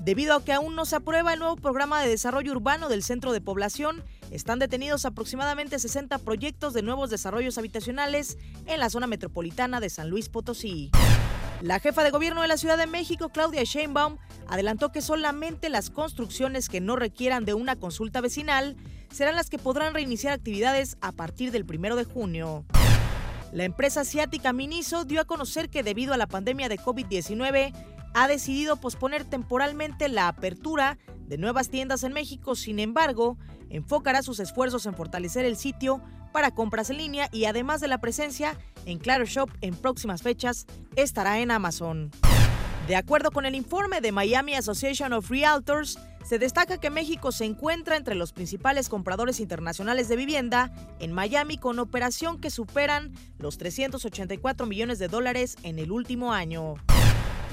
Debido 0.00 0.34
a 0.34 0.42
que 0.42 0.54
aún 0.54 0.74
no 0.74 0.86
se 0.86 0.96
aprueba 0.96 1.34
el 1.34 1.40
nuevo 1.40 1.56
programa 1.56 2.02
de 2.02 2.08
desarrollo 2.08 2.52
urbano 2.52 2.88
del 2.88 3.02
centro 3.02 3.32
de 3.32 3.42
población, 3.42 4.02
están 4.30 4.58
detenidos 4.58 5.04
aproximadamente 5.04 5.78
60 5.78 6.16
proyectos 6.18 6.72
de 6.72 6.80
nuevos 6.80 7.10
desarrollos 7.10 7.58
habitacionales 7.58 8.38
en 8.64 8.80
la 8.80 8.88
zona 8.88 9.06
metropolitana 9.06 9.78
de 9.78 9.90
San 9.90 10.08
Luis 10.08 10.30
Potosí. 10.30 10.90
La 11.60 11.80
jefa 11.80 12.02
de 12.02 12.10
gobierno 12.10 12.40
de 12.40 12.48
la 12.48 12.56
Ciudad 12.56 12.78
de 12.78 12.86
México, 12.86 13.28
Claudia 13.28 13.62
Sheinbaum, 13.62 14.16
adelantó 14.48 14.90
que 14.90 15.02
solamente 15.02 15.68
las 15.68 15.90
construcciones 15.90 16.68
que 16.68 16.80
no 16.80 16.96
requieran 16.96 17.44
de 17.44 17.54
una 17.54 17.76
consulta 17.76 18.20
vecinal 18.22 18.74
serán 19.12 19.36
las 19.36 19.50
que 19.50 19.58
podrán 19.58 19.94
reiniciar 19.94 20.32
actividades 20.32 20.96
a 21.00 21.12
partir 21.12 21.52
del 21.52 21.64
primero 21.64 21.96
de 21.96 22.04
junio. 22.04 22.64
La 23.52 23.64
empresa 23.64 24.00
asiática 24.00 24.52
Miniso 24.52 25.04
dio 25.04 25.20
a 25.20 25.26
conocer 25.26 25.68
que 25.68 25.82
debido 25.82 26.14
a 26.14 26.16
la 26.16 26.26
pandemia 26.26 26.68
de 26.68 26.78
COVID-19 26.78 27.72
ha 28.14 28.28
decidido 28.28 28.76
posponer 28.76 29.24
temporalmente 29.24 30.08
la 30.08 30.28
apertura 30.28 30.98
de 31.26 31.38
nuevas 31.38 31.68
tiendas 31.68 32.02
en 32.02 32.12
México. 32.12 32.54
Sin 32.54 32.78
embargo, 32.78 33.36
enfocará 33.68 34.22
sus 34.22 34.40
esfuerzos 34.40 34.86
en 34.86 34.94
fortalecer 34.94 35.44
el 35.44 35.56
sitio 35.56 36.02
para 36.32 36.50
compras 36.50 36.90
en 36.90 36.96
línea 36.98 37.28
y 37.30 37.44
además 37.44 37.80
de 37.80 37.88
la 37.88 37.98
presencia 37.98 38.56
en 38.86 38.98
Claro 38.98 39.26
Shop 39.26 39.50
en 39.60 39.74
próximas 39.74 40.22
fechas, 40.22 40.66
estará 40.96 41.40
en 41.40 41.50
Amazon. 41.50 42.10
De 42.86 42.96
acuerdo 42.96 43.30
con 43.30 43.46
el 43.46 43.54
informe 43.54 44.00
de 44.00 44.10
Miami 44.10 44.54
Association 44.54 45.12
of 45.12 45.30
Realtors, 45.30 46.00
se 46.24 46.40
destaca 46.40 46.78
que 46.78 46.90
México 46.90 47.30
se 47.30 47.44
encuentra 47.44 47.96
entre 47.96 48.16
los 48.16 48.32
principales 48.32 48.88
compradores 48.88 49.38
internacionales 49.38 50.08
de 50.08 50.16
vivienda 50.16 50.72
en 50.98 51.12
Miami 51.12 51.58
con 51.58 51.78
operación 51.78 52.40
que 52.40 52.50
superan 52.50 53.12
los 53.38 53.56
384 53.56 54.66
millones 54.66 54.98
de 54.98 55.06
dólares 55.06 55.56
en 55.62 55.78
el 55.78 55.92
último 55.92 56.32
año. 56.32 56.74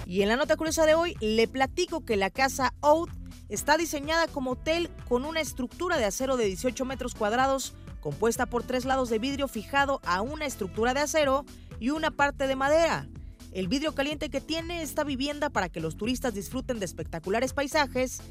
Y 0.07 0.23
en 0.23 0.29
la 0.29 0.35
nota 0.35 0.55
curiosa 0.55 0.87
de 0.87 0.95
hoy 0.95 1.15
le 1.19 1.47
platico 1.47 2.03
que 2.03 2.17
la 2.17 2.31
casa 2.31 2.73
Oud 2.81 3.09
está 3.49 3.77
diseñada 3.77 4.27
como 4.27 4.51
hotel 4.51 4.89
con 5.07 5.25
una 5.25 5.41
estructura 5.41 5.97
de 5.97 6.05
acero 6.05 6.37
de 6.37 6.45
18 6.45 6.85
metros 6.85 7.13
cuadrados 7.13 7.75
compuesta 7.99 8.47
por 8.47 8.63
tres 8.63 8.85
lados 8.85 9.09
de 9.09 9.19
vidrio 9.19 9.47
fijado 9.47 10.01
a 10.05 10.21
una 10.21 10.47
estructura 10.47 10.95
de 10.95 11.01
acero 11.01 11.45
y 11.79 11.91
una 11.91 12.09
parte 12.09 12.47
de 12.47 12.55
madera. 12.55 13.07
El 13.51 13.67
vidrio 13.67 13.95
caliente 13.95 14.29
que 14.29 14.41
tiene 14.41 14.81
esta 14.81 15.03
vivienda 15.03 15.49
para 15.49 15.69
que 15.69 15.79
los 15.79 15.97
turistas 15.97 16.33
disfruten 16.33 16.79
de 16.79 16.85
espectaculares 16.85 17.53
paisajes 17.53 18.21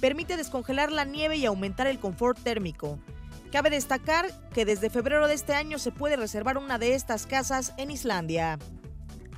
permite 0.00 0.36
descongelar 0.36 0.92
la 0.92 1.04
nieve 1.04 1.36
y 1.36 1.46
aumentar 1.46 1.86
el 1.86 1.98
confort 1.98 2.38
térmico. 2.38 2.98
Cabe 3.50 3.70
destacar 3.70 4.26
que 4.52 4.64
desde 4.64 4.90
febrero 4.90 5.26
de 5.26 5.34
este 5.34 5.54
año 5.54 5.78
se 5.78 5.90
puede 5.90 6.16
reservar 6.16 6.58
una 6.58 6.78
de 6.78 6.94
estas 6.94 7.26
casas 7.26 7.72
en 7.76 7.90
Islandia. 7.90 8.58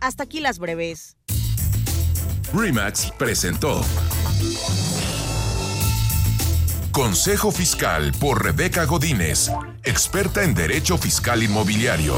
Hasta 0.00 0.24
aquí 0.24 0.40
las 0.40 0.58
breves. 0.58 1.16
Remax 2.52 3.12
presentó 3.16 3.82
Consejo 6.90 7.52
Fiscal 7.52 8.12
por 8.18 8.42
Rebeca 8.42 8.84
Godínez, 8.84 9.50
experta 9.84 10.42
en 10.42 10.54
Derecho 10.54 10.98
Fiscal 10.98 11.42
Inmobiliario. 11.42 12.16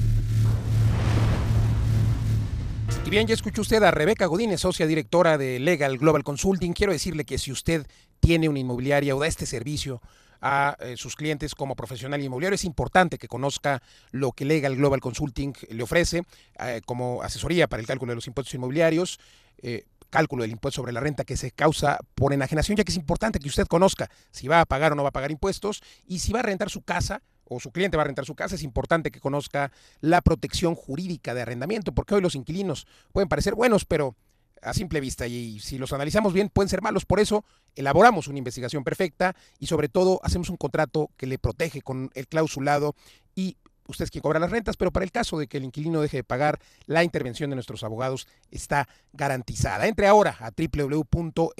Y 3.05 3.09
bien, 3.11 3.27
ya 3.27 3.35
escuchó 3.35 3.61
usted 3.61 3.83
a 3.83 3.91
Rebeca 3.91 4.25
Godínez, 4.25 4.61
socia 4.61 4.87
directora 4.87 5.37
de 5.37 5.59
Legal 5.59 5.99
Global 5.99 6.23
Consulting. 6.23 6.73
Quiero 6.73 6.91
decirle 6.91 7.23
que 7.23 7.37
si 7.37 7.51
usted 7.51 7.85
tiene 8.19 8.49
una 8.49 8.57
inmobiliaria 8.57 9.15
o 9.15 9.19
da 9.19 9.27
este 9.27 9.45
servicio, 9.45 10.01
a 10.47 10.77
eh, 10.79 10.95
sus 10.95 11.15
clientes 11.15 11.55
como 11.55 11.75
profesional 11.75 12.21
inmobiliario. 12.21 12.53
Es 12.53 12.65
importante 12.65 13.17
que 13.17 13.27
conozca 13.27 13.81
lo 14.11 14.31
que 14.31 14.45
Legal 14.45 14.75
Global 14.75 14.99
Consulting 14.99 15.53
le 15.71 15.81
ofrece 15.81 16.21
eh, 16.59 16.81
como 16.85 17.23
asesoría 17.23 17.67
para 17.67 17.81
el 17.81 17.87
cálculo 17.87 18.11
de 18.11 18.15
los 18.15 18.27
impuestos 18.27 18.53
inmobiliarios. 18.53 19.19
Eh, 19.57 19.85
cálculo 20.11 20.43
del 20.43 20.51
impuesto 20.51 20.81
sobre 20.81 20.93
la 20.93 20.99
renta 20.99 21.23
que 21.23 21.35
se 21.35 21.49
causa 21.49 21.97
por 22.13 22.31
enajenación, 22.31 22.77
ya 22.77 22.83
que 22.83 22.91
es 22.91 22.97
importante 22.97 23.39
que 23.39 23.47
usted 23.47 23.65
conozca 23.65 24.11
si 24.29 24.47
va 24.47 24.61
a 24.61 24.65
pagar 24.65 24.91
o 24.91 24.95
no 24.95 25.01
va 25.01 25.09
a 25.09 25.11
pagar 25.11 25.31
impuestos 25.31 25.81
y 26.07 26.19
si 26.19 26.31
va 26.31 26.39
a 26.39 26.43
rentar 26.43 26.69
su 26.69 26.83
casa 26.83 27.23
o 27.43 27.59
su 27.59 27.71
cliente 27.71 27.97
va 27.97 28.03
a 28.03 28.05
rentar 28.05 28.25
su 28.25 28.35
casa, 28.35 28.53
es 28.53 28.61
importante 28.61 29.09
que 29.09 29.19
conozca 29.19 29.71
la 29.99 30.21
protección 30.21 30.75
jurídica 30.75 31.33
de 31.33 31.41
arrendamiento, 31.41 31.91
porque 31.91 32.13
hoy 32.13 32.21
los 32.21 32.35
inquilinos 32.35 32.85
pueden 33.11 33.29
parecer 33.29 33.55
buenos, 33.55 33.83
pero 33.83 34.15
a 34.61 34.73
simple 34.73 34.99
vista 34.99 35.27
y 35.27 35.59
si 35.59 35.77
los 35.77 35.93
analizamos 35.93 36.33
bien 36.33 36.49
pueden 36.49 36.69
ser 36.69 36.81
malos. 36.81 37.05
Por 37.05 37.19
eso 37.19 37.45
elaboramos 37.75 38.27
una 38.27 38.37
investigación 38.37 38.83
perfecta 38.83 39.35
y 39.59 39.67
sobre 39.67 39.89
todo 39.89 40.19
hacemos 40.23 40.49
un 40.49 40.57
contrato 40.57 41.11
que 41.17 41.27
le 41.27 41.37
protege 41.37 41.81
con 41.81 42.09
el 42.13 42.27
clausulado 42.27 42.95
y 43.35 43.57
usted 43.87 44.05
es 44.05 44.11
quien 44.11 44.21
cobra 44.21 44.39
las 44.39 44.51
rentas, 44.51 44.77
pero 44.77 44.91
para 44.91 45.03
el 45.03 45.11
caso 45.11 45.37
de 45.37 45.47
que 45.47 45.57
el 45.57 45.63
inquilino 45.63 46.01
deje 46.01 46.17
de 46.17 46.23
pagar, 46.23 46.59
la 46.85 47.03
intervención 47.03 47.49
de 47.49 47.55
nuestros 47.55 47.83
abogados 47.83 48.27
está 48.51 48.87
garantizada. 49.13 49.87
Entre 49.87 50.07
ahora 50.07 50.35
a 50.39 50.51
www.lgc.com.mx 50.51 51.51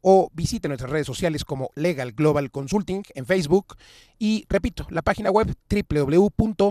o 0.00 0.30
visite 0.32 0.68
nuestras 0.68 0.90
redes 0.90 1.06
sociales 1.06 1.44
como 1.44 1.70
Legal 1.74 2.12
Global 2.12 2.50
Consulting 2.50 3.02
en 3.14 3.26
Facebook 3.26 3.76
y 4.18 4.46
repito, 4.48 4.86
la 4.90 5.02
página 5.02 5.30
web 5.30 5.54
www.lgc.com.mx. 5.68 6.66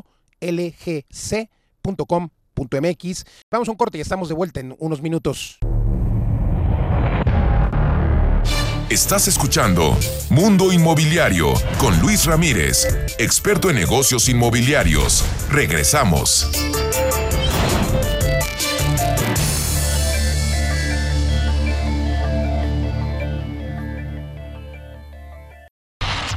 Vamos 3.51 3.67
a 3.67 3.71
un 3.71 3.77
corte 3.77 3.97
y 3.97 4.01
estamos 4.01 4.29
de 4.29 4.35
vuelta 4.35 4.59
en 4.59 4.75
unos 4.79 5.01
minutos. 5.01 5.59
Estás 8.89 9.27
escuchando 9.27 9.97
Mundo 10.29 10.71
Inmobiliario 10.71 11.53
con 11.79 11.99
Luis 11.99 12.25
Ramírez, 12.25 12.87
experto 13.17 13.69
en 13.69 13.75
negocios 13.77 14.29
inmobiliarios. 14.29 15.25
Regresamos. 15.49 16.47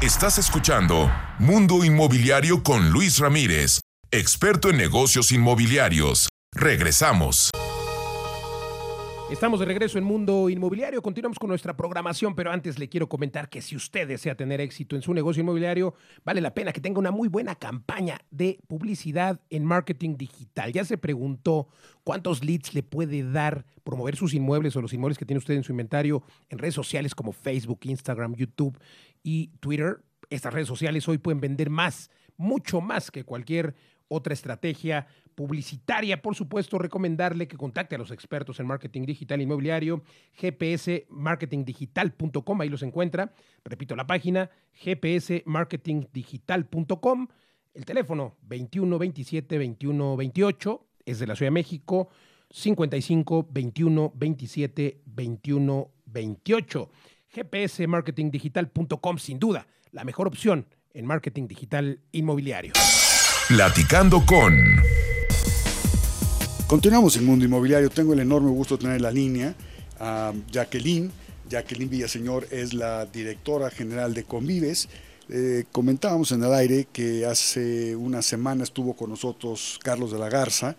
Estás 0.01 0.39
escuchando 0.39 1.13
Mundo 1.39 1.85
Inmobiliario 1.85 2.63
con 2.63 2.91
Luis 2.91 3.19
Ramírez, 3.19 3.81
experto 4.11 4.71
en 4.71 4.79
negocios 4.79 5.33
inmobiliarios. 5.33 6.31
Regresamos. 6.55 7.51
Estamos 9.31 9.61
de 9.61 9.67
regreso 9.67 9.99
en 9.99 10.05
Mundo 10.05 10.49
Inmobiliario, 10.49 11.03
continuamos 11.03 11.39
con 11.39 11.49
nuestra 11.51 11.77
programación, 11.77 12.35
pero 12.35 12.51
antes 12.51 12.79
le 12.79 12.89
quiero 12.89 13.11
comentar 13.11 13.51
que 13.51 13.61
si 13.61 13.77
usted 13.77 14.09
desea 14.09 14.35
tener 14.35 14.63
éxito 14.63 14.97
en 14.97 15.03
su 15.03 15.13
negocio 15.13 15.43
inmobiliario, 15.43 15.93
vale 16.25 16.41
la 16.41 16.55
pena 16.55 16.73
que 16.73 16.81
tenga 16.81 16.99
una 16.99 17.11
muy 17.11 17.29
buena 17.29 17.55
campaña 17.55 18.19
de 18.31 18.59
publicidad 18.67 19.43
en 19.51 19.67
marketing 19.67 20.17
digital. 20.17 20.73
Ya 20.73 20.87
se 20.87 20.97
preguntó 20.97 21.69
cuántos 22.03 22.43
leads 22.43 22.73
le 22.73 22.83
puede 22.83 23.31
dar 23.31 23.67
promover 23.85 24.17
sus 24.17 24.33
inmuebles 24.33 24.75
o 24.77 24.81
los 24.81 24.95
inmuebles 24.95 25.19
que 25.19 25.27
tiene 25.27 25.39
usted 25.39 25.53
en 25.53 25.65
su 25.65 25.73
inventario 25.73 26.23
en 26.49 26.59
redes 26.59 26.75
sociales 26.75 27.15
como 27.15 27.33
Facebook, 27.33 27.81
Instagram, 27.83 28.35
YouTube 28.37 28.79
y 29.23 29.49
Twitter. 29.61 30.01
Estas 30.31 30.55
redes 30.55 30.69
sociales 30.69 31.07
hoy 31.07 31.19
pueden 31.19 31.41
vender 31.43 31.69
más, 31.69 32.11
mucho 32.39 32.81
más 32.81 33.11
que 33.11 33.25
cualquier 33.25 33.75
otra 34.09 34.35
estrategia 34.35 35.07
publicitaria. 35.35 36.21
Por 36.21 36.35
supuesto, 36.35 36.79
recomendarle 36.79 37.47
que 37.47 37.57
contacte 37.57 37.95
a 37.95 37.99
los 37.99 38.11
expertos 38.11 38.59
en 38.59 38.67
marketing 38.67 39.07
digital 39.07 39.41
inmobiliario, 39.41 40.03
gpsmarketingdigital.com, 40.41 42.61
ahí 42.61 42.69
los 42.69 42.83
encuentra. 42.83 43.33
Repito 43.65 43.95
la 43.95 44.05
página, 44.07 44.51
gpsmarketingdigital.com. 44.85 47.29
El 47.75 47.85
teléfono 47.85 48.39
21 48.43 48.99
27 48.99 49.59
21 49.59 50.17
28 50.17 50.87
es 51.07 51.21
de 51.21 51.27
la 51.27 51.37
Ciudad 51.37 51.49
de 51.49 51.53
México, 51.53 52.09
55 52.51 53.49
21 53.51 54.13
27 54.15 55.03
21 55.07 55.91
28. 56.07 56.91
gpsmarketingdigital.com, 57.35 59.19
sin 59.19 59.39
duda, 59.39 59.67
la 59.93 60.05
mejor 60.05 60.27
opción 60.27 60.67
en 60.95 61.05
marketing 61.07 61.47
digital 61.47 62.01
inmobiliario. 62.11 62.73
Platicando 63.49 64.27
con... 64.27 64.77
Continuamos 66.67 67.17
en 67.17 67.25
Mundo 67.25 67.47
Inmobiliario. 67.47 67.89
Tengo 67.89 68.13
el 68.13 68.21
enorme 68.21 68.51
gusto 68.51 68.77
de 68.77 68.83
tener 68.83 68.97
en 68.97 69.03
la 69.03 69.11
línea 69.11 69.55
a 69.99 70.35
Jacqueline. 70.53 71.11
Jacqueline 71.49 71.89
Villaseñor 71.89 72.47
es 72.51 72.75
la 72.75 73.07
directora 73.07 73.71
general 73.71 74.13
de 74.13 74.25
Convives. 74.25 74.91
Eh, 75.31 75.65
comentábamos 75.73 76.31
en 76.33 76.45
el 76.45 76.53
aire 76.53 76.89
que 76.93 77.25
hace 77.25 77.97
una 77.97 78.21
semana 78.21 78.65
estuvo 78.65 78.95
con 78.95 79.09
nosotros 79.09 79.81
Carlos 79.83 80.13
de 80.13 80.19
la 80.19 80.29
Garza 80.29 80.77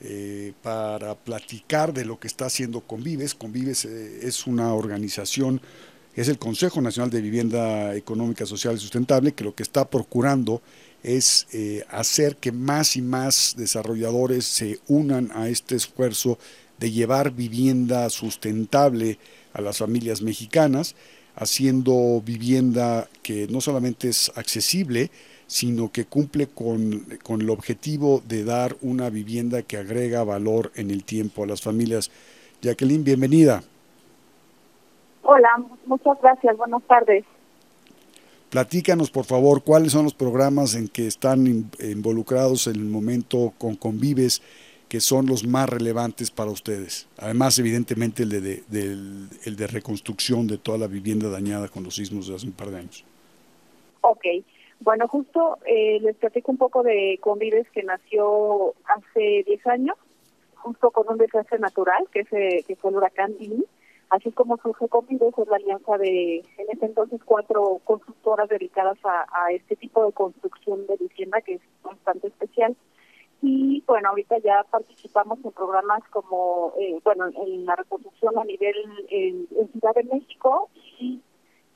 eh, 0.00 0.52
para 0.62 1.16
platicar 1.16 1.92
de 1.92 2.04
lo 2.04 2.20
que 2.20 2.28
está 2.28 2.46
haciendo 2.46 2.82
Convives. 2.82 3.34
Convives 3.34 3.84
eh, 3.84 4.20
es 4.22 4.46
una 4.46 4.72
organización, 4.74 5.60
es 6.14 6.28
el 6.28 6.38
Consejo 6.38 6.80
Nacional 6.80 7.10
de 7.10 7.20
Vivienda 7.20 7.96
Económica, 7.96 8.46
Social 8.46 8.76
y 8.76 8.78
Sustentable, 8.78 9.32
que 9.32 9.42
lo 9.42 9.56
que 9.56 9.64
está 9.64 9.90
procurando 9.90 10.62
eh, 11.04 11.84
hacer 11.90 12.36
que 12.36 12.52
más 12.52 12.96
y 12.96 13.02
más 13.02 13.54
desarrolladores 13.56 14.44
se 14.44 14.78
unan 14.88 15.30
a 15.34 15.48
este 15.48 15.74
esfuerzo 15.74 16.38
de 16.78 16.90
llevar 16.90 17.32
vivienda 17.32 18.08
sustentable 18.10 19.18
a 19.52 19.60
las 19.60 19.78
familias 19.78 20.22
mexicanas, 20.22 20.94
haciendo 21.34 22.20
vivienda 22.24 23.08
que 23.22 23.46
no 23.48 23.60
solamente 23.60 24.08
es 24.08 24.30
accesible, 24.36 25.10
sino 25.46 25.90
que 25.90 26.04
cumple 26.04 26.46
con, 26.46 27.04
con 27.22 27.40
el 27.42 27.50
objetivo 27.50 28.22
de 28.26 28.44
dar 28.44 28.76
una 28.80 29.10
vivienda 29.10 29.62
que 29.62 29.76
agrega 29.76 30.24
valor 30.24 30.72
en 30.76 30.90
el 30.90 31.04
tiempo 31.04 31.44
a 31.44 31.46
las 31.46 31.62
familias. 31.62 32.10
Jacqueline, 32.62 33.04
bienvenida. 33.04 33.62
Hola, 35.22 35.62
muchas 35.86 36.20
gracias, 36.20 36.56
buenas 36.56 36.82
tardes. 36.84 37.24
Platícanos, 38.52 39.10
por 39.10 39.24
favor, 39.24 39.64
cuáles 39.64 39.92
son 39.92 40.04
los 40.04 40.12
programas 40.12 40.74
en 40.74 40.86
que 40.86 41.06
están 41.06 41.46
involucrados 41.80 42.66
en 42.66 42.76
el 42.76 42.84
momento 42.84 43.54
con 43.56 43.76
Convives, 43.76 44.42
que 44.90 45.00
son 45.00 45.24
los 45.24 45.46
más 45.46 45.70
relevantes 45.70 46.30
para 46.30 46.50
ustedes. 46.50 47.08
Además, 47.16 47.58
evidentemente, 47.58 48.24
el 48.24 48.28
de, 48.28 48.62
el 49.46 49.56
de 49.56 49.66
reconstrucción 49.68 50.46
de 50.46 50.58
toda 50.58 50.76
la 50.76 50.86
vivienda 50.86 51.30
dañada 51.30 51.68
con 51.68 51.82
los 51.82 51.94
sismos 51.94 52.28
de 52.28 52.34
hace 52.34 52.44
un 52.44 52.52
par 52.52 52.68
de 52.68 52.80
años. 52.80 53.06
Ok. 54.02 54.26
Bueno, 54.80 55.08
justo 55.08 55.56
eh, 55.64 55.98
les 56.02 56.14
platico 56.16 56.52
un 56.52 56.58
poco 56.58 56.82
de 56.82 57.18
Convives, 57.22 57.70
que 57.70 57.82
nació 57.84 58.74
hace 58.84 59.44
10 59.46 59.66
años, 59.68 59.96
justo 60.56 60.90
con 60.90 61.08
un 61.08 61.16
desastre 61.16 61.58
natural, 61.58 62.06
que 62.12 62.26
fue 62.26 62.90
el 62.90 62.96
huracán 62.96 63.32
Dini 63.38 63.64
Así 64.12 64.30
como 64.30 64.58
surge 64.58 64.88
Convives, 64.88 65.38
es 65.38 65.48
la 65.48 65.56
alianza 65.56 65.96
de, 65.96 66.40
en 66.58 66.66
ese 66.70 66.84
entonces, 66.84 67.18
cuatro 67.24 67.80
constructoras 67.84 68.46
dedicadas 68.46 68.98
a, 69.04 69.50
este 69.52 69.74
tipo 69.74 70.04
de 70.04 70.12
construcción 70.12 70.86
de 70.86 70.98
vivienda, 70.98 71.40
que 71.40 71.54
es 71.54 71.62
bastante 71.82 72.26
especial. 72.26 72.76
Y 73.40 73.82
bueno, 73.86 74.10
ahorita 74.10 74.36
ya 74.40 74.66
participamos 74.70 75.38
en 75.42 75.52
programas 75.52 76.02
como, 76.10 76.74
eh, 76.78 77.00
bueno, 77.02 77.28
en 77.28 77.64
la 77.64 77.74
reconstrucción 77.74 78.38
a 78.38 78.44
nivel 78.44 78.76
en, 79.08 79.48
Ciudad 79.72 79.94
de 79.94 80.04
México 80.04 80.68
y 81.00 81.22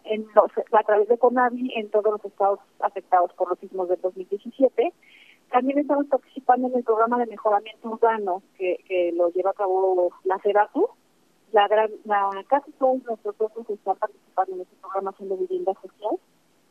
en 0.05 0.27
a 0.73 0.83
través 0.83 1.09
de 1.09 1.17
CONAVI 1.17 1.73
en 1.75 1.89
todos 1.89 2.13
los 2.13 2.25
estados 2.27 2.61
afectados 2.81 3.33
por 3.33 3.49
los 3.49 3.59
sismos 3.61 3.89
del 3.89 4.01
2017. 4.03 4.93
También 5.51 5.79
estamos 5.79 6.05
participando 6.09 6.69
en 6.69 6.77
el 6.77 6.85
programa 6.85 7.19
de 7.19 7.29
mejoramiento 7.29 7.89
urbano 7.89 8.43
que, 8.59 8.85
que 8.87 9.13
lo 9.13 9.31
lleva 9.31 9.53
a 9.53 9.55
cabo 9.55 10.13
la 10.25 10.39
CERATU, 10.41 10.87
la, 11.53 11.69
gran, 11.69 11.91
la 12.05 12.31
casi 12.49 12.73
todos 12.73 13.03
nuestros 13.05 13.37
socios 13.37 13.71
están 13.71 13.97
participando 13.97 14.55
en 14.55 14.61
este 14.63 14.77
programa 14.77 15.15
de 15.19 15.37
vivienda 15.37 15.73
social, 15.81 16.19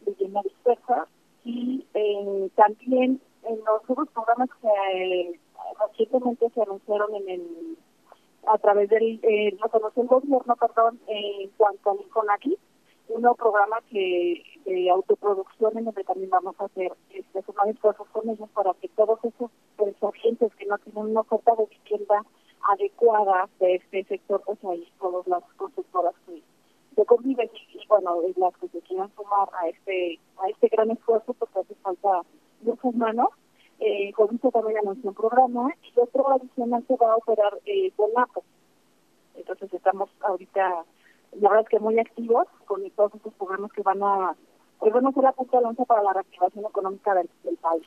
vivienda 0.05 0.41
dispersa, 0.43 1.07
y 1.43 1.85
eh, 1.93 2.49
también 2.55 3.21
en 3.43 3.57
los 3.59 3.81
otros 3.87 4.09
programas 4.09 4.49
que 4.61 4.67
eh, 4.67 5.39
recientemente 5.87 6.49
se 6.49 6.61
anunciaron 6.61 7.15
en 7.15 7.29
el 7.29 7.77
a 8.47 8.57
través 8.59 8.89
del 8.89 9.19
eh, 9.23 9.57
lo 9.59 9.69
conoció 9.69 10.03
el 10.03 10.07
gobierno 10.07 10.55
perdón 10.55 10.99
en 11.07 11.49
cuanto 11.57 11.91
al 11.91 11.99
ICONACI 12.01 12.57
un 13.09 13.35
programa 13.35 13.77
que 13.89 14.43
de 14.65 14.89
autoproducción 14.89 15.77
en 15.77 15.85
donde 15.85 16.03
también 16.03 16.29
vamos 16.29 16.55
a 16.59 16.65
hacer 16.65 16.91
este, 17.11 17.41
sumar 17.43 17.69
esfuerzos 17.69 18.07
con 18.09 18.27
ellos 18.29 18.49
para 18.53 18.73
que 18.75 18.87
todos 18.89 19.19
esos 19.23 19.51
pues, 19.77 19.95
agentes 20.01 20.53
que 20.55 20.65
no 20.65 20.77
tienen 20.79 21.11
una 21.11 21.21
oferta 21.21 21.55
de 21.55 21.67
vivienda 21.67 22.23
adecuada 22.65 23.49
de 23.59 23.75
este 23.75 24.03
sector, 24.05 24.41
pues 24.45 24.63
ahí 24.65 24.87
todas 24.99 25.27
las 25.27 25.43
constructoras 25.57 26.13
que, 26.25 26.41
que 26.95 27.05
conviven 27.05 27.49
y, 27.73 27.87
bueno, 27.87 28.21
las 28.37 28.57
que 28.57 28.67
se 28.69 28.81
quieran 28.81 29.11
sumar 29.15 29.49
a 29.61 29.67
este 29.69 30.19
a 30.37 30.49
este 30.49 30.67
gran 30.69 30.91
esfuerzo 30.91 31.33
porque 31.33 31.59
hace 31.59 31.75
falta 31.75 32.21
muchas 32.61 32.93
manos. 32.95 33.29
Eh, 33.79 34.13
con 34.13 34.33
esto 34.33 34.51
también 34.51 34.77
anunció 34.79 35.09
un 35.09 35.15
programa 35.15 35.73
y 35.83 35.99
otro 35.99 36.29
adicional 36.31 36.83
se 36.87 36.95
va 36.95 37.11
a 37.11 37.17
operar 37.17 37.59
eh, 37.65 37.91
Bonapo. 37.97 38.43
Entonces 39.35 39.73
estamos 39.73 40.09
ahorita, 40.21 40.85
la 41.33 41.49
verdad 41.49 41.63
es 41.63 41.69
que 41.69 41.79
muy 41.79 41.99
activos 41.99 42.47
con 42.65 42.89
todos 42.91 43.13
estos 43.15 43.33
programas 43.33 43.71
que 43.73 43.81
van 43.81 44.01
a 44.01 44.35
pues 44.79 44.93
van 44.93 45.05
a 45.07 45.11
ser 45.11 45.23
la 45.23 45.31
punta 45.31 45.57
de 45.57 45.63
lanza 45.63 45.85
para 45.85 46.03
la 46.03 46.13
reactivación 46.13 46.65
económica 46.65 47.13
del 47.13 47.27
país. 47.61 47.83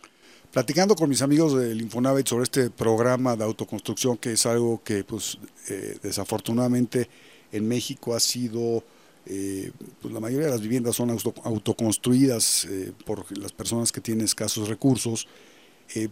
Platicando 0.52 0.96
con 0.96 1.08
mis 1.08 1.20
amigos 1.22 1.54
del 1.58 1.80
Infonavit 1.80 2.26
sobre 2.26 2.44
este 2.44 2.70
programa 2.70 3.36
de 3.36 3.44
autoconstrucción, 3.44 4.16
que 4.16 4.32
es 4.32 4.46
algo 4.46 4.80
que 4.82 5.04
pues 5.04 5.38
eh, 5.68 5.98
desafortunadamente 6.02 7.08
en 7.52 7.68
México 7.68 8.14
ha 8.14 8.20
sido, 8.20 8.82
eh, 9.26 9.70
pues 10.00 10.12
la 10.12 10.20
mayoría 10.20 10.46
de 10.46 10.52
las 10.52 10.62
viviendas 10.62 10.96
son 10.96 11.10
autoconstruidas 11.44 12.64
eh, 12.64 12.92
por 13.04 13.36
las 13.38 13.52
personas 13.52 13.92
que 13.92 14.00
tienen 14.00 14.24
escasos 14.24 14.68
recursos. 14.68 15.28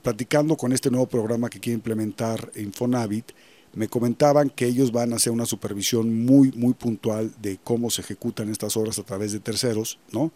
platicando 0.02 0.56
con 0.56 0.72
este 0.72 0.90
nuevo 0.90 1.06
programa 1.06 1.50
que 1.50 1.60
quiere 1.60 1.74
implementar 1.74 2.50
Infonavit, 2.56 3.32
me 3.74 3.88
comentaban 3.88 4.48
que 4.48 4.66
ellos 4.66 4.90
van 4.90 5.12
a 5.12 5.16
hacer 5.16 5.32
una 5.32 5.44
supervisión 5.44 6.24
muy, 6.24 6.50
muy 6.52 6.72
puntual 6.72 7.30
de 7.42 7.58
cómo 7.62 7.90
se 7.90 8.00
ejecutan 8.00 8.50
estas 8.50 8.74
obras 8.76 8.98
a 8.98 9.02
través 9.02 9.32
de 9.32 9.40
terceros, 9.40 9.98
¿no? 10.12 10.32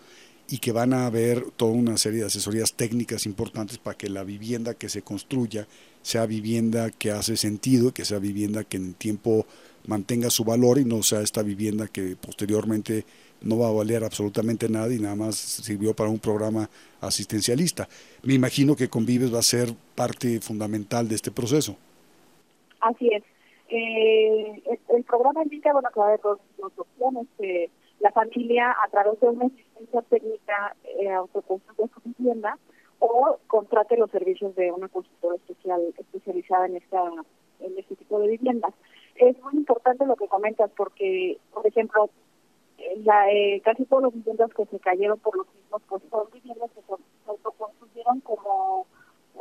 Y 0.50 0.58
que 0.58 0.72
van 0.72 0.92
a 0.92 1.06
haber 1.06 1.50
toda 1.52 1.72
una 1.72 1.96
serie 1.96 2.20
de 2.20 2.26
asesorías 2.26 2.74
técnicas 2.74 3.24
importantes 3.24 3.78
para 3.78 3.96
que 3.96 4.10
la 4.10 4.24
vivienda 4.24 4.74
que 4.74 4.88
se 4.88 5.02
construya 5.02 5.68
sea 6.02 6.26
vivienda 6.26 6.90
que 6.90 7.12
hace 7.12 7.36
sentido, 7.36 7.94
que 7.94 8.04
sea 8.04 8.18
vivienda 8.18 8.64
que 8.64 8.76
en 8.76 8.86
el 8.86 8.94
tiempo 8.96 9.46
mantenga 9.86 10.28
su 10.28 10.44
valor 10.44 10.78
y 10.78 10.84
no 10.84 11.04
sea 11.04 11.20
esta 11.20 11.42
vivienda 11.42 11.86
que 11.86 12.16
posteriormente 12.16 13.04
no 13.42 13.58
va 13.58 13.68
a 13.68 13.72
valer 13.72 14.02
absolutamente 14.02 14.68
nada 14.68 14.92
y 14.92 14.98
nada 14.98 15.14
más 15.14 15.36
sirvió 15.36 15.94
para 15.94 16.10
un 16.10 16.18
programa 16.18 16.68
asistencialista. 17.00 17.88
Me 18.22 18.34
imagino 18.34 18.74
que 18.74 18.88
Convives 18.88 19.32
va 19.32 19.38
a 19.38 19.42
ser 19.42 19.72
parte 19.94 20.40
fundamental 20.40 21.08
de 21.08 21.14
este 21.14 21.30
proceso. 21.30 21.76
Así 22.80 23.08
es. 23.12 23.22
Eh, 23.68 24.62
el, 24.88 25.04
programa 25.04 25.44
indica 25.44 25.72
bueno, 25.72 25.88
que 25.94 26.00
va 26.00 26.06
a 26.06 26.08
haber 26.08 26.20
dos, 26.22 26.38
opciones. 26.76 27.26
Eh, 27.38 27.70
la 28.00 28.10
familia, 28.12 28.74
a 28.82 28.88
través 28.88 29.20
de 29.20 29.28
una 29.28 29.46
asistencia 29.46 30.02
técnica, 30.02 30.74
eh, 30.84 31.10
autoconstruye 31.10 31.90
su 31.94 32.00
vivienda 32.04 32.58
o 32.98 33.38
contrate 33.46 33.96
los 33.96 34.10
servicios 34.10 34.54
de 34.56 34.72
una 34.72 34.88
consultora 34.88 35.36
especial 35.36 35.80
especializada 35.96 36.66
en 36.66 36.76
esta 36.76 37.10
este 37.60 37.96
tipo 37.96 38.18
de 38.20 38.28
viviendas. 38.28 38.72
Es 39.16 39.40
muy 39.42 39.54
importante 39.54 40.06
lo 40.06 40.16
que 40.16 40.28
comentas 40.28 40.70
porque, 40.76 41.38
por 41.52 41.66
ejemplo, 41.66 42.08
la, 43.04 43.30
eh, 43.30 43.60
casi 43.62 43.84
todos 43.84 44.04
los 44.04 44.14
viviendas 44.14 44.52
que 44.54 44.64
se 44.66 44.78
cayeron 44.78 45.18
por 45.18 45.36
los 45.36 45.46
mismos, 45.54 45.82
pues 45.88 46.02
son 46.10 46.28
viviendas 46.32 46.70
que 46.70 46.80
se 46.80 46.94
autoconstruyeron 47.26 48.20
como 48.20 48.86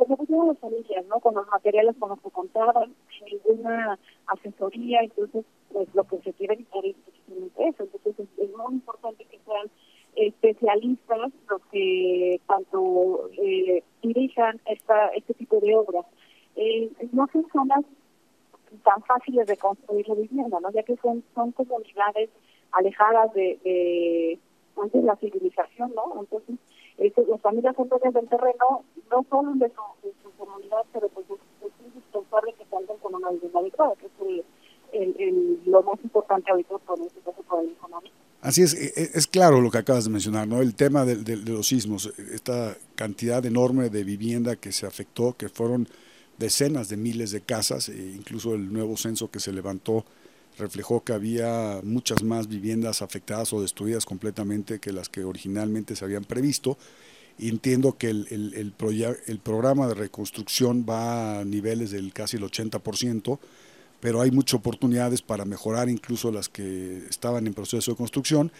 como 0.00 0.16
pusieron 0.16 0.48
las 0.48 0.58
familias, 0.58 1.04
¿no? 1.08 1.20
Con 1.20 1.34
los 1.34 1.46
materiales 1.48 1.94
con 1.98 2.08
los 2.08 2.20
que 2.22 2.30
contaban, 2.30 2.94
sin 3.10 3.26
ninguna 3.26 3.98
asesoría, 4.28 5.00
entonces, 5.02 5.44
pues 5.70 5.94
lo 5.94 6.04
que 6.04 6.18
se 6.22 6.32
quiere 6.32 6.54
evitar 6.54 6.86
es 6.86 6.96
eso. 7.58 7.82
Entonces, 7.82 8.26
es, 8.38 8.50
muy 8.56 8.74
importante 8.76 9.26
que 9.26 9.38
sean 9.44 9.70
especialistas 10.16 11.32
los 11.50 11.60
que 11.66 12.40
tanto 12.46 13.28
eh, 13.42 13.84
dirijan 14.02 14.58
esta, 14.64 15.08
este 15.08 15.34
tipo 15.34 15.60
de 15.60 15.76
obras. 15.76 16.06
Eh, 16.56 16.90
no 17.12 17.28
son 17.30 17.46
zonas 17.52 17.84
tan 18.82 19.02
fáciles 19.02 19.46
de 19.48 19.58
construir 19.58 20.08
la 20.08 20.14
vivienda, 20.14 20.60
¿no? 20.60 20.70
Ya 20.70 20.82
que 20.82 20.96
son, 20.96 21.22
son 21.34 21.52
comunidades 21.52 22.30
alejadas 22.72 23.34
de, 23.34 23.58
de, 23.64 24.38
pues, 24.74 24.92
de 24.92 25.02
la 25.02 25.16
civilización, 25.16 25.92
¿no? 25.94 26.20
Entonces, 26.20 26.56
este, 27.00 27.24
las 27.26 27.40
familias 27.40 27.74
son 27.76 27.88
dueñas 27.88 28.12
del 28.12 28.28
terreno, 28.28 28.84
no 29.10 29.26
solo 29.30 29.52
de 29.54 29.70
su, 29.70 30.30
comunidad, 30.36 30.84
pero 30.92 31.08
pues 31.08 31.26
es, 31.30 31.72
indispensable 31.84 32.54
que 32.58 32.64
cuenten 32.66 32.96
con 32.98 33.14
una 33.14 33.30
vivienda 33.30 33.58
adecuada, 33.58 33.94
que 33.96 34.06
es 34.06 34.44
el, 34.92 35.16
el, 35.18 35.60
lo 35.64 35.82
más 35.82 35.98
importante 36.04 36.50
ahorita 36.50 36.76
por 36.78 37.00
este 37.00 37.20
caso 37.20 37.42
por 37.42 37.64
el 37.64 37.70
económico. 37.70 38.14
Así 38.42 38.62
es, 38.62 38.74
e, 38.74 38.92
e, 38.96 39.10
es 39.14 39.26
claro 39.26 39.60
lo 39.62 39.70
que 39.70 39.78
acabas 39.78 40.04
de 40.04 40.10
mencionar, 40.10 40.46
¿no? 40.46 40.60
El 40.60 40.74
tema 40.74 41.06
de, 41.06 41.16
de, 41.16 41.36
los 41.36 41.68
sismos, 41.68 42.06
esta 42.18 42.76
cantidad 42.96 43.44
enorme 43.46 43.88
de 43.88 44.04
vivienda 44.04 44.56
que 44.56 44.72
se 44.72 44.86
afectó, 44.86 45.34
que 45.38 45.48
fueron 45.48 45.88
decenas 46.38 46.90
de 46.90 46.98
miles 46.98 47.30
de 47.30 47.40
casas, 47.40 47.88
e 47.88 48.12
incluso 48.14 48.54
el 48.54 48.70
nuevo 48.70 48.98
censo 48.98 49.30
que 49.30 49.40
se 49.40 49.52
levantó 49.52 50.04
reflejó 50.60 51.02
que 51.02 51.12
había 51.12 51.80
muchas 51.82 52.22
más 52.22 52.46
viviendas 52.46 53.02
afectadas 53.02 53.52
o 53.52 53.60
destruidas 53.60 54.06
completamente 54.06 54.78
que 54.78 54.92
las 54.92 55.08
que 55.08 55.24
originalmente 55.24 55.96
se 55.96 56.04
habían 56.04 56.24
previsto. 56.24 56.78
entiendo 57.38 57.96
que 57.96 58.10
el, 58.10 58.26
el, 58.30 59.38
programa 59.40 59.88
de 59.88 59.94
reconstrucción 59.94 60.86
va 60.88 61.40
a 61.40 61.44
niveles 61.44 61.90
del 61.90 62.12
casi 62.12 62.36
el 62.36 62.44
80%, 62.44 63.38
pero 64.00 64.20
hay 64.20 64.30
muchas 64.30 64.54
oportunidades 64.60 65.22
para 65.22 65.44
mejorar 65.44 65.88
incluso 65.88 66.30
las 66.30 66.48
que 66.48 67.06
estaban 67.08 67.46
en 67.46 67.54
proceso 67.54 67.90
de 67.90 67.96
construcción 67.96 68.52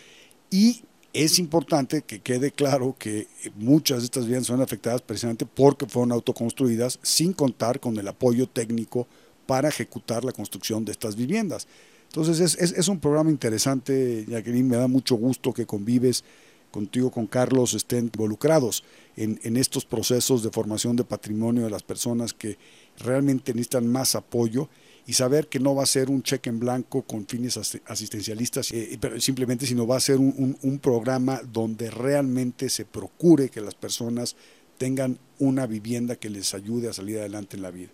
y 0.51 0.83
es 1.13 1.39
importante 1.39 2.03
que 2.03 2.21
quede 2.21 2.53
claro 2.53 2.95
que 2.99 3.27
muchas 3.57 3.99
de 3.99 4.05
estas 4.05 4.25
viviendas 4.25 4.47
son 4.47 4.63
afectadas 4.63 5.03
precisamente 5.03 5.45
porque 5.45 5.87
fueron 5.87 6.13
autoconstruidas 6.13 6.99
sin 7.03 7.33
contar 7.33 7.81
con 7.81 7.99
el 7.99 8.07
apoyo 8.07 8.47
técnico 8.47 9.09
para 9.47 9.69
ejecutar 9.69 10.25
la 10.25 10.33
construcción 10.33 10.85
de 10.85 10.93
estas 10.93 11.17
viviendas. 11.17 11.67
Entonces 12.11 12.41
es, 12.41 12.73
es, 12.73 12.89
un 12.89 12.99
programa 12.99 13.31
interesante, 13.31 14.25
Jacqueline, 14.27 14.67
me 14.67 14.77
da 14.77 14.89
mucho 14.89 15.15
gusto 15.15 15.53
que 15.53 15.65
convives 15.65 16.25
contigo, 16.73 17.11
con 17.11 17.29
Carlos, 17.29 17.75
estén 17.75 18.07
involucrados 18.07 18.83
en, 19.17 19.39
en, 19.45 19.57
estos 19.57 19.85
procesos 19.85 20.43
de 20.43 20.51
formación 20.51 20.97
de 20.97 21.05
patrimonio 21.05 21.65
de 21.65 21.71
las 21.71 21.85
personas 21.85 22.33
que 22.33 22.59
realmente 22.99 23.53
necesitan 23.53 23.87
más 23.87 24.17
apoyo 24.17 24.69
y 25.07 25.13
saber 25.13 25.49
que 25.49 25.59
no 25.59 25.75
va 25.75 25.85
a 25.85 25.87
ser 25.87 26.11
un 26.11 26.23
cheque 26.23 26.51
en 26.51 26.61
blanco 26.61 27.03
con 27.03 27.27
fines 27.27 27.57
asistencialistas, 27.87 28.71
eh, 28.73 28.99
pero 29.01 29.21
simplemente, 29.21 29.67
sino 29.67 29.87
va 29.87 29.97
a 29.97 30.01
ser 30.01 30.19
un, 30.19 30.57
un, 30.63 30.79
programa 30.79 31.41
donde 31.43 31.91
realmente 31.91 32.69
se 32.69 32.85
procure 32.85 33.49
que 33.49 33.61
las 33.61 33.75
personas 33.75 34.37
tengan 34.79 35.19
una 35.39 35.67
vivienda 35.67 36.17
que 36.17 36.31
les 36.31 36.55
ayude 36.55 36.89
a 36.89 36.93
salir 36.93 37.19
adelante 37.19 37.57
en 37.57 37.63
la 37.63 37.71
vida. 37.71 37.91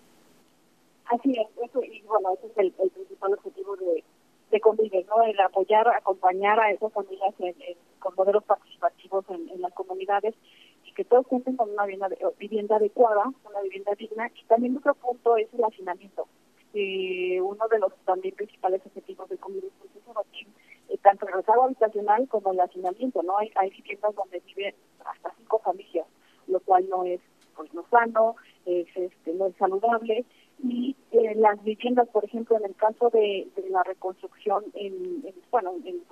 Así 1.06 1.32
es, 1.32 1.46
eso, 1.68 1.82
y 1.82 2.02
bueno, 2.02 2.30
ese 2.36 2.46
es 2.48 2.58
el 2.58 2.72
principal 2.72 3.32
objetivo 3.32 3.76
de, 3.76 4.04
de 4.50 4.60
Convive, 4.60 5.05
El 5.24 5.40
apoyar, 5.40 5.88
acompañar 5.88 6.60
a 6.60 6.70
esas 6.70 6.92
familias 6.92 7.34
en, 7.38 7.54
con 7.98 8.14
modelos 8.14 8.44
participativos 8.44 9.24
en, 9.30 9.48
en, 9.48 9.62
las 9.62 9.72
comunidades 9.72 10.34
y 10.84 10.92
que 10.92 11.04
todos 11.04 11.26
cuenten 11.26 11.56
con 11.56 11.70
una 11.70 11.84
vivienda, 11.84 12.08
vivienda 12.38 12.76
adecuada, 12.76 13.24
una 13.48 13.60
vivienda 13.62 13.92
digna. 13.98 14.30
Y 14.34 14.44
también 14.44 14.76
otro 14.76 14.94
punto 14.94 15.36
es 15.36 15.52
el 15.54 15.64
hacinamiento. 15.64 16.26
Uno 16.74 17.68
de 17.68 17.78
los 17.78 17.94
también 18.04 18.34
principales 18.34 18.82
objetivos 18.84 19.28
de 19.30 19.38
Convive 19.38 19.68
es 19.68 20.46
eh, 20.88 20.98
tanto 21.02 21.26
el 21.26 21.34
rezago 21.34 21.64
habitacional 21.64 22.28
como 22.28 22.52
el 22.52 22.60
hacinamiento, 22.60 23.22
¿no? 23.22 23.38
Hay, 23.38 23.50
hay 23.56 23.70
viviendas 23.70 24.14
donde 24.14 24.40
viven 24.40 24.74
hasta 25.04 25.32
cinco 25.38 25.58
familias, 25.60 26.06
lo 26.46 26.60
cual 26.60 26.88
no 26.88 27.04
es 27.04 27.20
pues 27.56 27.72
no 27.72 27.84
sano, 27.90 28.36
es, 28.66 28.86
este, 28.94 29.32
no 29.32 29.46
es 29.46 29.56
saludable 29.56 30.24
y 30.62 30.95
eh, 31.18 31.34
las 31.36 31.62
viviendas, 31.62 32.08
por 32.08 32.24
ejemplo, 32.24 32.56
en 32.56 32.64
el 32.64 32.74
caso 32.74 33.10
de, 33.10 33.48
de 33.56 33.70
la 33.70 33.82
reconstrucción 33.82 34.64
en, 34.74 35.22
en 35.24 35.34
bueno, 35.50 35.74
en 35.84 35.86
el 35.86 36.02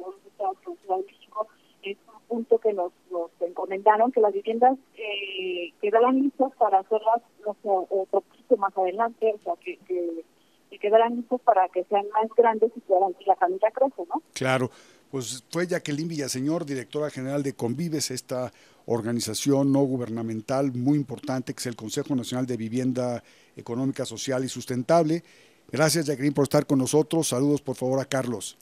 México, 1.06 1.46
es 1.82 1.96
un 2.06 2.20
punto 2.28 2.58
que 2.58 2.72
nos, 2.72 2.92
nos 3.10 3.30
encomendaron 3.40 4.12
que 4.12 4.20
las 4.20 4.32
viviendas 4.32 4.78
eh, 4.96 5.72
quedaran 5.80 6.20
listas 6.20 6.52
para 6.58 6.80
hacerlas 6.80 7.22
no 7.44 7.54
sé, 7.62 7.68
otro 7.68 8.20
poquito 8.20 8.56
más 8.56 8.76
adelante, 8.76 9.34
o 9.34 9.38
sea, 9.44 9.54
que, 9.62 9.76
que, 9.86 10.24
que 10.70 10.78
quedaran 10.78 11.16
listas 11.16 11.40
para 11.42 11.68
que 11.68 11.84
sean 11.84 12.06
más 12.10 12.28
grandes 12.36 12.72
y, 12.74 12.80
puedan, 12.80 13.14
y 13.18 13.24
la 13.24 13.36
familia 13.36 13.70
crece, 13.70 14.02
¿no? 14.08 14.22
Claro. 14.32 14.70
Pues 15.10 15.44
fue 15.48 15.68
Jacqueline 15.68 16.08
Villaseñor, 16.08 16.66
directora 16.66 17.08
general 17.08 17.44
de 17.44 17.54
Convives, 17.54 18.10
esta 18.10 18.52
organización 18.86 19.70
no 19.70 19.80
gubernamental 19.82 20.72
muy 20.72 20.98
importante 20.98 21.54
que 21.54 21.60
es 21.60 21.66
el 21.66 21.76
Consejo 21.76 22.16
Nacional 22.16 22.46
de 22.46 22.56
Vivienda 22.56 23.22
Económica, 23.56 24.04
Social 24.04 24.44
y 24.44 24.48
Sustentable. 24.48 25.22
Gracias, 25.70 26.06
Jacqueline, 26.06 26.34
por 26.34 26.44
estar 26.44 26.66
con 26.66 26.78
nosotros. 26.78 27.28
Saludos, 27.28 27.62
por 27.62 27.76
favor, 27.76 28.00
a 28.00 28.04
Carlos. 28.04 28.56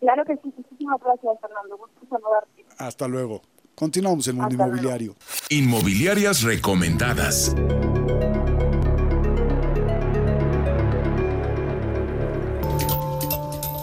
Claro 0.00 0.24
que 0.24 0.36
sí. 0.36 0.52
Muchísimas 0.56 1.00
gracias, 1.00 1.40
Fernando. 1.40 1.76
Gusto 1.76 2.06
saludarte. 2.08 2.66
Hasta 2.78 3.08
luego. 3.08 3.42
Continuamos 3.74 4.26
en 4.28 4.36
Mundo 4.36 4.54
Inmobiliario. 4.54 5.14
Inmobiliarias 5.50 6.42
recomendadas. 6.42 7.54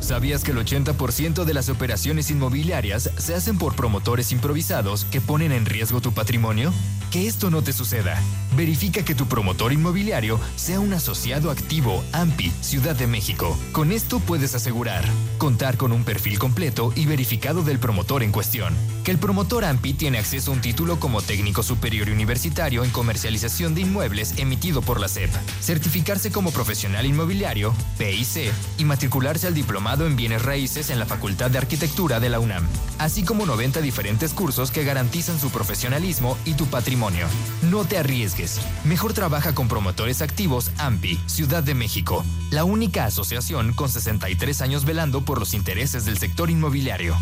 ¿Sabías 0.00 0.44
que 0.44 0.52
el 0.52 0.58
80% 0.58 1.44
de 1.44 1.54
las 1.54 1.68
operaciones 1.68 2.30
inmobiliarias 2.30 3.10
se 3.18 3.34
hacen 3.34 3.58
por 3.58 3.74
promotores 3.74 4.32
improvisados 4.32 5.04
que 5.04 5.20
ponen 5.20 5.52
en 5.52 5.66
riesgo 5.66 6.00
tu 6.00 6.12
patrimonio? 6.12 6.72
Que 7.10 7.26
esto 7.26 7.50
no 7.50 7.62
te 7.62 7.72
suceda. 7.72 8.22
Verifica 8.56 9.04
que 9.04 9.14
tu 9.14 9.26
promotor 9.26 9.72
inmobiliario 9.72 10.38
sea 10.56 10.78
un 10.78 10.92
asociado 10.92 11.50
activo 11.50 12.04
AMPI 12.12 12.52
Ciudad 12.60 12.94
de 12.94 13.06
México. 13.06 13.58
Con 13.72 13.92
esto 13.92 14.20
puedes 14.20 14.54
asegurar 14.54 15.04
contar 15.38 15.76
con 15.76 15.92
un 15.92 16.04
perfil 16.04 16.38
completo 16.38 16.92
y 16.94 17.06
verificado 17.06 17.62
del 17.62 17.78
promotor 17.78 18.22
en 18.22 18.32
cuestión. 18.32 18.74
Que 19.04 19.12
el 19.12 19.18
promotor 19.18 19.64
AMPI 19.64 19.94
tiene 19.94 20.18
acceso 20.18 20.50
a 20.50 20.54
un 20.54 20.60
título 20.60 21.00
como 21.00 21.22
técnico 21.22 21.62
superior 21.62 22.10
universitario 22.10 22.84
en 22.84 22.90
comercialización 22.90 23.74
de 23.74 23.82
inmuebles 23.82 24.34
emitido 24.36 24.82
por 24.82 25.00
la 25.00 25.08
SEP. 25.08 25.30
Certificarse 25.62 26.30
como 26.30 26.50
profesional 26.50 27.06
inmobiliario, 27.06 27.72
PIC, 27.96 28.52
y 28.76 28.84
matricularse 28.84 29.46
al 29.46 29.54
en 29.96 30.16
bienes 30.16 30.44
raíces 30.44 30.90
en 30.90 30.98
la 30.98 31.06
Facultad 31.06 31.50
de 31.50 31.58
Arquitectura 31.58 32.20
de 32.20 32.28
la 32.28 32.40
UNAM. 32.40 32.66
Así 32.98 33.24
como 33.24 33.46
90 33.46 33.80
diferentes 33.80 34.34
cursos 34.34 34.70
que 34.70 34.84
garantizan 34.84 35.38
su 35.38 35.50
profesionalismo 35.50 36.36
y 36.44 36.54
tu 36.54 36.66
patrimonio. 36.66 37.26
No 37.62 37.84
te 37.84 37.96
arriesgues. 37.96 38.60
Mejor 38.84 39.14
trabaja 39.14 39.54
con 39.54 39.66
promotores 39.66 40.20
activos 40.20 40.70
AMPI, 40.78 41.18
Ciudad 41.26 41.62
de 41.62 41.74
México, 41.74 42.24
la 42.50 42.64
única 42.64 43.06
asociación 43.06 43.72
con 43.72 43.88
63 43.88 44.60
años 44.60 44.84
velando 44.84 45.22
por 45.22 45.38
los 45.38 45.54
intereses 45.54 46.04
del 46.04 46.18
sector 46.18 46.50
inmobiliario. 46.50 47.16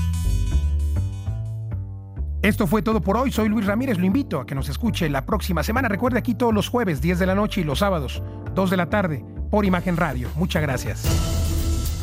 Esto 2.43 2.67
fue 2.67 2.83
todo 2.83 3.01
por 3.01 3.17
hoy. 3.17 3.31
Soy 3.31 3.49
Luis 3.49 3.67
Ramírez. 3.67 3.99
Lo 3.99 4.07
invito 4.07 4.41
a 4.41 4.47
que 4.47 4.55
nos 4.55 4.69
escuche 4.69 5.09
la 5.09 5.25
próxima 5.25 5.63
semana. 5.63 5.89
Recuerde 5.89 6.19
aquí 6.19 6.35
todos 6.35 6.53
los 6.53 6.69
jueves, 6.69 7.01
10 7.01 7.19
de 7.21 7.27
la 7.27 7.35
noche 7.35 7.61
y 7.61 7.65
los 7.65 7.79
sábados, 7.79 8.23
2 8.55 8.71
de 8.71 8.77
la 8.77 8.87
tarde, 8.87 9.25
por 9.51 9.65
Imagen 9.65 9.97
Radio. 9.97 10.29
Muchas 10.37 10.63
gracias. 10.63 11.56